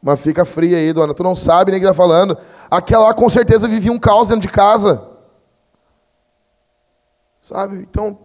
Mas 0.02 0.22
fica 0.22 0.46
fria 0.46 0.78
aí, 0.78 0.94
dona. 0.94 1.14
Tu 1.14 1.24
não 1.24 1.36
sabe 1.36 1.72
nem 1.72 1.80
o 1.80 1.84
que 1.84 1.90
está 1.90 1.94
falando. 1.94 2.38
Aquela 2.72 3.06
lá 3.06 3.14
com 3.14 3.30
certeza 3.30 3.68
vivia 3.68 3.92
um 3.92 4.00
caos 4.00 4.30
dentro 4.30 4.48
de 4.48 4.54
casa. 4.54 5.02
Sabe? 7.42 7.78
Então, 7.90 8.18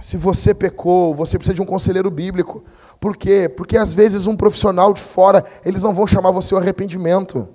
se 0.00 0.16
você 0.16 0.54
pecou, 0.54 1.14
você 1.14 1.38
precisa 1.38 1.54
de 1.54 1.62
um 1.62 1.66
conselheiro 1.66 2.10
bíblico. 2.10 2.62
Por 3.00 3.16
quê? 3.16 3.48
Porque 3.48 3.76
às 3.76 3.94
vezes 3.94 4.26
um 4.26 4.36
profissional 4.36 4.92
de 4.92 5.00
fora, 5.00 5.44
eles 5.64 5.82
não 5.82 5.94
vão 5.94 6.06
chamar 6.06 6.30
você 6.30 6.54
ao 6.54 6.60
arrependimento. 6.60 7.48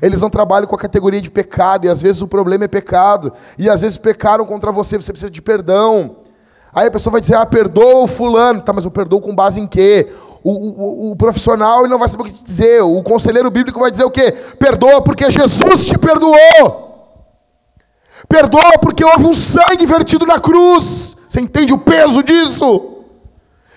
Eles 0.00 0.20
não 0.20 0.28
trabalham 0.28 0.66
com 0.66 0.74
a 0.74 0.78
categoria 0.78 1.20
de 1.20 1.30
pecado, 1.30 1.86
e 1.86 1.88
às 1.88 2.02
vezes 2.02 2.20
o 2.22 2.28
problema 2.28 2.64
é 2.64 2.68
pecado. 2.68 3.32
E 3.58 3.68
às 3.68 3.80
vezes 3.80 3.96
pecaram 3.96 4.44
contra 4.44 4.70
você, 4.70 4.96
você 4.96 5.12
precisa 5.12 5.30
de 5.30 5.40
perdão. 5.40 6.16
Aí 6.72 6.88
a 6.88 6.90
pessoa 6.90 7.12
vai 7.12 7.20
dizer, 7.20 7.34
ah, 7.34 7.46
perdoa 7.46 8.02
o 8.02 8.06
fulano. 8.06 8.60
Tá, 8.60 8.72
mas 8.72 8.84
eu 8.84 8.90
perdoo 8.90 9.20
com 9.20 9.34
base 9.34 9.58
em 9.58 9.66
quê? 9.66 10.12
O, 10.44 10.52
o, 10.52 11.10
o, 11.12 11.16
profissional 11.16 11.80
ele 11.80 11.88
não 11.88 11.98
vai 11.98 12.06
saber 12.06 12.22
o 12.22 12.26
que 12.26 12.32
te 12.32 12.44
dizer. 12.44 12.82
O 12.82 13.02
conselheiro 13.02 13.50
bíblico 13.50 13.80
vai 13.80 13.90
dizer 13.90 14.04
o 14.04 14.10
quê? 14.10 14.30
Perdoa 14.58 15.02
porque 15.02 15.28
Jesus 15.30 15.86
te 15.86 15.98
perdoou. 15.98 16.86
Perdoa 18.28 18.78
porque 18.80 19.04
houve 19.04 19.24
um 19.24 19.32
sangue 19.32 19.86
vertido 19.86 20.26
na 20.26 20.38
cruz. 20.38 21.15
Você 21.36 21.42
entende 21.42 21.74
o 21.74 21.78
peso 21.78 22.22
disso? 22.22 23.02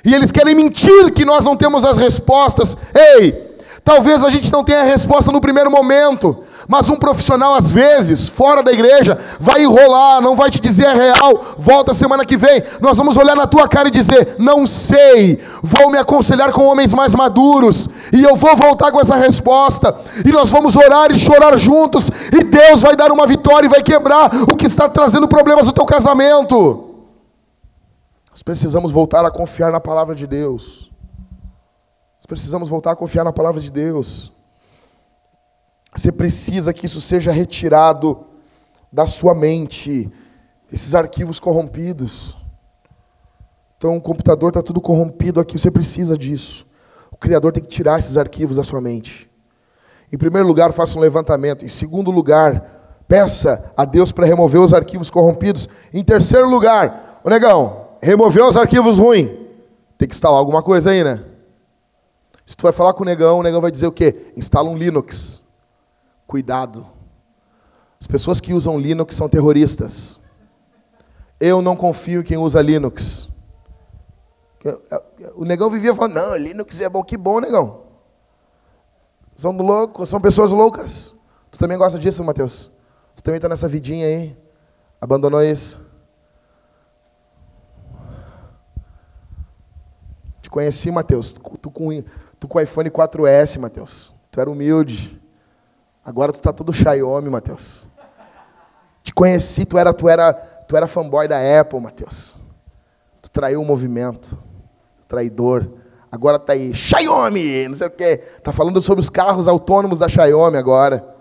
E 0.05 0.15
eles 0.15 0.31
querem 0.31 0.55
mentir 0.55 1.11
que 1.13 1.25
nós 1.25 1.43
não 1.43 1.57
temos 1.57 1.83
as 1.83 1.97
respostas. 1.97 2.77
Ei, 2.95 3.57
talvez 3.83 4.23
a 4.23 4.29
gente 4.29 4.49
não 4.49 4.63
tenha 4.63 4.79
a 4.79 4.83
resposta 4.83 5.29
no 5.29 5.41
primeiro 5.41 5.69
momento. 5.69 6.41
Mas 6.69 6.89
um 6.89 6.95
profissional, 6.95 7.55
às 7.55 7.69
vezes, 7.69 8.29
fora 8.29 8.63
da 8.63 8.71
igreja, 8.71 9.19
vai 9.41 9.63
enrolar, 9.63 10.21
não 10.21 10.37
vai 10.37 10.49
te 10.49 10.61
dizer 10.61 10.85
a 10.85 10.93
real. 10.93 11.55
Volta 11.57 11.93
semana 11.93 12.23
que 12.23 12.37
vem, 12.37 12.63
nós 12.79 12.97
vamos 12.97 13.17
olhar 13.17 13.35
na 13.35 13.45
tua 13.45 13.67
cara 13.67 13.89
e 13.89 13.91
dizer: 13.91 14.35
Não 14.37 14.65
sei, 14.65 15.43
vou 15.61 15.89
me 15.89 15.97
aconselhar 15.97 16.53
com 16.53 16.63
homens 16.63 16.93
mais 16.93 17.13
maduros, 17.13 17.89
e 18.13 18.23
eu 18.23 18.37
vou 18.37 18.55
voltar 18.55 18.89
com 18.89 19.01
essa 19.01 19.17
resposta. 19.17 19.93
E 20.25 20.31
nós 20.31 20.49
vamos 20.49 20.77
orar 20.77 21.11
e 21.11 21.19
chorar 21.19 21.57
juntos, 21.57 22.09
e 22.31 22.41
Deus 22.41 22.83
vai 22.83 22.95
dar 22.95 23.11
uma 23.11 23.27
vitória 23.27 23.65
e 23.65 23.69
vai 23.69 23.83
quebrar 23.83 24.31
o 24.43 24.55
que 24.55 24.65
está 24.65 24.87
trazendo 24.87 25.27
problemas 25.27 25.65
no 25.65 25.73
teu 25.73 25.85
casamento. 25.85 26.88
Nós 28.39 28.43
precisamos 28.43 28.93
voltar 28.93 29.25
a 29.25 29.29
confiar 29.29 29.69
na 29.69 29.81
palavra 29.81 30.15
de 30.15 30.25
Deus. 30.25 30.89
Nós 32.15 32.25
precisamos 32.25 32.69
voltar 32.69 32.91
a 32.93 32.95
confiar 32.95 33.25
na 33.25 33.33
palavra 33.33 33.59
de 33.59 33.69
Deus. 33.69 34.31
Você 35.93 36.09
precisa 36.09 36.73
que 36.73 36.85
isso 36.85 37.01
seja 37.01 37.33
retirado 37.33 38.25
da 38.89 39.05
sua 39.05 39.35
mente, 39.35 40.09
esses 40.71 40.95
arquivos 40.95 41.37
corrompidos. 41.37 42.37
Então 43.77 43.97
o 43.97 44.01
computador 44.01 44.51
está 44.51 44.63
tudo 44.63 44.79
corrompido 44.79 45.41
aqui, 45.41 45.59
você 45.59 45.69
precisa 45.69 46.17
disso. 46.17 46.65
O 47.11 47.17
Criador 47.17 47.51
tem 47.51 47.61
que 47.61 47.67
tirar 47.67 47.99
esses 47.99 48.15
arquivos 48.15 48.55
da 48.55 48.63
sua 48.63 48.79
mente. 48.79 49.29
Em 50.13 50.17
primeiro 50.17 50.47
lugar, 50.47 50.71
faça 50.71 50.97
um 50.97 51.01
levantamento. 51.01 51.65
Em 51.65 51.69
segundo 51.69 52.09
lugar, 52.09 53.03
peça 53.05 53.73
a 53.75 53.83
Deus 53.83 54.13
para 54.13 54.25
remover 54.25 54.61
os 54.61 54.73
arquivos 54.73 55.09
corrompidos. 55.09 55.67
Em 55.93 56.05
terceiro 56.05 56.49
lugar, 56.49 57.19
o 57.21 57.29
negão, 57.29 57.88
remover 58.01 58.43
os 58.45 58.57
arquivos 58.57 58.97
ruins. 58.97 59.29
Tem 59.97 60.07
que 60.07 60.15
instalar 60.15 60.39
alguma 60.39 60.63
coisa 60.63 60.91
aí, 60.91 61.03
né? 61.03 61.23
Se 62.45 62.55
tu 62.55 62.63
vai 62.63 62.71
falar 62.71 62.93
com 62.93 63.03
o 63.03 63.05
negão, 63.05 63.39
o 63.39 63.43
negão 63.43 63.61
vai 63.61 63.69
dizer 63.69 63.85
o 63.87 63.91
quê? 63.91 64.33
Instala 64.35 64.69
um 64.69 64.77
Linux. 64.77 65.49
Cuidado. 66.25 66.85
As 67.99 68.07
pessoas 68.07 68.39
que 68.39 68.53
usam 68.53 68.79
Linux 68.79 69.13
são 69.13 69.27
terroristas. 69.27 70.21
Eu 71.39 71.61
não 71.61 71.75
confio 71.75 72.21
em 72.21 72.23
quem 72.23 72.37
usa 72.37 72.61
Linux. 72.61 73.29
O 75.35 75.45
negão 75.45 75.69
vivia 75.69 75.93
falando, 75.93 76.15
não, 76.15 76.35
Linux 76.35 76.79
é 76.79 76.89
bom, 76.89 77.03
que 77.03 77.17
bom, 77.17 77.39
negão. 77.39 77.83
São 79.35 79.51
loucos, 79.51 80.09
são 80.09 80.19
pessoas 80.19 80.51
loucas. 80.51 81.13
Tu 81.51 81.59
também 81.59 81.77
gosta 81.77 81.97
disso, 81.97 82.23
Mateus? 82.23 82.69
Tu 83.15 83.23
também 83.23 83.37
está 83.37 83.47
nessa 83.47 83.67
vidinha 83.67 84.07
aí? 84.07 84.37
Abandonou 84.99 85.41
isso? 85.41 85.88
Te 90.49 90.51
conheci, 90.51 90.89
Mateus. 90.89 91.31
Tu 91.31 91.69
com, 91.69 92.03
tu 92.39 92.47
com 92.47 92.59
iPhone 92.59 92.89
4S, 92.89 93.59
Mateus. 93.59 94.11
Tu 94.31 94.41
era 94.41 94.49
humilde. 94.49 95.21
Agora 96.03 96.33
tu 96.33 96.41
tá 96.41 96.51
todo 96.51 96.73
Xiaomi, 96.73 97.29
Mateus. 97.29 97.85
Te 99.03 99.13
conheci, 99.13 99.63
tu 99.63 99.77
era, 99.77 99.93
tu 99.93 100.09
era, 100.09 100.33
tu 100.33 100.75
era 100.75 100.87
fanboy 100.87 101.27
da 101.27 101.37
Apple, 101.61 101.79
Mateus. 101.79 102.35
Tu 103.21 103.29
traiu 103.29 103.61
o 103.61 103.65
movimento. 103.65 104.35
Traidor. 105.07 105.69
Agora 106.11 106.39
tá 106.39 106.53
aí, 106.53 106.73
Xiaomi, 106.73 107.67
não 107.67 107.75
sei 107.75 107.85
o 107.85 107.91
quê. 107.91 108.17
Tá 108.43 108.51
falando 108.51 108.81
sobre 108.81 109.01
os 109.01 109.09
carros 109.09 109.47
autônomos 109.47 109.99
da 109.99 110.09
Xiaomi 110.09 110.57
agora. 110.57 111.15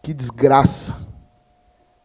Que 0.00 0.14
desgraça. 0.14 0.94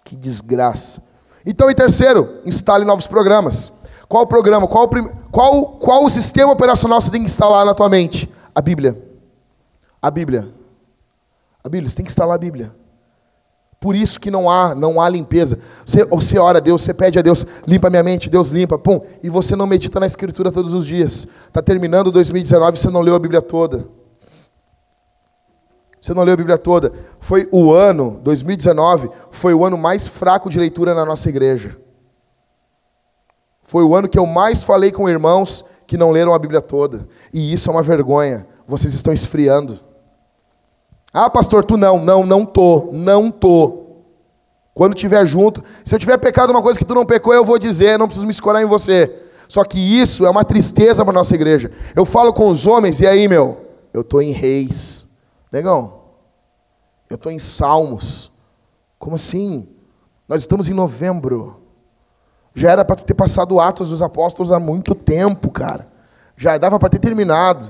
Que 0.03 0.15
desgraça. 0.15 1.03
Então, 1.45 1.69
em 1.69 1.75
terceiro, 1.75 2.27
instale 2.45 2.83
novos 2.83 3.05
programas. 3.05 3.80
Qual 4.11 4.23
o 4.23 4.27
programa? 4.27 4.67
Qual 4.67 4.89
qual, 5.31 5.65
qual 5.77 6.03
o 6.03 6.09
sistema 6.09 6.51
operacional 6.51 6.99
você 6.99 7.09
tem 7.09 7.21
que 7.21 7.29
instalar 7.29 7.65
na 7.65 7.73
tua 7.73 7.87
mente? 7.87 8.29
A 8.53 8.61
Bíblia. 8.61 9.01
A 10.01 10.11
Bíblia. 10.11 10.49
A 11.63 11.69
Bíblia, 11.69 11.89
você 11.89 11.95
tem 11.95 12.03
que 12.03 12.11
instalar 12.11 12.35
a 12.35 12.37
Bíblia. 12.37 12.75
Por 13.79 13.95
isso 13.95 14.19
que 14.19 14.29
não 14.29 14.49
há, 14.49 14.75
não 14.75 14.99
há 14.99 15.07
limpeza. 15.07 15.57
Você, 15.85 16.03
você 16.03 16.37
ora 16.37 16.57
a 16.57 16.61
Deus, 16.61 16.81
você 16.81 16.93
pede 16.93 17.19
a 17.19 17.21
Deus, 17.21 17.45
limpa 17.65 17.89
minha 17.89 18.03
mente, 18.03 18.29
Deus 18.29 18.49
limpa, 18.49 18.77
pum, 18.77 18.99
e 19.23 19.29
você 19.29 19.55
não 19.55 19.65
medita 19.65 19.97
na 19.97 20.07
Escritura 20.07 20.51
todos 20.51 20.73
os 20.73 20.85
dias. 20.85 21.25
Está 21.47 21.61
terminando 21.61 22.11
2019 22.11 22.77
e 22.77 22.81
você 22.81 22.89
não 22.89 22.99
leu 22.99 23.15
a 23.15 23.19
Bíblia 23.19 23.41
toda. 23.41 23.87
Você 26.01 26.13
não 26.13 26.23
leu 26.23 26.33
a 26.33 26.37
Bíblia 26.37 26.57
toda. 26.57 26.91
Foi 27.21 27.47
o 27.49 27.71
ano, 27.71 28.19
2019, 28.21 29.09
foi 29.31 29.53
o 29.53 29.63
ano 29.63 29.77
mais 29.77 30.05
fraco 30.09 30.49
de 30.49 30.59
leitura 30.59 30.93
na 30.93 31.05
nossa 31.05 31.29
igreja. 31.29 31.77
Foi 33.71 33.85
o 33.85 33.95
ano 33.95 34.09
que 34.09 34.19
eu 34.19 34.25
mais 34.25 34.65
falei 34.65 34.91
com 34.91 35.07
irmãos 35.07 35.63
que 35.87 35.95
não 35.95 36.11
leram 36.11 36.33
a 36.33 36.37
Bíblia 36.37 36.59
toda. 36.59 37.07
E 37.33 37.53
isso 37.53 37.69
é 37.69 37.73
uma 37.73 37.81
vergonha. 37.81 38.45
Vocês 38.67 38.93
estão 38.93 39.13
esfriando. 39.13 39.79
Ah, 41.13 41.29
pastor, 41.29 41.63
tu 41.63 41.77
não, 41.77 41.97
não, 42.03 42.25
não 42.25 42.45
tô, 42.45 42.89
não 42.91 43.31
tô. 43.31 44.01
Quando 44.73 44.93
tiver 44.93 45.25
junto, 45.25 45.63
se 45.85 45.95
eu 45.95 45.99
tiver 45.99 46.17
pecado 46.17 46.51
uma 46.51 46.61
coisa 46.61 46.77
que 46.77 46.83
tu 46.83 46.93
não 46.93 47.05
pecou, 47.05 47.33
eu 47.33 47.45
vou 47.45 47.57
dizer, 47.57 47.97
não 47.97 48.07
preciso 48.07 48.25
me 48.25 48.33
escorar 48.33 48.61
em 48.61 48.65
você. 48.65 49.09
Só 49.47 49.63
que 49.63 49.79
isso 49.79 50.25
é 50.25 50.29
uma 50.29 50.43
tristeza 50.43 51.05
para 51.05 51.13
nossa 51.13 51.33
igreja. 51.33 51.71
Eu 51.95 52.03
falo 52.03 52.33
com 52.33 52.49
os 52.49 52.67
homens, 52.67 52.99
e 52.99 53.07
aí, 53.07 53.25
meu? 53.25 53.57
Eu 53.93 54.03
tô 54.03 54.19
em 54.19 54.31
Reis. 54.31 55.11
Negão, 55.49 55.93
eu 57.09 57.17
tô 57.17 57.29
em 57.29 57.39
Salmos. 57.39 58.31
Como 58.99 59.15
assim? 59.15 59.65
Nós 60.27 60.41
estamos 60.41 60.67
em 60.67 60.73
novembro. 60.73 61.60
Já 62.53 62.71
era 62.71 62.85
para 62.85 62.97
ter 62.97 63.13
passado 63.13 63.59
Atos 63.59 63.89
dos 63.89 64.01
Apóstolos 64.01 64.51
há 64.51 64.59
muito 64.59 64.93
tempo, 64.93 65.49
cara. 65.49 65.87
Já 66.35 66.57
dava 66.57 66.79
para 66.79 66.89
ter 66.89 66.99
terminado. 66.99 67.65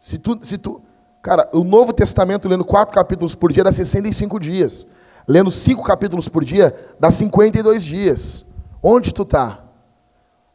Se 0.00 0.18
tu, 0.18 0.38
se 0.42 0.58
tu, 0.58 0.82
Cara, 1.24 1.48
o 1.54 1.64
Novo 1.64 1.94
Testamento, 1.94 2.46
lendo 2.46 2.66
quatro 2.66 2.94
capítulos 2.94 3.34
por 3.34 3.50
dia, 3.50 3.64
dá 3.64 3.72
65 3.72 4.38
dias. 4.38 4.86
Lendo 5.26 5.50
cinco 5.50 5.82
capítulos 5.82 6.28
por 6.28 6.44
dia, 6.44 6.76
dá 7.00 7.10
52 7.10 7.82
dias. 7.82 8.44
Onde 8.82 9.14
tu 9.14 9.22
está? 9.22 9.58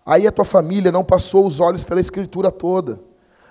Aí 0.05 0.27
a 0.27 0.31
tua 0.31 0.45
família 0.45 0.91
não 0.91 1.03
passou 1.03 1.47
os 1.47 1.59
olhos 1.59 1.83
pela 1.83 1.99
escritura 1.99 2.51
toda. 2.51 2.99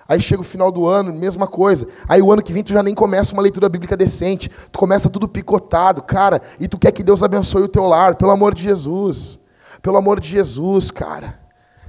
Aí 0.07 0.21
chega 0.21 0.41
o 0.41 0.45
final 0.45 0.71
do 0.71 0.87
ano, 0.87 1.11
mesma 1.11 1.45
coisa. 1.45 1.89
Aí 2.07 2.21
o 2.21 2.31
ano 2.31 2.41
que 2.41 2.53
vem 2.53 2.63
tu 2.63 2.71
já 2.71 2.81
nem 2.81 2.95
começa 2.95 3.33
uma 3.33 3.41
leitura 3.41 3.67
bíblica 3.67 3.97
decente. 3.97 4.49
Tu 4.71 4.79
começa 4.79 5.09
tudo 5.09 5.27
picotado, 5.27 6.01
cara. 6.01 6.41
E 6.57 6.69
tu 6.69 6.77
quer 6.77 6.93
que 6.93 7.03
Deus 7.03 7.21
abençoe 7.21 7.63
o 7.63 7.67
teu 7.67 7.83
lar, 7.83 8.15
pelo 8.15 8.31
amor 8.31 8.55
de 8.55 8.63
Jesus. 8.63 9.39
Pelo 9.81 9.97
amor 9.97 10.19
de 10.19 10.29
Jesus, 10.29 10.91
cara. 10.91 11.39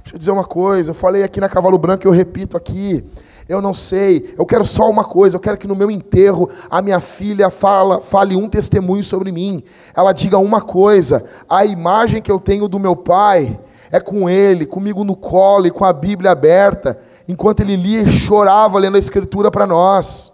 Deixa 0.03 0.15
eu 0.15 0.19
dizer 0.19 0.31
uma 0.31 0.45
coisa. 0.45 0.91
Eu 0.91 0.95
falei 0.95 1.23
aqui 1.23 1.39
na 1.39 1.49
Cavalo 1.49 1.77
Branco 1.77 2.05
e 2.05 2.07
eu 2.07 2.11
repito 2.11 2.57
aqui 2.57 3.05
eu 3.51 3.61
não 3.61 3.73
sei, 3.73 4.33
eu 4.37 4.45
quero 4.45 4.63
só 4.63 4.89
uma 4.89 5.03
coisa, 5.03 5.35
eu 5.35 5.39
quero 5.39 5.57
que 5.57 5.67
no 5.67 5.75
meu 5.75 5.91
enterro 5.91 6.49
a 6.69 6.81
minha 6.81 6.99
filha 7.01 7.49
fala, 7.49 7.99
fale 7.99 8.35
um 8.35 8.47
testemunho 8.47 9.03
sobre 9.03 9.31
mim. 9.31 9.61
Ela 9.93 10.13
diga 10.13 10.37
uma 10.37 10.61
coisa: 10.61 11.23
a 11.49 11.65
imagem 11.65 12.21
que 12.21 12.31
eu 12.31 12.39
tenho 12.39 12.67
do 12.67 12.79
meu 12.79 12.95
pai 12.95 13.59
é 13.91 13.99
com 13.99 14.29
ele, 14.29 14.65
comigo 14.65 15.03
no 15.03 15.17
colo 15.17 15.67
e 15.67 15.71
com 15.71 15.83
a 15.83 15.91
Bíblia 15.91 16.31
aberta, 16.31 16.97
enquanto 17.27 17.59
ele 17.59 17.75
lia 17.75 18.03
e 18.03 18.07
chorava 18.07 18.79
lendo 18.79 18.95
a 18.95 18.99
Escritura 18.99 19.51
para 19.51 19.67
nós. 19.67 20.31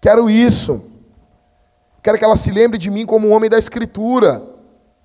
Quero 0.00 0.28
isso. 0.28 0.92
Quero 2.02 2.18
que 2.18 2.24
ela 2.24 2.36
se 2.36 2.50
lembre 2.50 2.76
de 2.76 2.90
mim 2.90 3.06
como 3.06 3.28
um 3.28 3.32
homem 3.32 3.48
da 3.48 3.58
Escritura, 3.58 4.42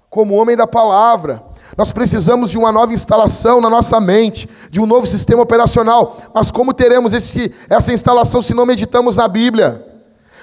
como 0.09 0.35
um 0.35 0.39
homem 0.39 0.57
da 0.57 0.65
palavra. 0.65 1.43
Nós 1.77 1.91
precisamos 1.91 2.51
de 2.51 2.57
uma 2.57 2.71
nova 2.71 2.93
instalação 2.93 3.61
na 3.61 3.69
nossa 3.69 3.99
mente, 3.99 4.49
de 4.69 4.81
um 4.81 4.85
novo 4.85 5.05
sistema 5.05 5.41
operacional. 5.41 6.17
Mas 6.33 6.51
como 6.51 6.73
teremos 6.73 7.13
esse, 7.13 7.53
essa 7.69 7.93
instalação 7.93 8.41
se 8.41 8.53
não 8.53 8.65
meditamos 8.65 9.17
na 9.17 9.27
Bíblia? 9.27 9.85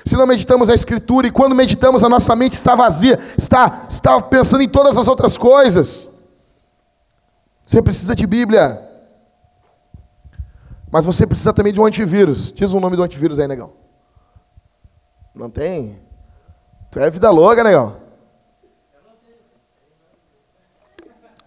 Se 0.04 0.16
não 0.16 0.26
meditamos 0.26 0.68
na 0.68 0.74
Escritura 0.74 1.26
e 1.26 1.32
quando 1.32 1.54
meditamos 1.54 2.04
a 2.04 2.08
nossa 2.08 2.36
mente 2.36 2.52
está 2.52 2.74
vazia, 2.74 3.18
está, 3.36 3.86
está 3.88 4.20
pensando 4.20 4.62
em 4.62 4.68
todas 4.68 4.96
as 4.96 5.08
outras 5.08 5.36
coisas. 5.36 6.16
Você 7.62 7.82
precisa 7.82 8.14
de 8.14 8.26
Bíblia. 8.26 8.80
Mas 10.90 11.04
você 11.04 11.26
precisa 11.26 11.52
também 11.52 11.72
de 11.72 11.80
um 11.80 11.84
antivírus. 11.84 12.52
Diz 12.52 12.72
o 12.72 12.78
nome 12.78 12.96
do 12.96 13.02
antivírus 13.02 13.40
aí, 13.40 13.48
negão. 13.48 13.72
Não 15.34 15.50
tem? 15.50 15.98
Tu 16.90 17.00
é 17.00 17.10
vida 17.10 17.28
louca, 17.30 17.64
negão. 17.64 18.05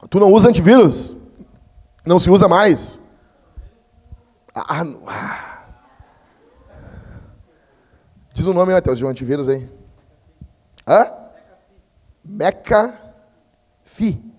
Tu 0.10 0.20
não 0.20 0.32
usa 0.32 0.49
antivírus? 0.49 1.14
Não 2.05 2.20
se 2.20 2.30
usa 2.30 2.47
mais? 2.47 2.99
Ah, 4.53 4.84
ah. 5.07 5.66
Diz 8.34 8.45
o 8.45 8.51
um 8.51 8.53
nome, 8.53 8.74
Matheus, 8.74 8.97
de 8.97 9.05
um 9.05 9.10
antivírus 9.10 9.49
aí. 9.49 9.70
Hã? 10.88 11.05
McPhee. 12.26 14.30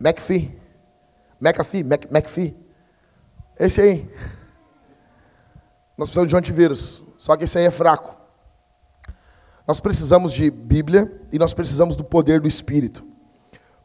McAfee, 0.00 1.84
Mac, 1.84 2.10
McPhee. 2.10 2.56
Esse 3.58 3.80
aí. 3.80 4.10
Nós 5.96 6.08
precisamos 6.08 6.28
de 6.28 6.34
um 6.34 6.38
antivírus. 6.38 7.02
Só 7.18 7.36
que 7.36 7.44
esse 7.44 7.58
aí 7.58 7.66
é 7.66 7.70
fraco. 7.70 8.16
Nós 9.66 9.80
precisamos 9.80 10.32
de 10.32 10.50
Bíblia 10.50 11.10
e 11.32 11.38
nós 11.38 11.54
precisamos 11.54 11.96
do 11.96 12.04
poder 12.04 12.40
do 12.40 12.48
Espírito. 12.48 13.13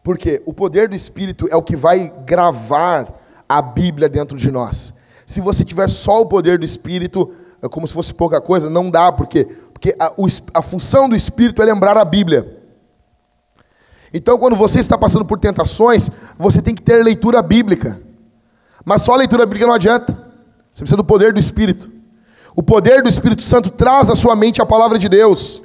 Porque 0.03 0.41
o 0.45 0.53
poder 0.53 0.87
do 0.87 0.95
Espírito 0.95 1.47
é 1.49 1.55
o 1.55 1.63
que 1.63 1.75
vai 1.75 2.13
gravar 2.25 3.13
a 3.47 3.61
Bíblia 3.61 4.07
dentro 4.07 4.37
de 4.37 4.51
nós. 4.51 4.99
Se 5.25 5.41
você 5.41 5.65
tiver 5.65 5.89
só 5.89 6.21
o 6.21 6.25
poder 6.27 6.57
do 6.57 6.65
Espírito, 6.65 7.33
é 7.61 7.67
como 7.67 7.87
se 7.87 7.93
fosse 7.93 8.13
pouca 8.13 8.39
coisa, 8.39 8.69
não 8.69 8.89
dá, 8.89 9.11
porque, 9.11 9.45
porque 9.73 9.95
a, 9.99 10.11
a 10.53 10.61
função 10.61 11.09
do 11.09 11.15
Espírito 11.15 11.61
é 11.61 11.65
lembrar 11.65 11.97
a 11.97 12.05
Bíblia. 12.05 12.57
Então, 14.13 14.37
quando 14.37 14.55
você 14.55 14.79
está 14.79 14.97
passando 14.97 15.25
por 15.25 15.39
tentações, 15.39 16.09
você 16.37 16.61
tem 16.61 16.73
que 16.73 16.81
ter 16.81 17.03
leitura 17.03 17.41
bíblica. 17.41 18.01
Mas 18.83 19.01
só 19.01 19.13
a 19.13 19.17
leitura 19.17 19.45
bíblica 19.45 19.67
não 19.67 19.75
adianta. 19.75 20.11
Você 20.73 20.81
precisa 20.81 20.97
do 20.97 21.03
poder 21.03 21.31
do 21.33 21.39
Espírito. 21.39 21.91
O 22.55 22.63
poder 22.63 23.03
do 23.03 23.09
Espírito 23.09 23.43
Santo 23.43 23.69
traz 23.69 24.09
à 24.09 24.15
sua 24.15 24.35
mente 24.35 24.61
a 24.61 24.65
palavra 24.65 24.97
de 24.97 25.07
Deus. 25.07 25.61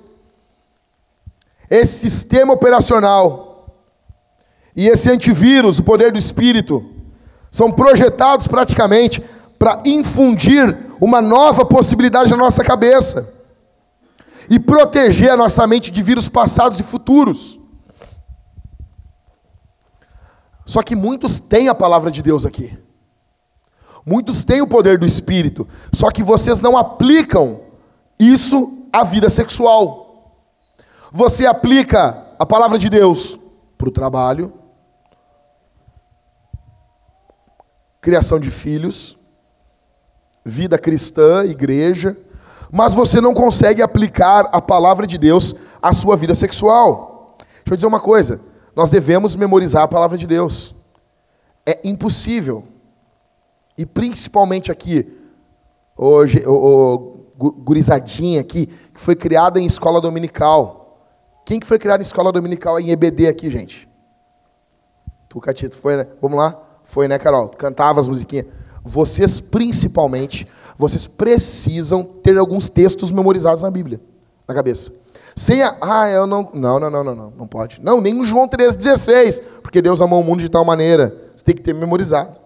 Esse 1.70 2.10
sistema 2.10 2.52
operacional 2.52 3.43
e 4.76 4.88
esse 4.88 5.10
antivírus, 5.10 5.78
o 5.78 5.84
poder 5.84 6.10
do 6.10 6.18
Espírito, 6.18 6.84
são 7.50 7.70
projetados 7.70 8.48
praticamente 8.48 9.22
para 9.58 9.80
infundir 9.84 10.76
uma 11.00 11.22
nova 11.22 11.64
possibilidade 11.64 12.30
na 12.30 12.36
nossa 12.36 12.64
cabeça 12.64 13.32
e 14.50 14.58
proteger 14.58 15.30
a 15.30 15.36
nossa 15.36 15.66
mente 15.66 15.90
de 15.90 16.02
vírus 16.02 16.28
passados 16.28 16.80
e 16.80 16.82
futuros. 16.82 17.58
Só 20.66 20.82
que 20.82 20.96
muitos 20.96 21.40
têm 21.40 21.68
a 21.68 21.74
palavra 21.74 22.10
de 22.10 22.22
Deus 22.22 22.44
aqui. 22.44 22.76
Muitos 24.04 24.44
têm 24.44 24.60
o 24.60 24.66
poder 24.66 24.98
do 24.98 25.06
Espírito. 25.06 25.66
Só 25.92 26.10
que 26.10 26.22
vocês 26.22 26.60
não 26.60 26.76
aplicam 26.76 27.60
isso 28.18 28.88
à 28.92 29.04
vida 29.04 29.30
sexual. 29.30 30.34
Você 31.12 31.46
aplica 31.46 32.22
a 32.38 32.44
palavra 32.44 32.78
de 32.78 32.90
Deus 32.90 33.38
para 33.78 33.88
o 33.88 33.92
trabalho, 33.92 34.52
criação 38.04 38.38
de 38.38 38.50
filhos, 38.50 39.16
vida 40.44 40.78
cristã, 40.78 41.42
igreja, 41.42 42.14
mas 42.70 42.92
você 42.92 43.18
não 43.18 43.32
consegue 43.32 43.80
aplicar 43.80 44.50
a 44.52 44.60
palavra 44.60 45.06
de 45.06 45.16
Deus 45.16 45.54
à 45.80 45.90
sua 45.90 46.14
vida 46.14 46.34
sexual. 46.34 47.38
Deixa 47.38 47.70
eu 47.70 47.74
dizer 47.76 47.86
uma 47.86 48.00
coisa 48.00 48.52
nós 48.76 48.90
devemos 48.90 49.36
memorizar 49.36 49.84
a 49.84 49.88
palavra 49.88 50.18
de 50.18 50.26
Deus. 50.26 50.74
É 51.64 51.80
impossível. 51.84 52.64
E 53.78 53.86
principalmente 53.86 54.70
aqui, 54.70 55.06
hoje, 55.96 56.42
o, 56.46 57.26
o 57.38 57.52
gurizadinha 57.52 58.40
aqui, 58.40 58.66
que 58.66 59.00
foi 59.00 59.14
criada 59.14 59.60
em 59.60 59.64
escola 59.64 60.00
dominical. 60.00 60.98
Quem 61.46 61.60
que 61.60 61.66
foi 61.66 61.78
criado 61.78 62.00
em 62.00 62.02
escola 62.02 62.32
dominical 62.32 62.78
em 62.80 62.90
EBD 62.90 63.28
aqui, 63.28 63.48
gente? 63.48 63.88
Tu, 65.28 65.40
Catito, 65.40 65.76
foi, 65.76 65.96
né? 65.96 66.08
Vamos 66.20 66.36
lá? 66.36 66.63
Foi, 66.84 67.08
né, 67.08 67.18
Carol? 67.18 67.48
Cantava 67.48 68.00
as 68.00 68.06
musiquinhas. 68.06 68.46
Vocês, 68.84 69.40
principalmente, 69.40 70.46
vocês 70.78 71.06
precisam 71.06 72.04
ter 72.04 72.36
alguns 72.36 72.68
textos 72.68 73.10
memorizados 73.10 73.62
na 73.62 73.70
Bíblia, 73.70 74.00
na 74.46 74.54
cabeça. 74.54 74.92
Sem 75.34 75.62
a, 75.62 75.76
ah, 75.80 76.08
eu 76.10 76.26
não, 76.26 76.48
não, 76.54 76.78
não, 76.78 76.90
não, 76.90 77.04
não, 77.04 77.14
não, 77.14 77.32
não 77.38 77.46
pode. 77.46 77.80
Não, 77.82 78.00
nem 78.00 78.20
o 78.20 78.24
João 78.24 78.46
3,16, 78.46 79.42
porque 79.62 79.82
Deus 79.82 80.00
amou 80.00 80.20
o 80.20 80.24
mundo 80.24 80.40
de 80.40 80.48
tal 80.48 80.64
maneira. 80.64 81.16
Você 81.34 81.44
tem 81.44 81.54
que 81.54 81.62
ter 81.62 81.74
memorizado. 81.74 82.38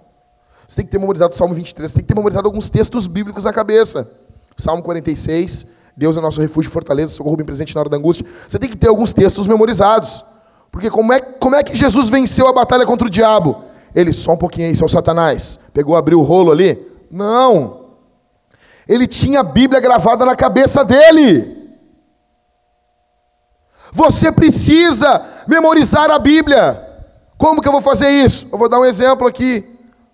Você 0.66 0.76
tem 0.76 0.84
que 0.86 0.90
ter 0.90 0.98
memorizado 0.98 1.32
o 1.32 1.36
Salmo 1.36 1.54
23, 1.54 1.90
você 1.90 1.96
tem 1.96 2.04
que 2.04 2.08
ter 2.08 2.14
memorizado 2.14 2.46
alguns 2.46 2.70
textos 2.70 3.06
bíblicos 3.06 3.44
na 3.44 3.52
cabeça. 3.52 4.10
Salmo 4.56 4.82
46, 4.82 5.66
Deus 5.96 6.16
é 6.16 6.20
nosso 6.20 6.40
refúgio 6.40 6.68
e 6.68 6.72
fortaleza, 6.72 7.14
socorro 7.14 7.36
bem 7.36 7.46
presente 7.46 7.74
na 7.74 7.80
hora 7.80 7.90
da 7.90 7.96
angústia. 7.96 8.26
Você 8.48 8.58
tem 8.58 8.68
que 8.68 8.76
ter 8.76 8.88
alguns 8.88 9.12
textos 9.12 9.46
memorizados. 9.46 10.24
Porque 10.70 10.90
como 10.90 11.12
é, 11.12 11.20
como 11.20 11.56
é 11.56 11.62
que 11.62 11.74
Jesus 11.74 12.10
venceu 12.10 12.46
a 12.46 12.52
batalha 12.52 12.84
contra 12.84 13.06
o 13.06 13.10
diabo? 13.10 13.64
Ele, 13.94 14.12
só 14.12 14.32
um 14.32 14.36
pouquinho 14.36 14.68
aí, 14.68 14.76
seu 14.76 14.88
Satanás. 14.88 15.70
Pegou, 15.72 15.96
abriu 15.96 16.20
o 16.20 16.22
rolo 16.22 16.52
ali? 16.52 16.78
Não. 17.10 17.88
Ele 18.88 19.06
tinha 19.06 19.40
a 19.40 19.44
Bíblia 19.44 19.80
gravada 19.80 20.24
na 20.24 20.34
cabeça 20.34 20.84
dele. 20.84 21.56
Você 23.92 24.30
precisa 24.30 25.20
memorizar 25.46 26.10
a 26.10 26.18
Bíblia. 26.18 26.84
Como 27.36 27.60
que 27.60 27.68
eu 27.68 27.72
vou 27.72 27.80
fazer 27.80 28.08
isso? 28.08 28.48
Eu 28.52 28.58
vou 28.58 28.68
dar 28.68 28.80
um 28.80 28.84
exemplo 28.84 29.26
aqui. 29.26 29.64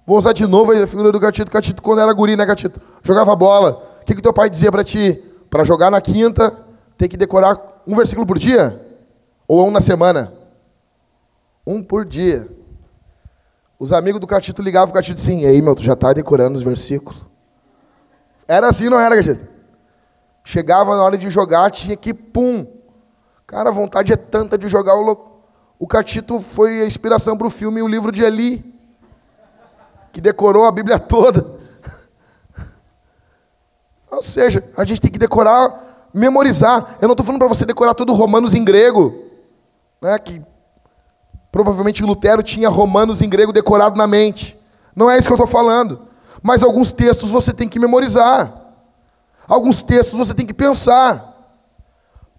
Vou 0.06 0.18
usar 0.18 0.32
de 0.32 0.46
novo 0.46 0.72
a 0.72 0.86
figura 0.86 1.10
do 1.10 1.18
Gatito. 1.18 1.50
Gatito, 1.50 1.82
quando 1.82 2.00
era 2.00 2.12
guri, 2.12 2.36
né, 2.36 2.44
Gatito? 2.44 2.80
Jogava 3.02 3.34
bola. 3.34 3.82
O 4.02 4.04
que, 4.04 4.14
que 4.14 4.22
teu 4.22 4.32
pai 4.32 4.50
dizia 4.50 4.70
para 4.70 4.84
ti? 4.84 5.22
Para 5.48 5.64
jogar 5.64 5.90
na 5.90 6.00
quinta, 6.00 6.52
tem 6.98 7.08
que 7.08 7.16
decorar 7.16 7.58
um 7.86 7.96
versículo 7.96 8.26
por 8.26 8.38
dia? 8.38 8.80
Ou 9.48 9.66
um 9.66 9.70
na 9.70 9.80
semana? 9.80 10.32
Um 11.66 11.82
por 11.82 12.04
dia. 12.04 12.46
Os 13.85 13.93
amigos 13.93 14.18
do 14.18 14.26
Catito 14.26 14.62
ligavam 14.62 14.89
pro 14.89 14.95
Catito 14.95 15.20
assim, 15.20 15.45
aí, 15.45 15.61
meu, 15.61 15.76
tu 15.76 15.82
já 15.82 15.93
está 15.93 16.11
decorando 16.14 16.57
os 16.57 16.62
versículos? 16.62 17.20
Era 18.49 18.68
assim, 18.68 18.89
não 18.89 18.99
era, 18.99 19.14
Catito? 19.14 19.47
Chegava 20.43 20.97
na 20.97 21.03
hora 21.03 21.18
de 21.18 21.28
jogar, 21.28 21.70
tinha 21.70 21.95
que, 21.95 22.14
pum, 22.14 22.66
Cara, 23.47 23.68
a 23.68 23.72
vontade 23.72 24.11
é 24.11 24.16
tanta 24.16 24.57
de 24.57 24.68
jogar 24.68 24.97
o. 24.97 25.35
O 25.78 25.87
Catito 25.87 26.41
foi 26.41 26.80
a 26.80 26.87
inspiração 26.87 27.37
para 27.37 27.47
o 27.47 27.51
filme 27.51 27.82
O 27.82 27.87
Livro 27.87 28.11
de 28.11 28.22
Eli, 28.22 28.64
que 30.14 30.20
decorou 30.20 30.64
a 30.64 30.72
Bíblia 30.72 30.99
toda. 30.99 31.45
Ou 34.11 34.22
seja, 34.22 34.64
a 34.78 34.85
gente 34.85 35.03
tem 35.03 35.11
que 35.11 35.18
decorar, 35.18 36.09
memorizar. 36.14 36.97
Eu 37.03 37.07
não 37.07 37.12
estou 37.12 37.26
falando 37.26 37.41
para 37.41 37.49
você 37.49 37.66
decorar 37.66 37.93
todo 37.93 38.14
Romanos 38.14 38.55
em 38.55 38.64
grego, 38.64 39.12
né, 40.01 40.18
que 40.18 40.41
provavelmente 41.55 42.02
Lutero 42.02 42.42
tinha 42.42 42.68
Romanos 42.68 43.22
em 43.22 43.28
grego 43.28 43.52
decorado 43.52 43.96
na 43.96 44.09
mente. 44.09 44.59
Não 44.92 45.09
é 45.09 45.16
isso 45.16 45.28
que 45.28 45.32
eu 45.32 45.36
estou 45.36 45.46
falando. 45.46 46.00
Mas 46.42 46.64
alguns 46.64 46.90
textos 46.90 47.30
você 47.30 47.52
tem 47.52 47.68
que 47.68 47.78
memorizar. 47.78 48.52
Alguns 49.46 49.80
textos 49.80 50.18
você 50.18 50.34
tem 50.34 50.44
que 50.44 50.52
pensar. 50.52 51.32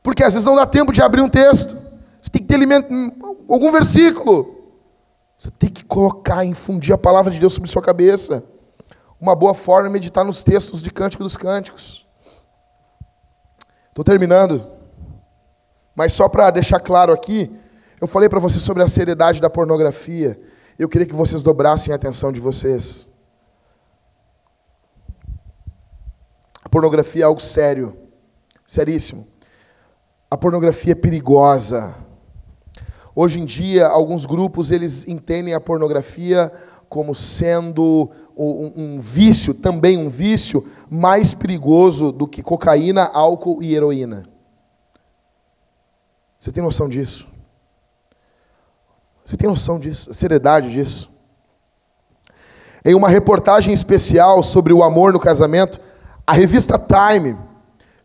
Porque 0.04 0.22
às 0.22 0.34
vezes 0.34 0.46
não 0.46 0.58
dá 0.58 0.66
tempo 0.66 0.92
de 0.92 1.02
abrir 1.02 1.22
um 1.22 1.30
texto. 1.30 1.74
Você 2.22 2.30
tem 2.30 2.42
que 2.42 2.48
ter 2.50 2.56
alimento, 2.56 2.90
algum 3.50 3.72
versículo. 3.72 4.54
Você 5.38 5.50
tem 5.50 5.70
que 5.70 5.86
colocar, 5.86 6.44
infundir 6.44 6.94
a 6.94 6.98
palavra 6.98 7.32
de 7.32 7.40
Deus 7.40 7.54
sobre 7.54 7.70
sua 7.70 7.82
cabeça. 7.82 8.44
Uma 9.18 9.34
boa 9.34 9.54
forma 9.54 9.88
é 9.88 9.92
meditar 9.92 10.26
nos 10.26 10.44
textos 10.44 10.82
de 10.82 10.92
Cântico 10.92 11.24
dos 11.24 11.38
Cânticos. 11.38 12.06
Estou 13.88 14.04
terminando. 14.04 14.62
Mas 15.96 16.12
só 16.12 16.28
para 16.28 16.52
deixar 16.52 16.82
claro 16.82 17.14
aqui, 17.14 17.64
eu 18.00 18.08
falei 18.08 18.28
para 18.28 18.40
vocês 18.40 18.64
sobre 18.64 18.84
a 18.84 18.88
seriedade 18.88 19.40
da 19.40 19.50
pornografia. 19.50 20.40
Eu 20.78 20.90
queria 20.90 21.08
que 21.08 21.16
vocês 21.16 21.42
dobrassem 21.42 21.94
a 21.94 21.96
atenção 21.96 22.32
de 22.32 22.40
vocês. 22.40 23.08
A 26.64 26.70
pornografia 26.70 27.24
é 27.24 27.26
algo 27.26 27.40
sério, 27.40 27.96
seríssimo. 28.66 29.26
A 30.30 30.38
pornografia 30.38 30.92
é 30.92 30.96
perigosa. 30.96 31.96
Hoje 33.16 33.40
em 33.40 33.46
dia, 33.46 33.88
alguns 33.88 34.26
grupos 34.26 34.72
eles 34.72 35.08
entendem 35.08 35.54
a 35.54 35.62
pornografia 35.62 36.52
como 36.90 37.16
sendo 37.16 38.10
um, 38.36 38.74
um, 38.76 39.00
vício, 39.00 39.54
também 39.54 39.98
um 39.98 40.10
vício 40.10 40.66
mais 40.90 41.34
perigoso 41.34 42.12
do 42.12 42.28
que 42.28 42.44
cocaína, 42.44 43.10
álcool 43.14 43.64
e 43.64 43.74
heroína. 43.74 44.28
Você 46.38 46.52
tem 46.52 46.62
noção 46.62 46.90
disso? 46.90 47.35
Você 49.26 49.36
tem 49.36 49.50
noção 49.50 49.80
disso? 49.80 50.12
A 50.12 50.14
seriedade 50.14 50.72
disso? 50.72 51.10
Em 52.86 52.94
uma 52.94 53.10
reportagem 53.10 53.74
especial 53.74 54.44
sobre 54.44 54.72
o 54.72 54.84
amor 54.84 55.12
no 55.12 55.20
casamento, 55.20 55.80
a 56.28 56.34
revista 56.34 56.78
Time 56.78 57.36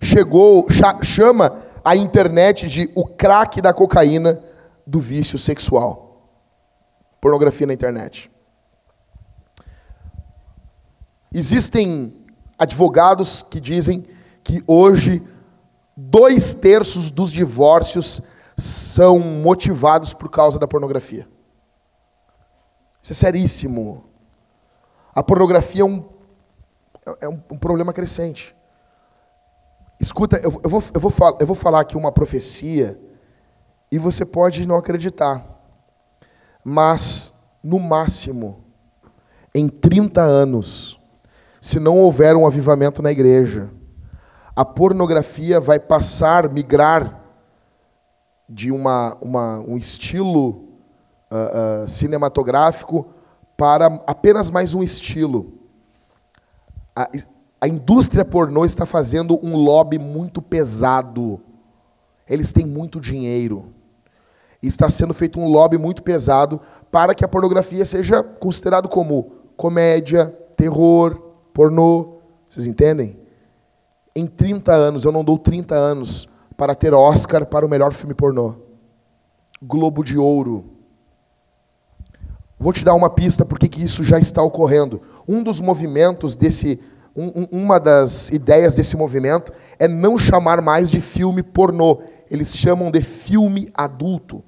chegou, 0.00 0.66
chama 1.02 1.58
a 1.84 1.94
internet 1.94 2.66
de 2.68 2.90
o 2.94 3.06
crack 3.06 3.60
da 3.60 3.74
cocaína 3.74 4.42
do 4.86 4.98
vício 4.98 5.38
sexual. 5.38 6.26
Pornografia 7.20 7.66
na 7.66 7.74
internet. 7.74 8.30
Existem 11.32 12.16
advogados 12.58 13.42
que 13.42 13.60
dizem 13.60 14.06
que 14.42 14.64
hoje 14.66 15.22
dois 15.94 16.54
terços 16.54 17.10
dos 17.10 17.30
divórcios 17.30 18.39
são 18.60 19.18
motivados 19.18 20.12
por 20.12 20.30
causa 20.30 20.58
da 20.58 20.68
pornografia. 20.68 21.26
Isso 23.02 23.12
é 23.12 23.16
seríssimo. 23.16 24.04
A 25.14 25.22
pornografia 25.22 25.82
é 25.82 25.84
um, 25.84 26.04
é 27.20 27.28
um, 27.28 27.42
um 27.52 27.58
problema 27.58 27.92
crescente. 27.92 28.54
Escuta, 30.00 30.36
eu, 30.36 30.60
eu, 30.62 30.70
vou, 30.70 30.82
eu, 30.94 31.00
vou, 31.00 31.12
eu 31.40 31.46
vou 31.46 31.56
falar 31.56 31.80
aqui 31.80 31.96
uma 31.96 32.12
profecia 32.12 32.98
e 33.90 33.98
você 33.98 34.24
pode 34.24 34.66
não 34.66 34.76
acreditar. 34.76 35.44
Mas, 36.64 37.58
no 37.64 37.78
máximo, 37.78 38.64
em 39.54 39.68
30 39.68 40.20
anos, 40.20 40.98
se 41.60 41.80
não 41.80 41.98
houver 41.98 42.36
um 42.36 42.46
avivamento 42.46 43.02
na 43.02 43.10
igreja, 43.10 43.70
a 44.54 44.64
pornografia 44.64 45.58
vai 45.58 45.78
passar, 45.78 46.48
migrar 46.48 47.19
de 48.50 48.72
uma, 48.72 49.16
uma 49.20 49.60
um 49.60 49.76
estilo 49.76 50.64
uh, 51.30 51.84
uh, 51.84 51.88
cinematográfico 51.88 53.06
para 53.56 53.86
apenas 54.08 54.50
mais 54.50 54.74
um 54.74 54.82
estilo. 54.82 55.52
A, 56.96 57.08
a 57.60 57.68
indústria 57.68 58.24
pornô 58.24 58.64
está 58.64 58.84
fazendo 58.84 59.38
um 59.40 59.54
lobby 59.54 60.00
muito 60.00 60.42
pesado. 60.42 61.40
Eles 62.28 62.52
têm 62.52 62.66
muito 62.66 63.00
dinheiro. 63.00 63.66
Está 64.60 64.90
sendo 64.90 65.14
feito 65.14 65.38
um 65.38 65.46
lobby 65.46 65.78
muito 65.78 66.02
pesado 66.02 66.60
para 66.90 67.14
que 67.14 67.24
a 67.24 67.28
pornografia 67.28 67.84
seja 67.84 68.20
considerado 68.22 68.88
como 68.88 69.30
comédia, 69.56 70.26
terror, 70.56 71.14
pornô. 71.54 72.16
Vocês 72.48 72.66
entendem? 72.66 73.16
Em 74.14 74.26
30 74.26 74.72
anos, 74.72 75.04
eu 75.04 75.12
não 75.12 75.22
dou 75.22 75.38
30 75.38 75.76
anos 75.76 76.39
para 76.60 76.74
ter 76.74 76.92
Oscar 76.92 77.46
para 77.46 77.64
o 77.64 77.68
melhor 77.70 77.90
filme 77.90 78.12
pornô. 78.12 78.54
Globo 79.62 80.04
de 80.04 80.18
Ouro. 80.18 80.76
Vou 82.58 82.70
te 82.70 82.84
dar 82.84 82.92
uma 82.92 83.08
pista 83.08 83.46
porque 83.46 83.66
que 83.66 83.82
isso 83.82 84.04
já 84.04 84.18
está 84.18 84.42
ocorrendo. 84.42 85.00
Um 85.26 85.42
dos 85.42 85.58
movimentos 85.58 86.36
desse, 86.36 86.78
um, 87.16 87.44
uma 87.50 87.80
das 87.80 88.28
ideias 88.28 88.74
desse 88.74 88.94
movimento 88.94 89.50
é 89.78 89.88
não 89.88 90.18
chamar 90.18 90.60
mais 90.60 90.90
de 90.90 91.00
filme 91.00 91.42
pornô. 91.42 92.02
Eles 92.30 92.54
chamam 92.54 92.90
de 92.90 93.00
filme 93.00 93.70
adulto. 93.72 94.44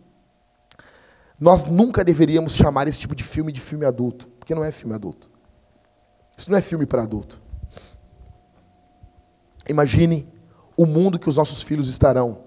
Nós 1.41 1.65
nunca 1.65 2.05
deveríamos 2.05 2.55
chamar 2.55 2.87
esse 2.89 3.01
tipo 3.01 3.17
de 3.17 3.25
filme 3.25 3.51
de 3.51 3.61
filme 3.61 3.87
adulto, 3.87 4.29
porque 4.39 4.55
não 4.55 4.63
é 4.63 4.71
filme 4.71 4.95
adulto. 4.95 5.31
Isso 6.37 6.51
não 6.51 6.59
é 6.59 6.61
filme 6.61 6.85
para 6.85 7.05
adulto. 7.05 7.41
Imagine 9.67 10.31
o 10.83 10.87
mundo 10.87 11.19
que 11.19 11.29
os 11.29 11.37
nossos 11.37 11.63
filhos 11.63 11.89
estarão. 11.89 12.39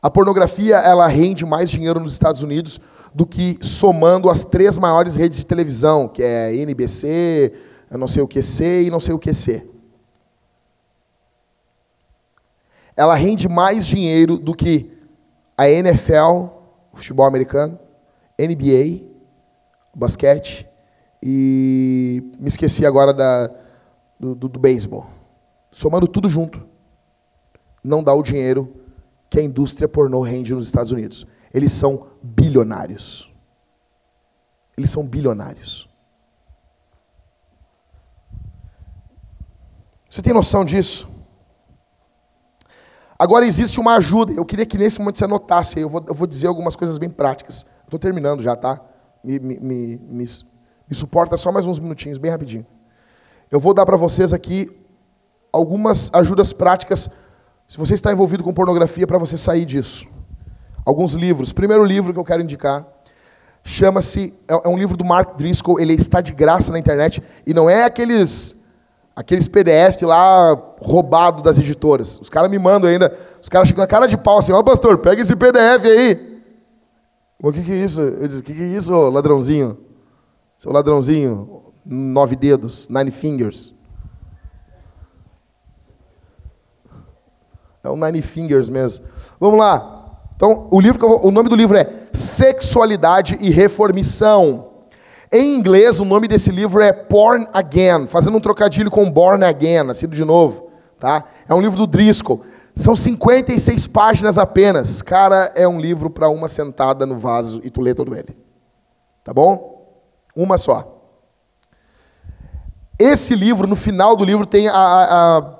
A 0.00 0.08
pornografia 0.08 0.76
ela 0.76 1.08
rende 1.08 1.44
mais 1.44 1.68
dinheiro 1.68 1.98
nos 1.98 2.12
Estados 2.12 2.42
Unidos 2.42 2.80
do 3.12 3.26
que 3.26 3.58
somando 3.60 4.30
as 4.30 4.44
três 4.44 4.78
maiores 4.78 5.16
redes 5.16 5.38
de 5.38 5.46
televisão, 5.46 6.06
que 6.06 6.22
é 6.22 6.54
NBC, 6.54 7.52
não 7.90 8.06
sei 8.06 8.22
o 8.22 8.28
que 8.28 8.40
C 8.40 8.84
e 8.84 8.90
não 8.90 9.00
sei 9.00 9.12
o 9.12 9.18
que 9.18 9.34
C. 9.34 9.68
Ela 12.96 13.14
rende 13.14 13.48
mais 13.48 13.86
dinheiro 13.86 14.36
do 14.36 14.54
que 14.54 14.92
a 15.56 15.68
NFL, 15.68 16.46
futebol 16.94 17.26
americano, 17.26 17.78
NBA, 18.38 19.04
basquete 19.94 20.64
e 21.20 22.32
me 22.38 22.46
esqueci 22.46 22.86
agora 22.86 23.12
da, 23.12 23.50
do, 24.18 24.34
do, 24.36 24.48
do 24.48 24.60
beisebol. 24.60 25.17
Somando 25.70 26.06
tudo 26.06 26.28
junto, 26.28 26.66
não 27.82 28.02
dá 28.02 28.12
o 28.12 28.22
dinheiro 28.22 28.74
que 29.30 29.38
a 29.38 29.42
indústria 29.42 29.88
pornô 29.88 30.22
rende 30.22 30.54
nos 30.54 30.66
Estados 30.66 30.92
Unidos. 30.92 31.26
Eles 31.52 31.72
são 31.72 32.06
bilionários. 32.22 33.30
Eles 34.76 34.90
são 34.90 35.06
bilionários. 35.06 35.88
Você 40.08 40.22
tem 40.22 40.32
noção 40.32 40.64
disso? 40.64 41.18
Agora 43.18 43.44
existe 43.44 43.80
uma 43.80 43.96
ajuda. 43.96 44.32
Eu 44.32 44.44
queria 44.44 44.64
que 44.64 44.78
nesse 44.78 44.98
momento 45.00 45.18
você 45.18 45.24
anotasse. 45.24 45.80
Eu 45.80 45.88
vou, 45.88 46.04
eu 46.06 46.14
vou 46.14 46.26
dizer 46.26 46.46
algumas 46.46 46.76
coisas 46.76 46.96
bem 46.96 47.10
práticas. 47.10 47.66
Estou 47.82 47.98
terminando 47.98 48.40
já, 48.40 48.54
tá? 48.54 48.80
Me, 49.24 49.38
me, 49.38 49.58
me, 49.58 50.00
me, 50.88 50.94
suporta 50.94 51.36
só 51.36 51.50
mais 51.50 51.66
uns 51.66 51.80
minutinhos, 51.80 52.16
bem 52.16 52.30
rapidinho. 52.30 52.66
Eu 53.50 53.58
vou 53.58 53.74
dar 53.74 53.84
para 53.84 53.96
vocês 53.96 54.32
aqui 54.32 54.70
algumas 55.52 56.12
ajudas 56.14 56.52
práticas, 56.52 57.10
se 57.66 57.76
você 57.76 57.94
está 57.94 58.12
envolvido 58.12 58.42
com 58.42 58.52
pornografia, 58.52 59.06
para 59.06 59.18
você 59.18 59.36
sair 59.36 59.64
disso. 59.64 60.06
Alguns 60.84 61.12
livros. 61.12 61.52
Primeiro 61.52 61.84
livro 61.84 62.12
que 62.12 62.18
eu 62.18 62.24
quero 62.24 62.42
indicar 62.42 62.86
chama-se 63.68 64.32
é, 64.48 64.54
é 64.64 64.68
um 64.68 64.78
livro 64.78 64.96
do 64.96 65.04
Mark 65.04 65.36
Driscoll. 65.36 65.78
Ele 65.78 65.92
está 65.92 66.20
de 66.20 66.32
graça 66.32 66.72
na 66.72 66.78
internet 66.78 67.22
e 67.46 67.52
não 67.52 67.68
é 67.68 67.84
aqueles 67.84 68.56
aqueles 69.14 69.48
PDF 69.48 70.02
lá 70.02 70.54
roubado 70.80 71.42
das 71.42 71.58
editoras. 71.58 72.20
Os 72.20 72.28
caras 72.28 72.50
me 72.50 72.58
mandam 72.58 72.88
ainda, 72.88 73.12
os 73.42 73.48
caras 73.48 73.68
chegam 73.68 73.82
na 73.82 73.86
cara 73.86 74.06
de 74.06 74.16
pau 74.16 74.38
assim: 74.38 74.52
"Ó, 74.52 74.60
oh, 74.60 74.64
pastor, 74.64 74.98
pega 74.98 75.20
esse 75.20 75.36
PDF 75.36 75.84
aí". 75.84 76.38
O 77.40 77.52
que, 77.52 77.62
que 77.62 77.72
é 77.72 77.76
isso? 77.76 78.00
Eu 78.00 78.26
disse: 78.26 78.40
"O 78.40 78.42
que, 78.42 78.54
que 78.54 78.62
é 78.62 78.68
isso, 78.68 78.92
ladrãozinho? 79.10 79.76
Seu 80.58 80.72
ladrãozinho, 80.72 81.62
nove 81.84 82.36
dedos, 82.36 82.88
nine 82.88 83.10
fingers". 83.10 83.74
É 87.88 87.90
o 87.90 87.96
Nine 87.96 88.20
Fingers 88.20 88.68
mesmo. 88.68 89.06
Vamos 89.40 89.58
lá. 89.58 89.94
Então, 90.36 90.68
o, 90.70 90.80
livro 90.80 91.04
o 91.26 91.30
nome 91.30 91.48
do 91.48 91.56
livro 91.56 91.76
é 91.76 91.90
Sexualidade 92.12 93.38
e 93.40 93.50
Reformição. 93.50 94.68
Em 95.32 95.54
inglês, 95.54 95.98
o 95.98 96.04
nome 96.04 96.28
desse 96.28 96.50
livro 96.50 96.80
é 96.80 96.92
Porn 96.92 97.46
Again, 97.52 98.06
fazendo 98.06 98.36
um 98.36 98.40
trocadilho 98.40 98.90
com 98.90 99.10
Born 99.10 99.44
Again, 99.44 99.84
nascido 99.84 100.14
de 100.14 100.24
novo. 100.24 100.70
Tá? 100.98 101.24
É 101.48 101.54
um 101.54 101.60
livro 101.60 101.76
do 101.76 101.86
Driscoll. 101.86 102.44
São 102.74 102.94
56 102.94 103.86
páginas 103.88 104.38
apenas. 104.38 105.02
Cara, 105.02 105.50
é 105.54 105.66
um 105.66 105.80
livro 105.80 106.08
para 106.08 106.28
uma 106.28 106.46
sentada 106.46 107.04
no 107.04 107.18
vaso 107.18 107.60
e 107.64 107.70
tu 107.70 107.80
lê 107.80 107.94
todo 107.94 108.14
ele. 108.14 108.36
Tá 109.24 109.32
bom? 109.34 109.92
Uma 110.36 110.56
só. 110.56 110.96
Esse 112.98 113.34
livro, 113.34 113.66
no 113.66 113.76
final 113.76 114.14
do 114.14 114.24
livro, 114.24 114.46
tem 114.46 114.68
a, 114.68 114.72
a, 114.74 115.38
a 115.38 115.54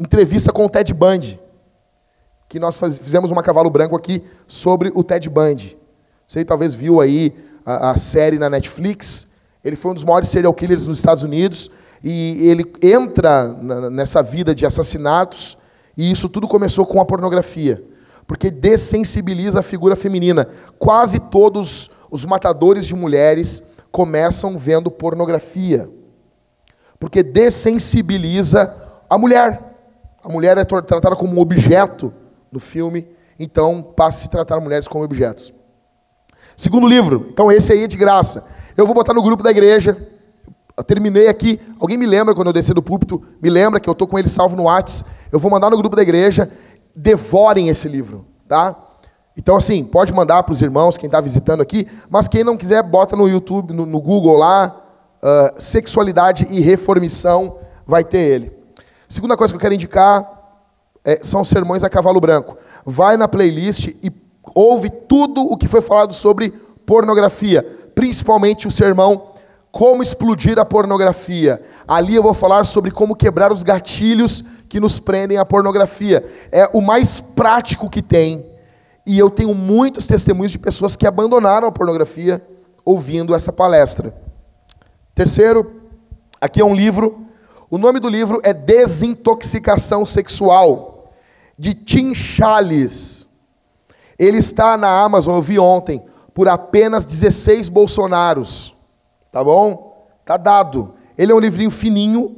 entrevista 0.00 0.52
com 0.52 0.66
o 0.66 0.68
Ted 0.68 0.92
Bundy 0.92 1.45
que 2.48 2.58
nós 2.58 2.78
faz, 2.78 2.98
fizemos 2.98 3.30
uma 3.30 3.42
cavalo 3.42 3.70
branco 3.70 3.96
aqui 3.96 4.22
sobre 4.46 4.90
o 4.94 5.02
Ted 5.02 5.28
Bundy. 5.28 5.76
Você 6.26 6.44
talvez 6.44 6.74
viu 6.74 7.00
aí 7.00 7.34
a, 7.64 7.90
a, 7.90 7.96
série 7.96 8.38
na 8.38 8.48
Netflix. 8.48 9.34
Ele 9.64 9.76
foi 9.76 9.90
um 9.90 9.94
dos 9.94 10.04
maiores 10.04 10.28
serial 10.28 10.54
killers 10.54 10.86
nos 10.86 10.98
Estados 10.98 11.22
Unidos 11.22 11.70
e 12.02 12.48
ele 12.48 12.64
entra 12.82 13.48
nessa 13.90 14.22
vida 14.22 14.54
de 14.54 14.64
assassinatos 14.64 15.58
e 15.96 16.10
isso 16.10 16.28
tudo 16.28 16.46
começou 16.46 16.84
com 16.84 17.00
a 17.00 17.04
pornografia, 17.04 17.82
porque 18.26 18.50
dessensibiliza 18.50 19.60
a 19.60 19.62
figura 19.62 19.96
feminina. 19.96 20.46
Quase 20.78 21.18
todos 21.30 21.90
os 22.10 22.24
matadores 22.24 22.86
de 22.86 22.94
mulheres 22.94 23.72
começam 23.90 24.58
vendo 24.58 24.90
pornografia, 24.90 25.88
porque 27.00 27.22
dessensibiliza 27.22 28.72
a 29.08 29.16
mulher. 29.16 29.58
A 30.22 30.28
mulher 30.28 30.58
é 30.58 30.64
tratada 30.64 31.16
como 31.16 31.36
um 31.36 31.40
objeto 31.40 32.12
no 32.56 32.60
filme, 32.60 33.06
então 33.38 33.82
passe 33.82 34.26
a 34.26 34.30
tratar 34.30 34.58
mulheres 34.60 34.88
como 34.88 35.04
objetos. 35.04 35.52
Segundo 36.56 36.86
livro, 36.86 37.26
então 37.30 37.52
esse 37.52 37.72
aí 37.72 37.84
é 37.84 37.86
de 37.86 37.98
graça. 37.98 38.48
Eu 38.76 38.86
vou 38.86 38.94
botar 38.94 39.12
no 39.12 39.22
grupo 39.22 39.42
da 39.42 39.50
igreja. 39.50 39.96
Eu 40.74 40.82
terminei 40.82 41.28
aqui. 41.28 41.60
Alguém 41.78 41.98
me 41.98 42.06
lembra 42.06 42.34
quando 42.34 42.46
eu 42.46 42.52
descer 42.52 42.74
do 42.74 42.82
púlpito? 42.82 43.22
Me 43.42 43.50
lembra 43.50 43.78
que 43.78 43.88
eu 43.88 43.92
estou 43.92 44.08
com 44.08 44.18
ele 44.18 44.28
salvo 44.28 44.56
no 44.56 44.64
Whats. 44.64 45.04
Eu 45.30 45.38
vou 45.38 45.50
mandar 45.50 45.70
no 45.70 45.76
grupo 45.76 45.94
da 45.94 46.02
igreja. 46.02 46.50
Devorem 46.94 47.68
esse 47.68 47.88
livro, 47.88 48.24
tá? 48.48 48.74
Então, 49.36 49.54
assim, 49.54 49.84
pode 49.84 50.14
mandar 50.14 50.42
para 50.42 50.52
os 50.52 50.62
irmãos, 50.62 50.96
quem 50.96 51.08
está 51.08 51.20
visitando 51.20 51.60
aqui, 51.60 51.86
mas 52.08 52.26
quem 52.26 52.42
não 52.42 52.56
quiser, 52.56 52.82
bota 52.82 53.14
no 53.14 53.28
YouTube, 53.28 53.74
no, 53.74 53.84
no 53.84 54.00
Google 54.00 54.34
lá, 54.34 54.74
uh, 55.22 55.60
Sexualidade 55.60 56.46
e 56.50 56.60
Reformição, 56.60 57.58
vai 57.86 58.02
ter 58.02 58.18
ele. 58.18 58.52
Segunda 59.06 59.36
coisa 59.36 59.52
que 59.52 59.56
eu 59.56 59.60
quero 59.60 59.74
indicar, 59.74 60.35
é, 61.06 61.20
são 61.22 61.44
sermões 61.44 61.84
a 61.84 61.88
cavalo 61.88 62.20
branco. 62.20 62.58
Vai 62.84 63.16
na 63.16 63.28
playlist 63.28 63.86
e 64.02 64.10
ouve 64.52 64.90
tudo 64.90 65.40
o 65.40 65.56
que 65.56 65.68
foi 65.68 65.80
falado 65.80 66.12
sobre 66.12 66.52
pornografia, 66.84 67.64
principalmente 67.94 68.66
o 68.66 68.70
sermão 68.70 69.34
Como 69.70 70.02
explodir 70.02 70.58
a 70.58 70.64
pornografia. 70.64 71.60
Ali 71.86 72.14
eu 72.14 72.22
vou 72.22 72.32
falar 72.32 72.64
sobre 72.64 72.90
como 72.90 73.14
quebrar 73.14 73.52
os 73.52 73.62
gatilhos 73.62 74.42
que 74.70 74.80
nos 74.80 74.98
prendem 74.98 75.36
à 75.36 75.44
pornografia. 75.44 76.24
É 76.50 76.68
o 76.72 76.80
mais 76.80 77.20
prático 77.20 77.90
que 77.90 78.00
tem. 78.00 78.44
E 79.06 79.18
eu 79.18 79.28
tenho 79.28 79.54
muitos 79.54 80.06
testemunhos 80.06 80.50
de 80.50 80.58
pessoas 80.58 80.96
que 80.96 81.06
abandonaram 81.06 81.68
a 81.68 81.72
pornografia 81.72 82.42
ouvindo 82.86 83.34
essa 83.34 83.52
palestra. 83.52 84.14
Terceiro, 85.14 85.70
aqui 86.40 86.58
é 86.58 86.64
um 86.64 86.74
livro. 86.74 87.26
O 87.70 87.76
nome 87.76 88.00
do 88.00 88.08
livro 88.08 88.40
é 88.42 88.54
Desintoxicação 88.54 90.06
Sexual 90.06 90.95
de 91.58 91.74
Tim 91.74 92.14
Chales. 92.14 93.28
Ele 94.18 94.38
está 94.38 94.76
na 94.76 95.02
Amazon, 95.02 95.36
eu 95.36 95.42
vi 95.42 95.58
ontem, 95.58 96.04
por 96.32 96.48
apenas 96.48 97.06
16 97.06 97.68
bolsonaros. 97.68 98.74
Tá 99.30 99.42
bom? 99.42 100.08
Tá 100.24 100.36
dado. 100.36 100.94
Ele 101.16 101.32
é 101.32 101.34
um 101.34 101.40
livrinho 101.40 101.70
fininho 101.70 102.36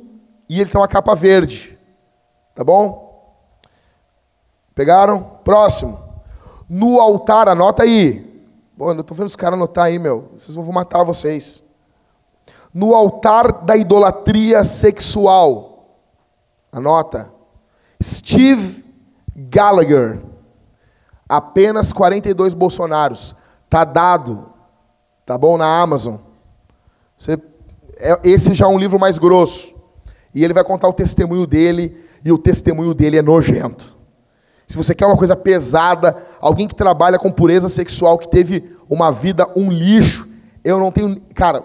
e 0.48 0.60
ele 0.60 0.70
tem 0.70 0.80
uma 0.80 0.88
capa 0.88 1.14
verde. 1.14 1.78
Tá 2.54 2.64
bom? 2.64 3.36
Pegaram? 4.74 5.22
Próximo. 5.44 5.98
No 6.68 7.00
altar, 7.00 7.48
anota 7.48 7.82
aí. 7.82 8.24
Bom, 8.76 8.92
eu 8.92 9.02
tô 9.02 9.14
vendo 9.14 9.26
os 9.26 9.36
caras 9.36 9.54
anotar 9.54 9.86
aí, 9.86 9.98
meu. 9.98 10.30
Vocês 10.36 10.54
vão 10.54 10.64
matar 10.72 11.02
vocês. 11.02 11.62
No 12.72 12.94
altar 12.94 13.64
da 13.64 13.76
idolatria 13.76 14.62
sexual. 14.62 15.86
Anota. 16.70 17.32
Steve 18.02 18.87
Gallagher. 19.50 20.20
Apenas 21.28 21.92
42 21.92 22.54
Bolsonaros. 22.54 23.36
Tá 23.68 23.84
dado. 23.84 24.46
Tá 25.24 25.36
bom 25.36 25.56
na 25.56 25.80
Amazon. 25.80 26.16
Você, 27.16 27.38
é, 27.98 28.18
esse 28.24 28.54
já 28.54 28.66
é 28.66 28.68
um 28.68 28.78
livro 28.78 28.98
mais 28.98 29.18
grosso. 29.18 29.74
E 30.34 30.42
ele 30.42 30.54
vai 30.54 30.64
contar 30.64 30.88
o 30.88 30.92
testemunho 30.92 31.46
dele. 31.46 32.04
E 32.24 32.32
o 32.32 32.38
testemunho 32.38 32.94
dele 32.94 33.18
é 33.18 33.22
nojento. 33.22 33.96
Se 34.66 34.76
você 34.76 34.94
quer 34.94 35.06
uma 35.06 35.16
coisa 35.16 35.36
pesada, 35.36 36.16
alguém 36.40 36.68
que 36.68 36.74
trabalha 36.74 37.18
com 37.18 37.30
pureza 37.30 37.68
sexual, 37.68 38.18
que 38.18 38.28
teve 38.28 38.76
uma 38.88 39.10
vida 39.10 39.48
um 39.56 39.70
lixo, 39.70 40.28
eu 40.62 40.78
não 40.78 40.92
tenho. 40.92 41.20
Cara, 41.34 41.62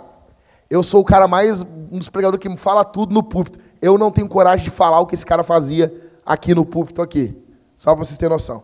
eu 0.69 0.81
sou 0.81 1.01
o 1.01 1.05
cara 1.05 1.27
mais. 1.27 1.61
um 1.61 1.97
dos 1.97 2.09
pregadores 2.09 2.41
que 2.41 2.49
me 2.49 2.57
fala 2.57 2.85
tudo 2.85 3.13
no 3.13 3.21
púlpito. 3.21 3.59
Eu 3.81 3.97
não 3.97 4.11
tenho 4.11 4.29
coragem 4.29 4.63
de 4.63 4.71
falar 4.71 4.99
o 5.01 5.05
que 5.05 5.15
esse 5.15 5.25
cara 5.25 5.43
fazia 5.43 5.93
aqui 6.25 6.55
no 6.55 6.65
púlpito, 6.65 7.01
aqui. 7.01 7.42
Só 7.75 7.93
para 7.93 8.05
vocês 8.05 8.17
terem 8.17 8.33
noção. 8.33 8.63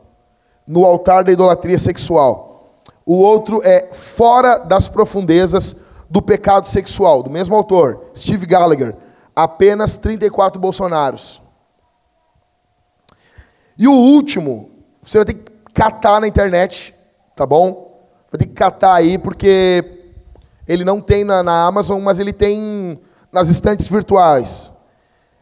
No 0.67 0.85
altar 0.85 1.23
da 1.23 1.31
idolatria 1.31 1.77
sexual. 1.77 2.79
O 3.05 3.15
outro 3.15 3.61
é 3.63 3.91
fora 3.91 4.59
das 4.59 4.87
profundezas 4.87 5.87
do 6.09 6.21
pecado 6.21 6.65
sexual, 6.65 7.23
do 7.23 7.29
mesmo 7.29 7.55
autor, 7.55 8.11
Steve 8.15 8.45
Gallagher. 8.45 8.95
Apenas 9.35 9.97
34 9.97 10.59
Bolsonaros. 10.59 11.41
E 13.77 13.87
o 13.87 13.93
último, 13.93 14.69
você 15.01 15.19
vai 15.19 15.25
ter 15.25 15.33
que 15.35 15.51
catar 15.73 16.19
na 16.19 16.27
internet, 16.27 16.93
tá 17.35 17.45
bom? 17.45 17.97
Vai 18.31 18.39
ter 18.39 18.45
que 18.45 18.53
catar 18.53 18.93
aí, 18.95 19.17
porque 19.17 19.83
ele 20.67 20.83
não 20.83 20.99
tem 20.99 21.23
na, 21.23 21.41
na 21.41 21.65
Amazon, 21.65 22.01
mas 22.01 22.19
ele 22.19 22.33
tem 22.33 22.99
nas 23.31 23.49
estantes 23.49 23.87
virtuais. 23.87 24.71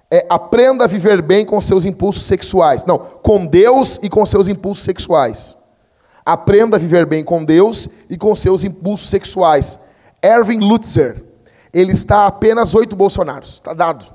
É, 0.09 0.25
aprenda 0.29 0.85
a 0.85 0.87
viver 0.87 1.21
bem 1.21 1.45
com 1.45 1.59
seus 1.59 1.85
impulsos 1.85 2.23
sexuais. 2.23 2.85
Não, 2.85 2.97
com 2.97 3.45
Deus 3.45 3.99
e 4.01 4.09
com 4.09 4.25
seus 4.25 4.47
impulsos 4.47 4.83
sexuais. 4.83 5.57
Aprenda 6.25 6.77
a 6.77 6.79
viver 6.79 7.05
bem 7.05 7.23
com 7.23 7.43
Deus 7.43 8.09
e 8.09 8.17
com 8.17 8.35
seus 8.35 8.63
impulsos 8.63 9.09
sexuais. 9.09 9.79
Erwin 10.21 10.59
Lutzer, 10.59 11.21
ele 11.73 11.91
está 11.91 12.19
a 12.19 12.27
apenas 12.27 12.73
oito 12.75 12.95
Bolsonaros, 12.95 13.53
está 13.53 13.73
dado. 13.73 14.05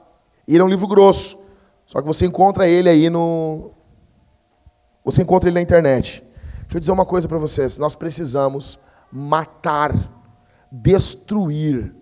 Ele 0.46 0.58
é 0.58 0.64
um 0.64 0.68
livro 0.68 0.86
grosso. 0.86 1.38
Só 1.86 2.00
que 2.00 2.06
você 2.06 2.26
encontra 2.26 2.66
ele 2.66 2.88
aí 2.88 3.10
no, 3.10 3.70
você 5.04 5.22
encontra 5.22 5.48
ele 5.48 5.54
na 5.54 5.60
internet. 5.60 6.22
Deixa 6.62 6.76
eu 6.76 6.80
dizer 6.80 6.92
uma 6.92 7.04
coisa 7.04 7.28
para 7.28 7.38
vocês: 7.38 7.76
nós 7.76 7.94
precisamos 7.94 8.78
matar, 9.10 9.92
destruir 10.70 11.94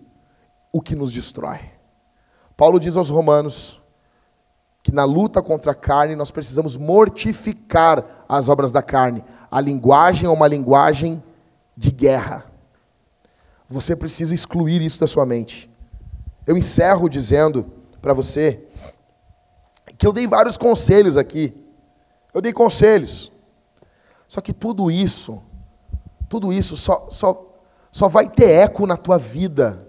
o 0.71 0.81
que 0.81 0.95
nos 0.95 1.11
destrói. 1.11 1.59
Paulo 2.55 2.79
diz 2.79 2.95
aos 2.95 3.09
Romanos 3.09 3.80
que 4.83 4.91
na 4.91 5.03
luta 5.03 5.41
contra 5.41 5.71
a 5.71 5.75
carne 5.75 6.15
nós 6.15 6.31
precisamos 6.31 6.75
mortificar 6.77 8.03
as 8.27 8.49
obras 8.49 8.71
da 8.71 8.81
carne. 8.81 9.23
A 9.49 9.61
linguagem 9.61 10.27
é 10.27 10.29
uma 10.29 10.47
linguagem 10.47 11.21
de 11.77 11.91
guerra. 11.91 12.45
Você 13.69 13.95
precisa 13.95 14.33
excluir 14.33 14.81
isso 14.81 14.99
da 14.99 15.07
sua 15.07 15.25
mente. 15.25 15.69
Eu 16.45 16.57
encerro 16.57 17.07
dizendo 17.07 17.65
para 18.01 18.13
você 18.13 18.59
que 19.97 20.05
eu 20.05 20.11
dei 20.11 20.27
vários 20.27 20.57
conselhos 20.57 21.15
aqui 21.15 21.61
eu 22.33 22.41
dei 22.41 22.53
conselhos. 22.53 23.31
Só 24.27 24.39
que 24.39 24.53
tudo 24.53 24.89
isso, 24.89 25.41
tudo 26.29 26.53
isso 26.53 26.77
só, 26.77 27.09
só, 27.11 27.53
só 27.91 28.07
vai 28.07 28.29
ter 28.29 28.51
eco 28.51 28.87
na 28.87 28.95
tua 28.95 29.17
vida. 29.17 29.87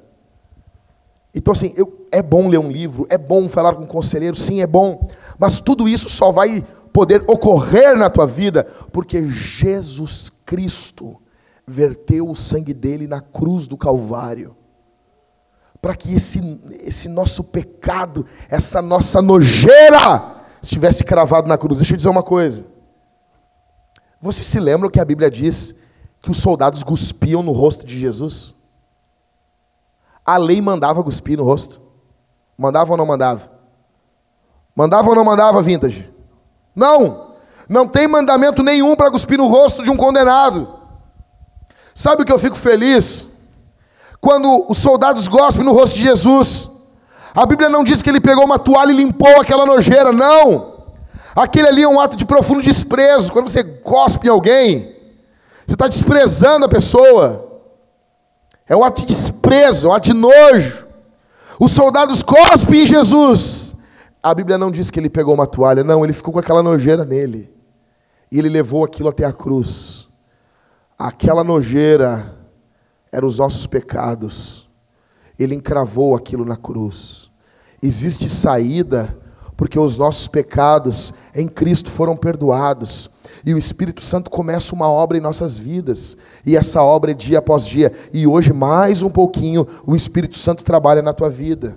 Então, 1.34 1.52
assim, 1.52 1.72
eu, 1.76 2.06
é 2.10 2.22
bom 2.22 2.48
ler 2.48 2.58
um 2.58 2.70
livro, 2.70 3.06
é 3.08 3.16
bom 3.16 3.48
falar 3.48 3.74
com 3.74 3.84
um 3.84 3.86
conselheiro, 3.86 4.36
sim, 4.36 4.60
é 4.60 4.66
bom. 4.66 5.08
Mas 5.38 5.60
tudo 5.60 5.88
isso 5.88 6.10
só 6.10 6.30
vai 6.30 6.64
poder 6.92 7.24
ocorrer 7.26 7.96
na 7.96 8.10
tua 8.10 8.26
vida 8.26 8.64
porque 8.92 9.26
Jesus 9.26 10.28
Cristo 10.28 11.16
verteu 11.66 12.28
o 12.28 12.36
sangue 12.36 12.74
dele 12.74 13.06
na 13.06 13.20
cruz 13.20 13.66
do 13.66 13.78
Calvário. 13.78 14.54
Para 15.80 15.96
que 15.96 16.14
esse, 16.14 16.40
esse 16.84 17.08
nosso 17.08 17.44
pecado, 17.44 18.26
essa 18.48 18.82
nossa 18.82 19.22
nojeira, 19.22 20.42
estivesse 20.62 21.02
cravado 21.02 21.48
na 21.48 21.58
cruz. 21.58 21.78
Deixa 21.78 21.94
eu 21.94 21.96
dizer 21.96 22.08
uma 22.08 22.22
coisa. 22.22 22.66
Você 24.20 24.42
se 24.44 24.60
lembra 24.60 24.90
que 24.90 25.00
a 25.00 25.04
Bíblia 25.04 25.30
diz 25.30 25.82
que 26.20 26.30
os 26.30 26.36
soldados 26.36 26.84
cuspiam 26.84 27.42
no 27.42 27.50
rosto 27.50 27.84
de 27.84 27.98
Jesus? 27.98 28.54
A 30.24 30.36
lei 30.36 30.60
mandava 30.60 31.02
cuspir 31.02 31.36
no 31.36 31.44
rosto. 31.44 31.80
Mandava 32.56 32.92
ou 32.92 32.96
não 32.96 33.06
mandava? 33.06 33.50
Mandava 34.74 35.08
ou 35.08 35.14
não 35.14 35.24
mandava, 35.24 35.60
vintage? 35.62 36.08
Não! 36.74 37.32
Não 37.68 37.86
tem 37.86 38.06
mandamento 38.06 38.62
nenhum 38.62 38.96
para 38.96 39.10
cuspir 39.10 39.38
no 39.38 39.46
rosto 39.46 39.82
de 39.82 39.90
um 39.90 39.96
condenado. 39.96 40.68
Sabe 41.94 42.22
o 42.22 42.26
que 42.26 42.32
eu 42.32 42.38
fico 42.38 42.56
feliz? 42.56 43.50
Quando 44.20 44.66
os 44.68 44.78
soldados 44.78 45.28
gospem 45.28 45.64
no 45.64 45.72
rosto 45.72 45.96
de 45.96 46.02
Jesus. 46.02 46.70
A 47.34 47.46
Bíblia 47.46 47.68
não 47.68 47.82
diz 47.82 48.02
que 48.02 48.10
ele 48.10 48.20
pegou 48.20 48.44
uma 48.44 48.58
toalha 48.58 48.92
e 48.92 48.96
limpou 48.96 49.40
aquela 49.40 49.64
nojeira, 49.64 50.12
não. 50.12 50.72
Aquele 51.34 51.66
ali 51.66 51.82
é 51.82 51.88
um 51.88 51.98
ato 51.98 52.16
de 52.16 52.26
profundo 52.26 52.62
desprezo. 52.62 53.32
Quando 53.32 53.48
você 53.48 53.64
cospe 53.64 54.26
em 54.26 54.30
alguém, 54.30 54.94
você 55.66 55.74
está 55.74 55.88
desprezando 55.88 56.66
a 56.66 56.68
pessoa. 56.68 57.51
É 58.68 58.76
um 58.76 58.84
ato 58.84 59.00
de 59.02 59.08
desprezo, 59.08 59.86
é 59.86 59.90
um 59.90 59.92
ato 59.94 60.06
de 60.06 60.14
nojo. 60.14 60.86
Os 61.58 61.72
soldados 61.72 62.22
cospem 62.22 62.82
em 62.82 62.86
Jesus. 62.86 63.84
A 64.22 64.34
Bíblia 64.34 64.56
não 64.56 64.70
diz 64.70 64.90
que 64.90 65.00
ele 65.00 65.10
pegou 65.10 65.34
uma 65.34 65.46
toalha, 65.46 65.82
não, 65.82 66.04
ele 66.04 66.12
ficou 66.12 66.32
com 66.32 66.38
aquela 66.38 66.62
nojeira 66.62 67.04
nele. 67.04 67.52
E 68.30 68.38
ele 68.38 68.48
levou 68.48 68.84
aquilo 68.84 69.08
até 69.08 69.24
a 69.24 69.32
cruz. 69.32 70.08
Aquela 70.98 71.42
nojeira 71.42 72.32
eram 73.10 73.28
os 73.28 73.38
nossos 73.38 73.66
pecados. 73.66 74.66
Ele 75.38 75.54
encravou 75.54 76.14
aquilo 76.14 76.44
na 76.44 76.56
cruz. 76.56 77.28
Existe 77.82 78.28
saída, 78.28 79.18
porque 79.56 79.78
os 79.78 79.96
nossos 79.96 80.28
pecados 80.28 81.14
em 81.34 81.48
Cristo 81.48 81.90
foram 81.90 82.16
perdoados. 82.16 83.10
E 83.44 83.54
o 83.54 83.58
Espírito 83.58 84.02
Santo 84.02 84.30
começa 84.30 84.74
uma 84.74 84.88
obra 84.88 85.18
em 85.18 85.20
nossas 85.20 85.58
vidas. 85.58 86.16
E 86.46 86.56
essa 86.56 86.82
obra 86.82 87.10
é 87.10 87.14
dia 87.14 87.38
após 87.38 87.66
dia. 87.66 87.92
E 88.12 88.26
hoje, 88.26 88.52
mais 88.52 89.02
um 89.02 89.10
pouquinho, 89.10 89.66
o 89.84 89.96
Espírito 89.96 90.38
Santo 90.38 90.62
trabalha 90.62 91.02
na 91.02 91.12
tua 91.12 91.28
vida. 91.28 91.76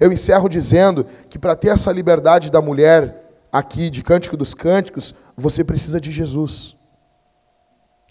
Eu 0.00 0.10
encerro 0.10 0.48
dizendo 0.48 1.06
que 1.28 1.38
para 1.38 1.54
ter 1.54 1.68
essa 1.68 1.92
liberdade 1.92 2.50
da 2.50 2.60
mulher 2.60 3.22
aqui 3.52 3.90
de 3.90 4.02
Cântico 4.02 4.36
dos 4.36 4.54
Cânticos, 4.54 5.14
você 5.36 5.62
precisa 5.62 6.00
de 6.00 6.10
Jesus. 6.10 6.74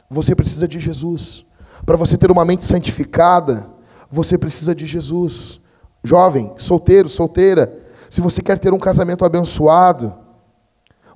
Você 0.09 0.35
precisa 0.35 0.67
de 0.67 0.79
Jesus. 0.79 1.45
Para 1.85 1.97
você 1.97 2.17
ter 2.17 2.31
uma 2.31 2.45
mente 2.45 2.63
santificada, 2.63 3.67
você 4.09 4.37
precisa 4.37 4.73
de 4.75 4.85
Jesus. 4.85 5.61
Jovem, 6.03 6.53
solteiro, 6.57 7.09
solteira, 7.09 7.81
se 8.09 8.21
você 8.21 8.41
quer 8.41 8.59
ter 8.59 8.71
um 8.71 8.79
casamento 8.79 9.25
abençoado, 9.25 10.13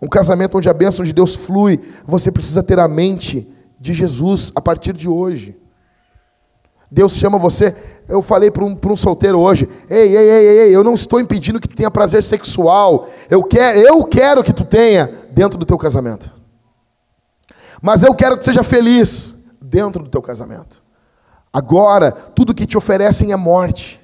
um 0.02 0.08
casamento 0.08 0.58
onde 0.58 0.70
a 0.70 0.74
bênção 0.74 1.04
de 1.04 1.14
Deus 1.14 1.36
flui, 1.36 1.80
você 2.06 2.32
precisa 2.32 2.62
ter 2.62 2.80
a 2.80 2.88
mente 2.88 3.48
de 3.80 3.93
Jesus 3.93 4.52
a 4.56 4.62
partir 4.62 4.93
de 4.93 5.10
hoje. 5.10 5.56
Deus 6.89 7.14
chama 7.16 7.38
você. 7.38 7.76
Eu 8.08 8.22
falei 8.22 8.50
para 8.50 8.64
um, 8.64 8.78
um 8.86 8.95
solteiro 8.95 9.39
hoje: 9.39 9.68
ei, 9.89 10.16
ei, 10.16 10.30
ei, 10.30 10.60
ei, 10.60 10.76
eu 10.76 10.84
não 10.84 10.93
estou 10.93 11.20
impedindo 11.20 11.60
que 11.60 11.68
tu 11.68 11.76
tenha 11.76 11.91
prazer 11.91 12.24
sexual. 12.24 13.10
Eu 13.30 13.43
quero, 13.43 13.80
eu 13.80 14.04
quero 14.06 14.43
que 14.43 14.54
tu 14.54 14.64
tenha 14.64 15.12
dentro 15.32 15.58
do 15.58 15.66
teu 15.66 15.78
casamento. 15.78 16.32
Mas 17.82 18.04
eu 18.04 18.14
quero 18.14 18.38
que 18.38 18.45
seja 18.45 18.64
feliz 18.64 19.58
dentro 19.62 20.04
do 20.04 20.10
teu 20.10 20.22
casamento. 20.22 20.82
Agora, 21.52 22.12
tudo 22.12 22.54
que 22.54 22.66
te 22.66 22.78
oferecem 22.78 23.32
é 23.32 23.36
morte. 23.36 24.00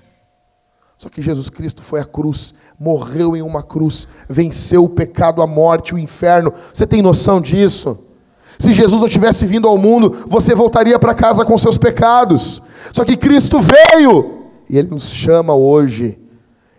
Só 1.04 1.10
que 1.10 1.22
Jesus 1.22 1.50
Cristo 1.50 1.82
foi 1.82 2.00
à 2.00 2.06
cruz, 2.06 2.56
morreu 2.80 3.36
em 3.36 3.42
uma 3.42 3.62
cruz, 3.62 4.08
venceu 4.30 4.86
o 4.86 4.90
pecado, 4.90 5.42
a 5.42 5.46
morte, 5.46 5.94
o 5.94 6.00
inferno. 6.00 6.54
Você 6.74 6.88
tem 6.88 7.02
noção 7.02 7.42
disso? 7.42 8.08
Se 8.58 8.72
Jesus 8.72 9.02
não 9.02 9.10
tivesse 9.10 9.46
vindo 9.46 9.68
ao 9.68 9.78
mundo, 9.78 10.24
você 10.26 10.56
voltaria 10.56 10.98
para 10.98 11.14
casa 11.14 11.44
com 11.44 11.58
seus 11.58 11.78
pecados. 11.78 12.62
Só 12.94 13.04
que 13.04 13.18
Cristo 13.18 13.60
veio 13.60 14.46
e 14.70 14.78
Ele 14.78 14.92
nos 14.92 15.12
chama 15.12 15.54
hoje, 15.54 16.18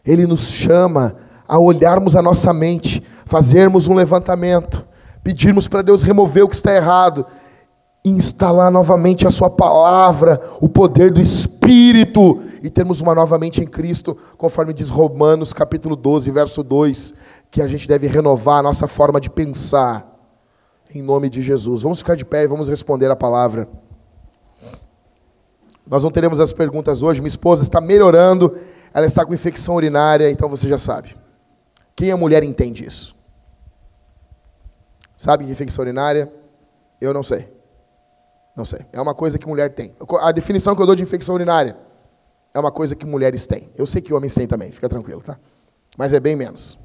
Ele 0.06 0.26
nos 0.26 0.52
chama 0.52 1.16
a 1.46 1.58
olharmos 1.58 2.16
a 2.16 2.22
nossa 2.22 2.50
mente, 2.54 3.06
fazermos 3.26 3.88
um 3.88 3.94
levantamento, 3.94 4.86
pedirmos 5.22 5.68
para 5.68 5.82
Deus 5.82 6.02
remover 6.02 6.44
o 6.44 6.48
que 6.48 6.56
está 6.56 6.74
errado 6.74 7.26
instalar 8.04 8.70
novamente 8.70 9.26
a 9.26 9.30
Sua 9.30 9.48
palavra, 9.48 10.38
o 10.60 10.68
poder 10.68 11.10
do 11.10 11.20
Espírito 11.20 12.38
e 12.64 12.70
termos 12.70 13.02
uma 13.02 13.14
nova 13.14 13.38
mente 13.38 13.60
em 13.60 13.66
Cristo, 13.66 14.18
conforme 14.38 14.72
diz 14.72 14.88
Romanos 14.88 15.52
capítulo 15.52 15.94
12, 15.94 16.30
verso 16.30 16.62
2, 16.62 17.14
que 17.50 17.60
a 17.60 17.68
gente 17.68 17.86
deve 17.86 18.06
renovar 18.06 18.60
a 18.60 18.62
nossa 18.62 18.88
forma 18.88 19.20
de 19.20 19.28
pensar, 19.28 20.02
em 20.94 21.02
nome 21.02 21.28
de 21.28 21.42
Jesus. 21.42 21.82
Vamos 21.82 21.98
ficar 21.98 22.16
de 22.16 22.24
pé 22.24 22.44
e 22.44 22.46
vamos 22.46 22.70
responder 22.70 23.10
a 23.10 23.14
palavra. 23.14 23.68
Nós 25.86 26.02
não 26.02 26.10
teremos 26.10 26.40
as 26.40 26.54
perguntas 26.54 27.02
hoje. 27.02 27.20
Minha 27.20 27.28
esposa 27.28 27.62
está 27.62 27.82
melhorando, 27.82 28.58
ela 28.94 29.04
está 29.04 29.26
com 29.26 29.34
infecção 29.34 29.74
urinária, 29.74 30.30
então 30.30 30.48
você 30.48 30.66
já 30.66 30.78
sabe. 30.78 31.14
Quem 31.94 32.12
é 32.12 32.14
mulher 32.14 32.42
entende 32.42 32.86
isso? 32.86 33.14
Sabe 35.18 35.44
que 35.44 35.50
infecção 35.50 35.82
urinária? 35.82 36.32
Eu 36.98 37.12
não 37.12 37.22
sei. 37.22 37.46
Não 38.56 38.64
sei. 38.64 38.86
É 38.90 38.98
uma 38.98 39.14
coisa 39.14 39.38
que 39.38 39.46
mulher 39.46 39.74
tem. 39.74 39.94
A 40.22 40.32
definição 40.32 40.74
que 40.74 40.80
eu 40.80 40.86
dou 40.86 40.94
de 40.94 41.02
infecção 41.02 41.34
urinária 41.34 41.92
é 42.54 42.60
uma 42.60 42.70
coisa 42.70 42.94
que 42.94 43.04
mulheres 43.04 43.46
têm. 43.46 43.68
Eu 43.76 43.84
sei 43.84 44.00
que 44.00 44.14
homens 44.14 44.32
têm 44.32 44.46
também, 44.46 44.70
fica 44.70 44.88
tranquilo, 44.88 45.20
tá? 45.20 45.36
Mas 45.98 46.12
é 46.12 46.20
bem 46.20 46.36
menos. 46.36 46.78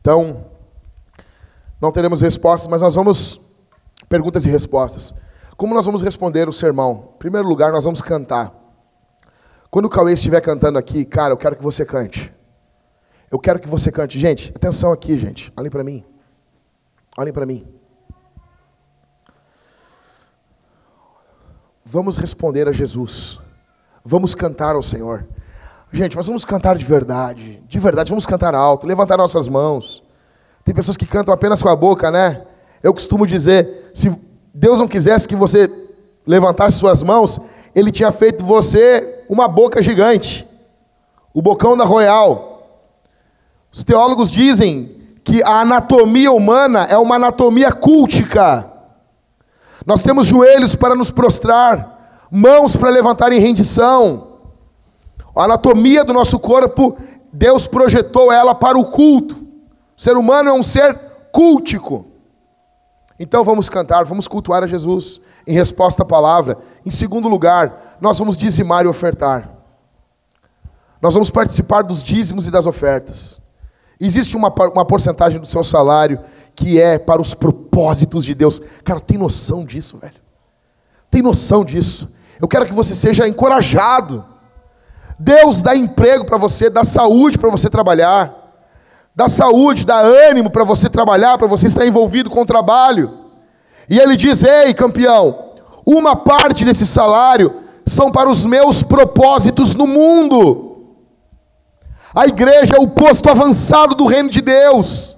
Então, 0.00 0.46
não 1.80 1.90
teremos 1.90 2.20
respostas, 2.20 2.70
mas 2.70 2.80
nós 2.80 2.94
vamos 2.94 3.40
perguntas 4.08 4.46
e 4.46 4.48
respostas. 4.48 5.14
Como 5.56 5.74
nós 5.74 5.84
vamos 5.84 6.02
responder 6.02 6.48
o 6.48 6.52
sermão? 6.52 7.12
Em 7.14 7.18
primeiro 7.18 7.48
lugar, 7.48 7.72
nós 7.72 7.84
vamos 7.84 8.00
cantar. 8.00 8.52
Quando 9.70 9.86
o 9.86 9.90
Cauê 9.90 10.12
estiver 10.12 10.40
cantando 10.40 10.78
aqui, 10.78 11.04
cara, 11.04 11.32
eu 11.32 11.36
quero 11.36 11.56
que 11.56 11.62
você 11.62 11.84
cante. 11.84 12.32
Eu 13.30 13.38
quero 13.38 13.58
que 13.58 13.68
você 13.68 13.90
cante. 13.90 14.18
Gente, 14.18 14.52
atenção 14.54 14.92
aqui, 14.92 15.16
gente. 15.18 15.52
Olhem 15.56 15.70
para 15.70 15.82
mim. 15.82 16.04
Olhem 17.16 17.32
para 17.32 17.46
mim. 17.46 17.81
Vamos 21.84 22.16
responder 22.16 22.68
a 22.68 22.72
Jesus. 22.72 23.38
Vamos 24.04 24.34
cantar 24.34 24.76
ao 24.76 24.82
Senhor. 24.82 25.26
Gente, 25.92 26.16
nós 26.16 26.26
vamos 26.26 26.44
cantar 26.44 26.76
de 26.76 26.84
verdade. 26.84 27.62
De 27.68 27.78
verdade, 27.78 28.10
vamos 28.10 28.24
cantar 28.24 28.54
alto, 28.54 28.86
levantar 28.86 29.16
nossas 29.18 29.48
mãos. 29.48 30.02
Tem 30.64 30.74
pessoas 30.74 30.96
que 30.96 31.04
cantam 31.04 31.34
apenas 31.34 31.60
com 31.60 31.68
a 31.68 31.76
boca, 31.76 32.10
né? 32.10 32.42
Eu 32.82 32.94
costumo 32.94 33.26
dizer, 33.26 33.90
se 33.92 34.10
Deus 34.54 34.78
não 34.78 34.88
quisesse 34.88 35.28
que 35.28 35.36
você 35.36 35.70
levantasse 36.26 36.78
suas 36.78 37.02
mãos, 37.02 37.40
ele 37.74 37.92
tinha 37.92 38.10
feito 38.10 38.44
você 38.44 39.24
uma 39.28 39.48
boca 39.48 39.82
gigante. 39.82 40.46
O 41.34 41.42
bocão 41.42 41.76
da 41.76 41.84
Royal. 41.84 42.66
Os 43.72 43.82
teólogos 43.82 44.30
dizem 44.30 44.90
que 45.24 45.42
a 45.42 45.60
anatomia 45.60 46.32
humana 46.32 46.84
é 46.84 46.96
uma 46.96 47.16
anatomia 47.16 47.72
cultica. 47.72 48.71
Nós 49.86 50.02
temos 50.02 50.26
joelhos 50.26 50.76
para 50.76 50.94
nos 50.94 51.10
prostrar, 51.10 52.28
mãos 52.30 52.76
para 52.76 52.90
levantar 52.90 53.32
em 53.32 53.40
rendição. 53.40 54.38
A 55.34 55.44
anatomia 55.44 56.04
do 56.04 56.12
nosso 56.12 56.38
corpo, 56.38 56.96
Deus 57.32 57.66
projetou 57.66 58.32
ela 58.32 58.54
para 58.54 58.78
o 58.78 58.84
culto. 58.84 59.34
O 59.34 60.00
ser 60.00 60.16
humano 60.16 60.50
é 60.50 60.52
um 60.52 60.62
ser 60.62 60.94
cultico. 61.32 62.06
Então 63.18 63.44
vamos 63.44 63.68
cantar, 63.68 64.04
vamos 64.04 64.28
cultuar 64.28 64.62
a 64.62 64.66
Jesus 64.66 65.20
em 65.46 65.52
resposta 65.52 66.02
à 66.02 66.06
palavra. 66.06 66.58
Em 66.84 66.90
segundo 66.90 67.28
lugar, 67.28 67.96
nós 68.00 68.18
vamos 68.18 68.36
dizimar 68.36 68.84
e 68.84 68.88
ofertar. 68.88 69.48
Nós 71.00 71.14
vamos 71.14 71.30
participar 71.30 71.82
dos 71.82 72.02
dízimos 72.02 72.46
e 72.46 72.50
das 72.50 72.66
ofertas. 72.66 73.40
Existe 73.98 74.36
uma, 74.36 74.48
uma 74.48 74.84
porcentagem 74.84 75.40
do 75.40 75.46
seu 75.46 75.64
salário 75.64 76.20
que 76.54 76.80
é 76.80 76.98
para 76.98 77.20
os 77.20 77.34
propósitos 77.34 78.24
de 78.24 78.34
Deus. 78.34 78.60
Cara, 78.84 79.00
tem 79.00 79.18
noção 79.18 79.64
disso, 79.64 79.98
velho? 79.98 80.14
Tem 81.10 81.22
noção 81.22 81.64
disso? 81.64 82.14
Eu 82.40 82.48
quero 82.48 82.66
que 82.66 82.72
você 82.72 82.94
seja 82.94 83.28
encorajado. 83.28 84.24
Deus 85.18 85.62
dá 85.62 85.76
emprego 85.76 86.24
para 86.24 86.36
você, 86.36 86.68
dá 86.68 86.84
saúde 86.84 87.38
para 87.38 87.50
você 87.50 87.70
trabalhar, 87.70 88.34
dá 89.14 89.28
saúde, 89.28 89.84
dá 89.84 90.00
ânimo 90.00 90.50
para 90.50 90.64
você 90.64 90.88
trabalhar, 90.88 91.38
para 91.38 91.46
você 91.46 91.66
estar 91.66 91.86
envolvido 91.86 92.28
com 92.28 92.42
o 92.42 92.46
trabalho. 92.46 93.10
E 93.88 93.98
Ele 93.98 94.16
diz: 94.16 94.42
Ei, 94.42 94.74
campeão, 94.74 95.52
uma 95.86 96.16
parte 96.16 96.64
desse 96.64 96.86
salário 96.86 97.54
são 97.86 98.10
para 98.10 98.28
os 98.28 98.46
meus 98.46 98.82
propósitos 98.82 99.74
no 99.74 99.86
mundo. 99.86 100.68
A 102.14 102.26
igreja 102.26 102.76
é 102.76 102.80
o 102.80 102.88
posto 102.88 103.30
avançado 103.30 103.94
do 103.94 104.06
reino 104.06 104.28
de 104.28 104.40
Deus. 104.40 105.16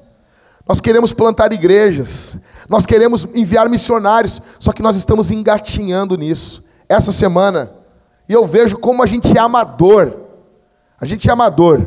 Nós 0.67 0.81
queremos 0.81 1.13
plantar 1.13 1.53
igrejas, 1.53 2.39
nós 2.69 2.87
queremos 2.87 3.27
enviar 3.35 3.69
missionários, 3.69 4.41
só 4.59 4.73
que 4.73 4.83
nós 4.83 4.97
estamos 4.97 5.31
engatinhando 5.31 6.17
nisso. 6.17 6.65
Essa 6.89 7.13
semana, 7.13 7.71
e 8.29 8.33
eu 8.33 8.47
vejo 8.47 8.79
como 8.79 9.03
a 9.03 9.07
gente 9.07 9.37
é 9.37 9.41
amador. 9.41 10.13
A 10.99 11.05
gente 11.05 11.29
é 11.29 11.33
amador. 11.33 11.81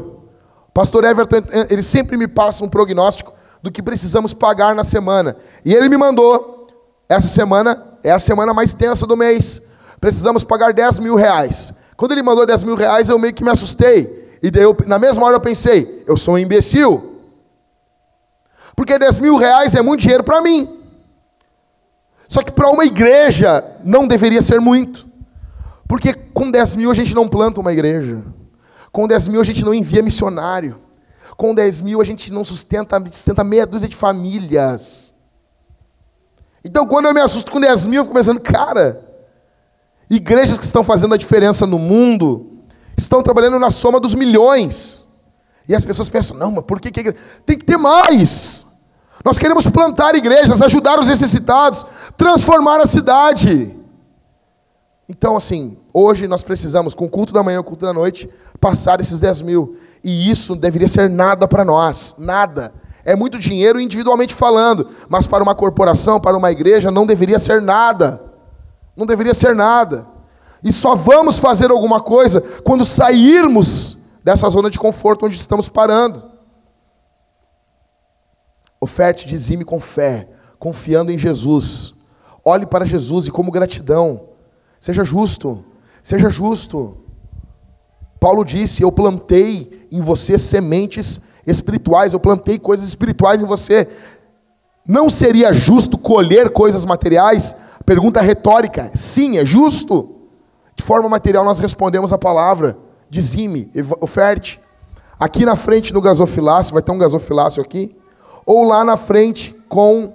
O 0.69 0.71
pastor 0.73 1.03
Everton, 1.03 1.37
ele 1.69 1.81
sempre 1.81 2.17
me 2.17 2.27
passa 2.27 2.63
um 2.63 2.69
prognóstico 2.69 3.33
do 3.63 3.71
que 3.71 3.81
precisamos 3.81 4.33
pagar 4.33 4.75
na 4.75 4.83
semana. 4.83 5.35
E 5.65 5.73
ele 5.73 5.89
me 5.89 5.97
mandou, 5.97 6.67
essa 7.09 7.27
semana 7.27 7.81
é 8.03 8.11
a 8.11 8.19
semana 8.19 8.53
mais 8.53 8.75
tensa 8.75 9.07
do 9.07 9.17
mês. 9.17 9.69
Precisamos 9.99 10.43
pagar 10.43 10.71
10 10.71 10.99
mil 10.99 11.15
reais. 11.15 11.73
Quando 11.95 12.11
ele 12.11 12.21
mandou 12.21 12.45
10 12.45 12.63
mil 12.63 12.75
reais, 12.75 13.09
eu 13.09 13.17
meio 13.17 13.33
que 13.33 13.43
me 13.43 13.49
assustei. 13.49 14.29
E 14.43 14.51
daí 14.51 14.63
eu, 14.63 14.77
na 14.85 14.99
mesma 14.99 15.25
hora 15.25 15.37
eu 15.37 15.41
pensei, 15.41 16.03
eu 16.05 16.15
sou 16.15 16.35
um 16.35 16.37
imbecil. 16.37 17.16
Porque 18.77 18.99
10 18.99 19.19
mil 19.21 19.35
reais 19.37 19.73
é 19.73 19.81
muito 19.81 20.01
dinheiro 20.01 20.23
para 20.23 20.39
mim. 20.39 20.69
Só 22.27 22.43
que 22.43 22.51
para 22.51 22.69
uma 22.69 22.85
igreja 22.85 23.65
não 23.83 24.07
deveria 24.07 24.39
ser 24.39 24.61
muito. 24.61 25.07
Porque 25.87 26.13
com 26.13 26.51
10 26.51 26.75
mil 26.75 26.91
a 26.91 26.93
gente 26.93 27.15
não 27.15 27.27
planta 27.27 27.59
uma 27.59 27.73
igreja. 27.73 28.23
Com 28.91 29.07
10 29.07 29.29
mil 29.29 29.41
a 29.41 29.43
gente 29.43 29.65
não 29.65 29.73
envia 29.73 30.03
missionário. 30.03 30.77
Com 31.35 31.55
10 31.55 31.81
mil 31.81 31.99
a 31.99 32.03
gente 32.03 32.31
não 32.31 32.43
sustenta, 32.43 33.03
sustenta 33.11 33.43
meia 33.43 33.65
dúzia 33.65 33.89
de 33.89 33.95
famílias. 33.95 35.11
Então 36.63 36.85
quando 36.85 37.07
eu 37.07 37.15
me 37.15 37.21
assusto 37.21 37.51
com 37.51 37.59
10 37.59 37.87
mil, 37.87 38.01
eu 38.01 38.03
fico 38.03 38.13
pensando, 38.13 38.39
cara, 38.39 39.03
igrejas 40.07 40.55
que 40.55 40.63
estão 40.63 40.83
fazendo 40.83 41.15
a 41.15 41.17
diferença 41.17 41.65
no 41.65 41.79
mundo 41.79 42.61
estão 42.95 43.23
trabalhando 43.23 43.57
na 43.57 43.71
soma 43.71 43.99
dos 43.99 44.13
milhões. 44.13 45.03
E 45.67 45.73
as 45.73 45.83
pessoas 45.83 46.09
pensam, 46.09 46.37
não, 46.37 46.51
mas 46.51 46.65
por 46.65 46.79
que, 46.79 46.91
que 46.91 47.11
tem 47.43 47.57
que 47.57 47.65
ter 47.65 47.77
mais? 47.77 48.66
Nós 49.23 49.37
queremos 49.37 49.67
plantar 49.67 50.15
igrejas, 50.15 50.61
ajudar 50.61 50.99
os 50.99 51.09
necessitados, 51.09 51.85
transformar 52.15 52.81
a 52.81 52.85
cidade. 52.85 53.75
Então, 55.09 55.37
assim, 55.37 55.77
hoje 55.93 56.27
nós 56.27 56.43
precisamos, 56.43 56.93
com 56.93 57.05
o 57.05 57.09
culto 57.09 57.33
da 57.33 57.41
manhã 57.41 57.57
e 57.57 57.59
o 57.59 57.63
culto 57.63 57.85
da 57.85 57.93
noite, 57.93 58.29
passar 58.59 58.99
esses 58.99 59.19
10 59.19 59.41
mil. 59.41 59.77
E 60.03 60.29
isso 60.29 60.55
deveria 60.55 60.87
ser 60.87 61.09
nada 61.09 61.47
para 61.47 61.63
nós, 61.63 62.15
nada. 62.17 62.73
É 63.05 63.15
muito 63.15 63.39
dinheiro 63.39 63.79
individualmente 63.79 64.33
falando, 64.33 64.87
mas 65.07 65.25
para 65.25 65.41
uma 65.41 65.55
corporação, 65.55 66.19
para 66.19 66.37
uma 66.37 66.51
igreja, 66.51 66.91
não 66.91 67.05
deveria 67.05 67.39
ser 67.39 67.61
nada. 67.61 68.21
Não 68.97 69.05
deveria 69.05 69.33
ser 69.33 69.55
nada. 69.55 70.05
E 70.61 70.73
só 70.73 70.93
vamos 70.95 71.39
fazer 71.39 71.71
alguma 71.71 72.01
coisa 72.01 72.41
quando 72.63 72.83
sairmos 72.83 73.97
dessa 74.23 74.49
zona 74.49 74.69
de 74.69 74.77
conforto 74.77 75.25
onde 75.25 75.35
estamos 75.35 75.69
parando. 75.69 76.21
Oferte, 78.79 79.27
dizime 79.27 79.65
com 79.65 79.79
fé, 79.79 80.27
confiando 80.59 81.11
em 81.11 81.17
Jesus. 81.17 81.95
Olhe 82.45 82.65
para 82.65 82.85
Jesus 82.85 83.27
e 83.27 83.31
como 83.31 83.51
gratidão. 83.51 84.21
Seja 84.79 85.03
justo, 85.03 85.63
seja 86.03 86.29
justo. 86.29 86.97
Paulo 88.19 88.43
disse: 88.43 88.83
Eu 88.83 88.91
plantei 88.91 89.87
em 89.91 89.99
você 89.99 90.37
sementes 90.37 91.21
espirituais, 91.45 92.13
eu 92.13 92.19
plantei 92.19 92.59
coisas 92.59 92.87
espirituais 92.87 93.41
em 93.41 93.45
você. 93.45 93.89
Não 94.87 95.09
seria 95.09 95.51
justo 95.51 95.97
colher 95.97 96.51
coisas 96.51 96.85
materiais? 96.85 97.55
Pergunta 97.85 98.21
retórica. 98.21 98.91
Sim, 98.93 99.37
é 99.37 99.45
justo. 99.45 100.15
De 100.75 100.83
forma 100.83 101.09
material, 101.09 101.43
nós 101.43 101.59
respondemos 101.59 102.13
a 102.13 102.17
palavra: 102.17 102.77
dizime, 103.09 103.71
oferte. 103.99 104.59
Aqui 105.19 105.45
na 105.45 105.55
frente 105.55 105.91
no 105.91 105.99
gasofilácio, 105.99 106.75
vai 106.75 106.83
ter 106.83 106.91
um 106.91 106.97
gasofilácio 106.99 107.59
aqui 107.59 107.96
ou 108.47 108.63
lá 108.63 108.85
na 108.85 108.95
frente 108.95 109.53
com 109.67 110.13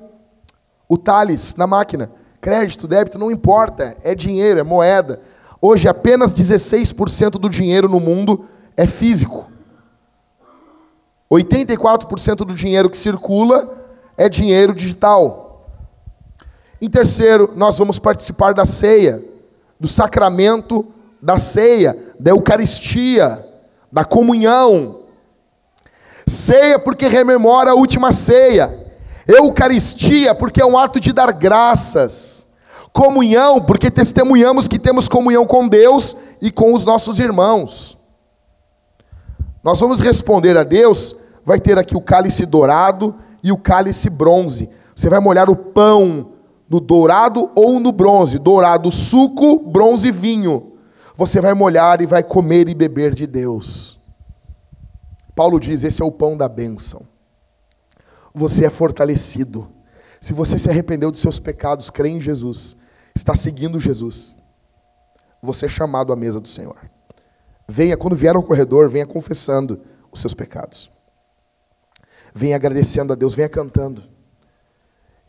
o 0.88 0.96
Thales 0.96 1.54
na 1.56 1.66
máquina. 1.66 2.10
Crédito, 2.40 2.88
débito, 2.88 3.18
não 3.18 3.30
importa, 3.30 3.94
é 4.02 4.14
dinheiro, 4.14 4.58
é 4.58 4.62
moeda. 4.62 5.20
Hoje 5.60 5.86
apenas 5.86 6.34
16% 6.34 7.32
do 7.32 7.50
dinheiro 7.50 7.88
no 7.88 8.00
mundo 8.00 8.46
é 8.76 8.86
físico. 8.86 9.44
84% 11.30 12.36
do 12.36 12.54
dinheiro 12.54 12.88
que 12.88 12.96
circula 12.96 13.70
é 14.16 14.28
dinheiro 14.28 14.74
digital. 14.74 15.68
Em 16.80 16.88
terceiro, 16.88 17.52
nós 17.54 17.78
vamos 17.78 17.98
participar 17.98 18.54
da 18.54 18.64
ceia, 18.64 19.22
do 19.78 19.86
sacramento 19.86 20.86
da 21.20 21.38
ceia, 21.38 21.96
da 22.18 22.30
Eucaristia, 22.30 23.46
da 23.92 24.04
comunhão, 24.04 25.01
Ceia 26.32 26.78
porque 26.78 27.06
rememora 27.08 27.72
a 27.72 27.74
última 27.74 28.10
ceia. 28.10 28.74
Eucaristia 29.28 30.34
porque 30.34 30.60
é 30.60 30.66
um 30.66 30.78
ato 30.78 30.98
de 30.98 31.12
dar 31.12 31.32
graças. 31.32 32.46
Comunhão 32.92 33.60
porque 33.60 33.90
testemunhamos 33.90 34.66
que 34.66 34.78
temos 34.78 35.08
comunhão 35.08 35.46
com 35.46 35.68
Deus 35.68 36.16
e 36.40 36.50
com 36.50 36.74
os 36.74 36.84
nossos 36.84 37.18
irmãos. 37.18 37.96
Nós 39.62 39.78
vamos 39.78 40.00
responder 40.00 40.56
a 40.56 40.64
Deus, 40.64 41.14
vai 41.46 41.60
ter 41.60 41.78
aqui 41.78 41.96
o 41.96 42.00
cálice 42.00 42.44
dourado 42.44 43.14
e 43.42 43.52
o 43.52 43.56
cálice 43.56 44.10
bronze. 44.10 44.68
Você 44.94 45.08
vai 45.08 45.20
molhar 45.20 45.48
o 45.48 45.56
pão 45.56 46.32
no 46.68 46.80
dourado 46.80 47.50
ou 47.54 47.78
no 47.78 47.92
bronze, 47.92 48.38
dourado 48.38 48.90
suco, 48.90 49.60
bronze 49.70 50.10
vinho. 50.10 50.72
Você 51.16 51.40
vai 51.40 51.54
molhar 51.54 52.00
e 52.00 52.06
vai 52.06 52.22
comer 52.22 52.68
e 52.68 52.74
beber 52.74 53.14
de 53.14 53.26
Deus. 53.26 54.01
Paulo 55.34 55.58
diz: 55.58 55.82
esse 55.84 56.02
é 56.02 56.04
o 56.04 56.12
pão 56.12 56.36
da 56.36 56.48
bênção. 56.48 57.06
Você 58.34 58.64
é 58.64 58.70
fortalecido. 58.70 59.68
Se 60.20 60.32
você 60.32 60.58
se 60.58 60.70
arrependeu 60.70 61.10
dos 61.10 61.20
seus 61.20 61.38
pecados, 61.38 61.90
crê 61.90 62.10
em 62.10 62.20
Jesus, 62.20 62.76
está 63.14 63.34
seguindo 63.34 63.80
Jesus, 63.80 64.36
você 65.42 65.66
é 65.66 65.68
chamado 65.68 66.12
à 66.12 66.16
mesa 66.16 66.40
do 66.40 66.46
Senhor. 66.46 66.76
Venha, 67.68 67.96
quando 67.96 68.14
vier 68.14 68.36
ao 68.36 68.42
corredor, 68.42 68.88
venha 68.88 69.06
confessando 69.06 69.80
os 70.12 70.20
seus 70.20 70.34
pecados. 70.34 70.90
Venha 72.34 72.54
agradecendo 72.56 73.12
a 73.12 73.16
Deus, 73.16 73.34
venha 73.34 73.48
cantando. 73.48 74.02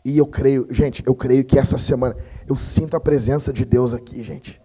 E 0.04 0.18
eu 0.18 0.26
creio, 0.26 0.66
gente, 0.70 1.02
eu 1.06 1.14
creio 1.14 1.44
que 1.44 1.58
essa 1.58 1.78
semana, 1.78 2.14
eu 2.46 2.56
sinto 2.56 2.96
a 2.96 3.00
presença 3.00 3.52
de 3.52 3.64
Deus 3.64 3.94
aqui, 3.94 4.22
gente. 4.22 4.60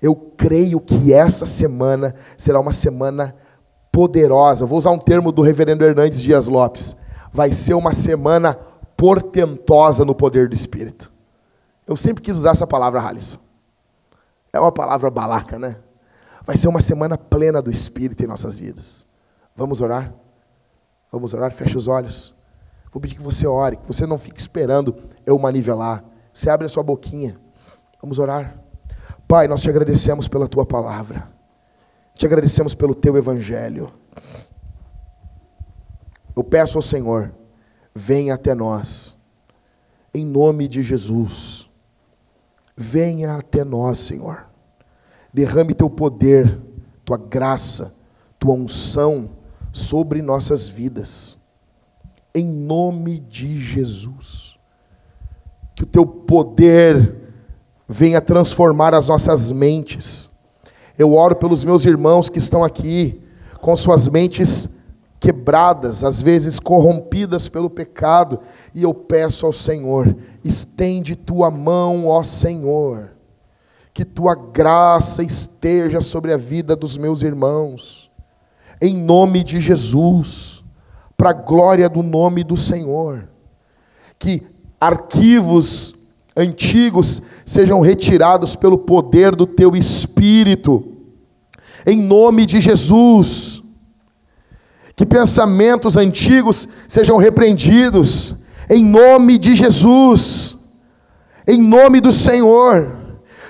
Eu 0.00 0.14
creio 0.14 0.80
que 0.80 1.12
essa 1.12 1.44
semana 1.44 2.14
será 2.38 2.60
uma 2.60 2.72
semana 2.72 3.34
poderosa. 3.94 4.66
Vou 4.66 4.76
usar 4.76 4.90
um 4.90 4.98
termo 4.98 5.30
do 5.30 5.40
reverendo 5.40 5.84
Hernandes 5.84 6.20
Dias 6.20 6.48
Lopes. 6.48 6.96
Vai 7.32 7.52
ser 7.52 7.74
uma 7.74 7.92
semana 7.92 8.58
portentosa 8.96 10.04
no 10.04 10.16
poder 10.16 10.48
do 10.48 10.54
Espírito. 10.54 11.12
Eu 11.86 11.96
sempre 11.96 12.20
quis 12.20 12.36
usar 12.36 12.50
essa 12.50 12.66
palavra, 12.66 13.00
Halisson. 13.00 13.38
É 14.52 14.58
uma 14.58 14.72
palavra 14.72 15.10
balaca, 15.10 15.60
né? 15.60 15.76
Vai 16.44 16.56
ser 16.56 16.66
uma 16.66 16.80
semana 16.80 17.16
plena 17.16 17.62
do 17.62 17.70
Espírito 17.70 18.24
em 18.24 18.26
nossas 18.26 18.58
vidas. 18.58 19.06
Vamos 19.54 19.80
orar? 19.80 20.12
Vamos 21.12 21.32
orar? 21.32 21.52
Feche 21.52 21.76
os 21.76 21.86
olhos. 21.86 22.34
Vou 22.92 23.00
pedir 23.00 23.14
que 23.14 23.22
você 23.22 23.46
ore, 23.46 23.76
que 23.76 23.86
você 23.86 24.06
não 24.06 24.18
fique 24.18 24.40
esperando 24.40 24.96
eu 25.24 25.38
manivelar. 25.38 26.04
Você 26.32 26.50
abre 26.50 26.66
a 26.66 26.68
sua 26.68 26.82
boquinha. 26.82 27.38
Vamos 28.02 28.18
orar. 28.18 28.58
Pai, 29.28 29.46
nós 29.46 29.62
te 29.62 29.70
agradecemos 29.70 30.26
pela 30.26 30.48
tua 30.48 30.66
palavra. 30.66 31.32
Te 32.14 32.26
agradecemos 32.26 32.74
pelo 32.74 32.94
teu 32.94 33.16
evangelho. 33.16 33.88
Eu 36.36 36.44
peço 36.44 36.78
ao 36.78 36.82
Senhor, 36.82 37.32
venha 37.94 38.34
até 38.34 38.54
nós. 38.54 39.24
Em 40.12 40.24
nome 40.24 40.68
de 40.68 40.82
Jesus. 40.82 41.68
Venha 42.76 43.36
até 43.36 43.64
nós, 43.64 43.98
Senhor. 43.98 44.46
Derrame 45.32 45.74
teu 45.74 45.90
poder, 45.90 46.60
tua 47.04 47.16
graça, 47.16 47.94
tua 48.38 48.54
unção 48.54 49.30
sobre 49.72 50.22
nossas 50.22 50.68
vidas. 50.68 51.36
Em 52.32 52.44
nome 52.44 53.18
de 53.18 53.58
Jesus. 53.58 54.56
Que 55.74 55.82
o 55.82 55.86
teu 55.86 56.06
poder 56.06 57.16
venha 57.88 58.20
transformar 58.20 58.94
as 58.94 59.08
nossas 59.08 59.50
mentes. 59.50 60.33
Eu 60.98 61.14
oro 61.14 61.36
pelos 61.36 61.64
meus 61.64 61.84
irmãos 61.84 62.28
que 62.28 62.38
estão 62.38 62.62
aqui 62.62 63.20
com 63.60 63.76
suas 63.76 64.08
mentes 64.08 64.84
quebradas, 65.18 66.04
às 66.04 66.20
vezes 66.20 66.58
corrompidas 66.58 67.48
pelo 67.48 67.70
pecado, 67.70 68.38
e 68.74 68.82
eu 68.82 68.92
peço 68.92 69.46
ao 69.46 69.52
Senhor, 69.52 70.14
estende 70.44 71.16
tua 71.16 71.50
mão, 71.50 72.06
ó 72.06 72.22
Senhor 72.22 73.14
que 73.94 74.04
tua 74.04 74.34
graça 74.34 75.22
esteja 75.22 76.00
sobre 76.00 76.32
a 76.32 76.36
vida 76.36 76.74
dos 76.74 76.96
meus 76.96 77.22
irmãos, 77.22 78.10
em 78.80 78.98
nome 78.98 79.44
de 79.44 79.60
Jesus, 79.60 80.64
para 81.16 81.30
a 81.30 81.32
glória 81.32 81.88
do 81.88 82.02
nome 82.02 82.42
do 82.42 82.56
Senhor, 82.56 83.28
que 84.18 84.42
arquivos 84.80 86.08
antigos 86.36 87.22
sejam 87.44 87.80
retirados 87.80 88.56
pelo 88.56 88.78
poder 88.78 89.34
do 89.34 89.46
teu 89.46 89.76
Espírito, 89.76 90.84
em 91.86 92.00
nome 92.00 92.46
de 92.46 92.60
Jesus, 92.60 93.62
que 94.96 95.04
pensamentos 95.04 95.96
antigos 95.96 96.68
sejam 96.88 97.16
repreendidos, 97.16 98.44
em 98.70 98.84
nome 98.84 99.38
de 99.38 99.54
Jesus, 99.54 100.56
em 101.46 101.60
nome 101.60 102.00
do 102.00 102.10
Senhor 102.10 103.04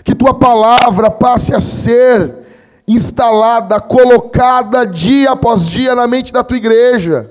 que 0.05 0.15
tua 0.15 0.35
palavra 0.35 1.11
passe 1.11 1.55
a 1.55 1.61
ser 1.61 2.45
instalada, 2.87 3.81
colocada 3.81 4.87
dia 4.87 5.31
após 5.31 5.67
dia 5.67 5.95
na 5.95 6.07
mente 6.07 6.31
da 6.31 6.45
tua 6.45 6.59
igreja. 6.59 7.31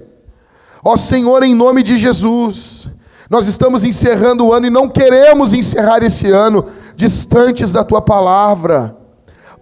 Ó 0.83 0.97
Senhor, 0.97 1.43
em 1.43 1.53
nome 1.53 1.83
de 1.83 1.95
Jesus, 1.95 2.87
nós 3.33 3.47
estamos 3.47 3.83
encerrando 3.83 4.45
o 4.45 4.53
ano 4.53 4.67
e 4.67 4.69
não 4.69 4.87
queremos 4.87 5.55
encerrar 5.55 6.03
esse 6.03 6.29
ano 6.29 6.65
distantes 6.95 7.71
da 7.71 7.83
tua 7.83 7.99
palavra. 7.99 8.95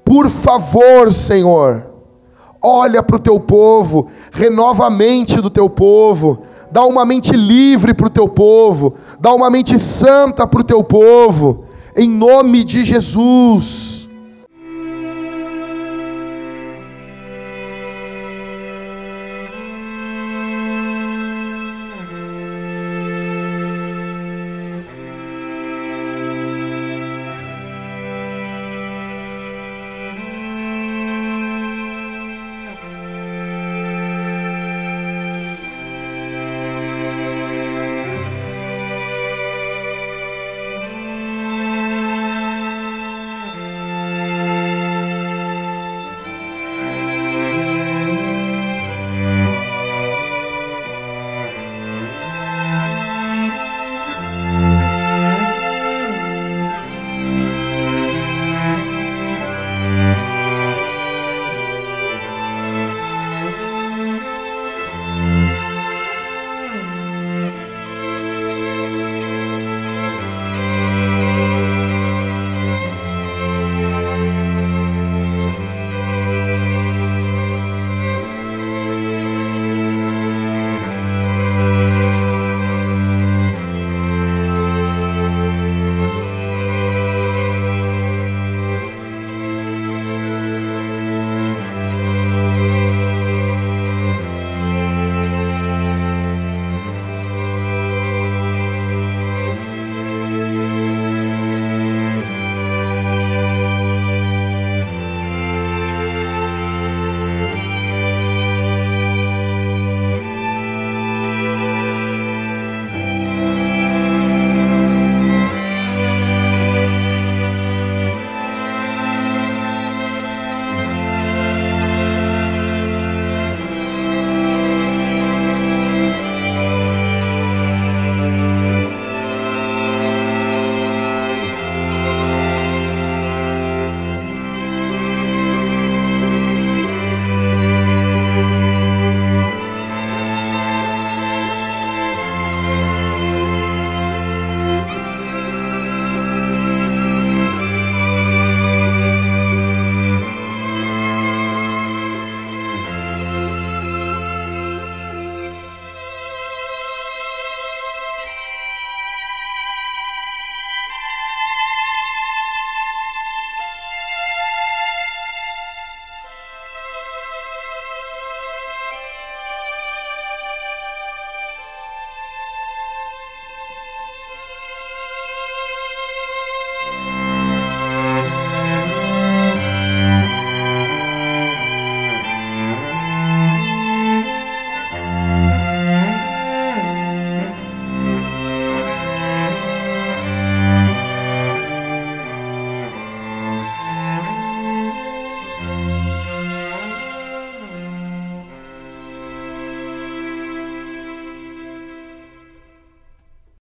Por 0.04 0.28
favor, 0.28 1.10
Senhor, 1.10 1.86
olha 2.62 3.02
para 3.02 3.16
o 3.16 3.20
teu 3.20 3.40
povo, 3.40 4.10
renova 4.30 4.88
a 4.88 4.90
mente 4.90 5.40
do 5.40 5.50
teu 5.50 5.70
povo, 5.70 6.42
dá 6.70 6.84
uma 6.84 7.06
mente 7.06 7.32
livre 7.32 7.94
para 7.94 8.08
o 8.08 8.10
teu 8.10 8.28
povo, 8.28 8.94
dá 9.22 9.34
uma 9.34 9.50
mente 9.50 9.80
santa 9.80 10.46
para 10.46 10.60
o 10.60 10.66
teu 10.66 10.84
povo 10.84 11.64
em 11.96 12.10
nome 12.10 12.66
de 12.66 12.84
Jesus. 12.84 14.11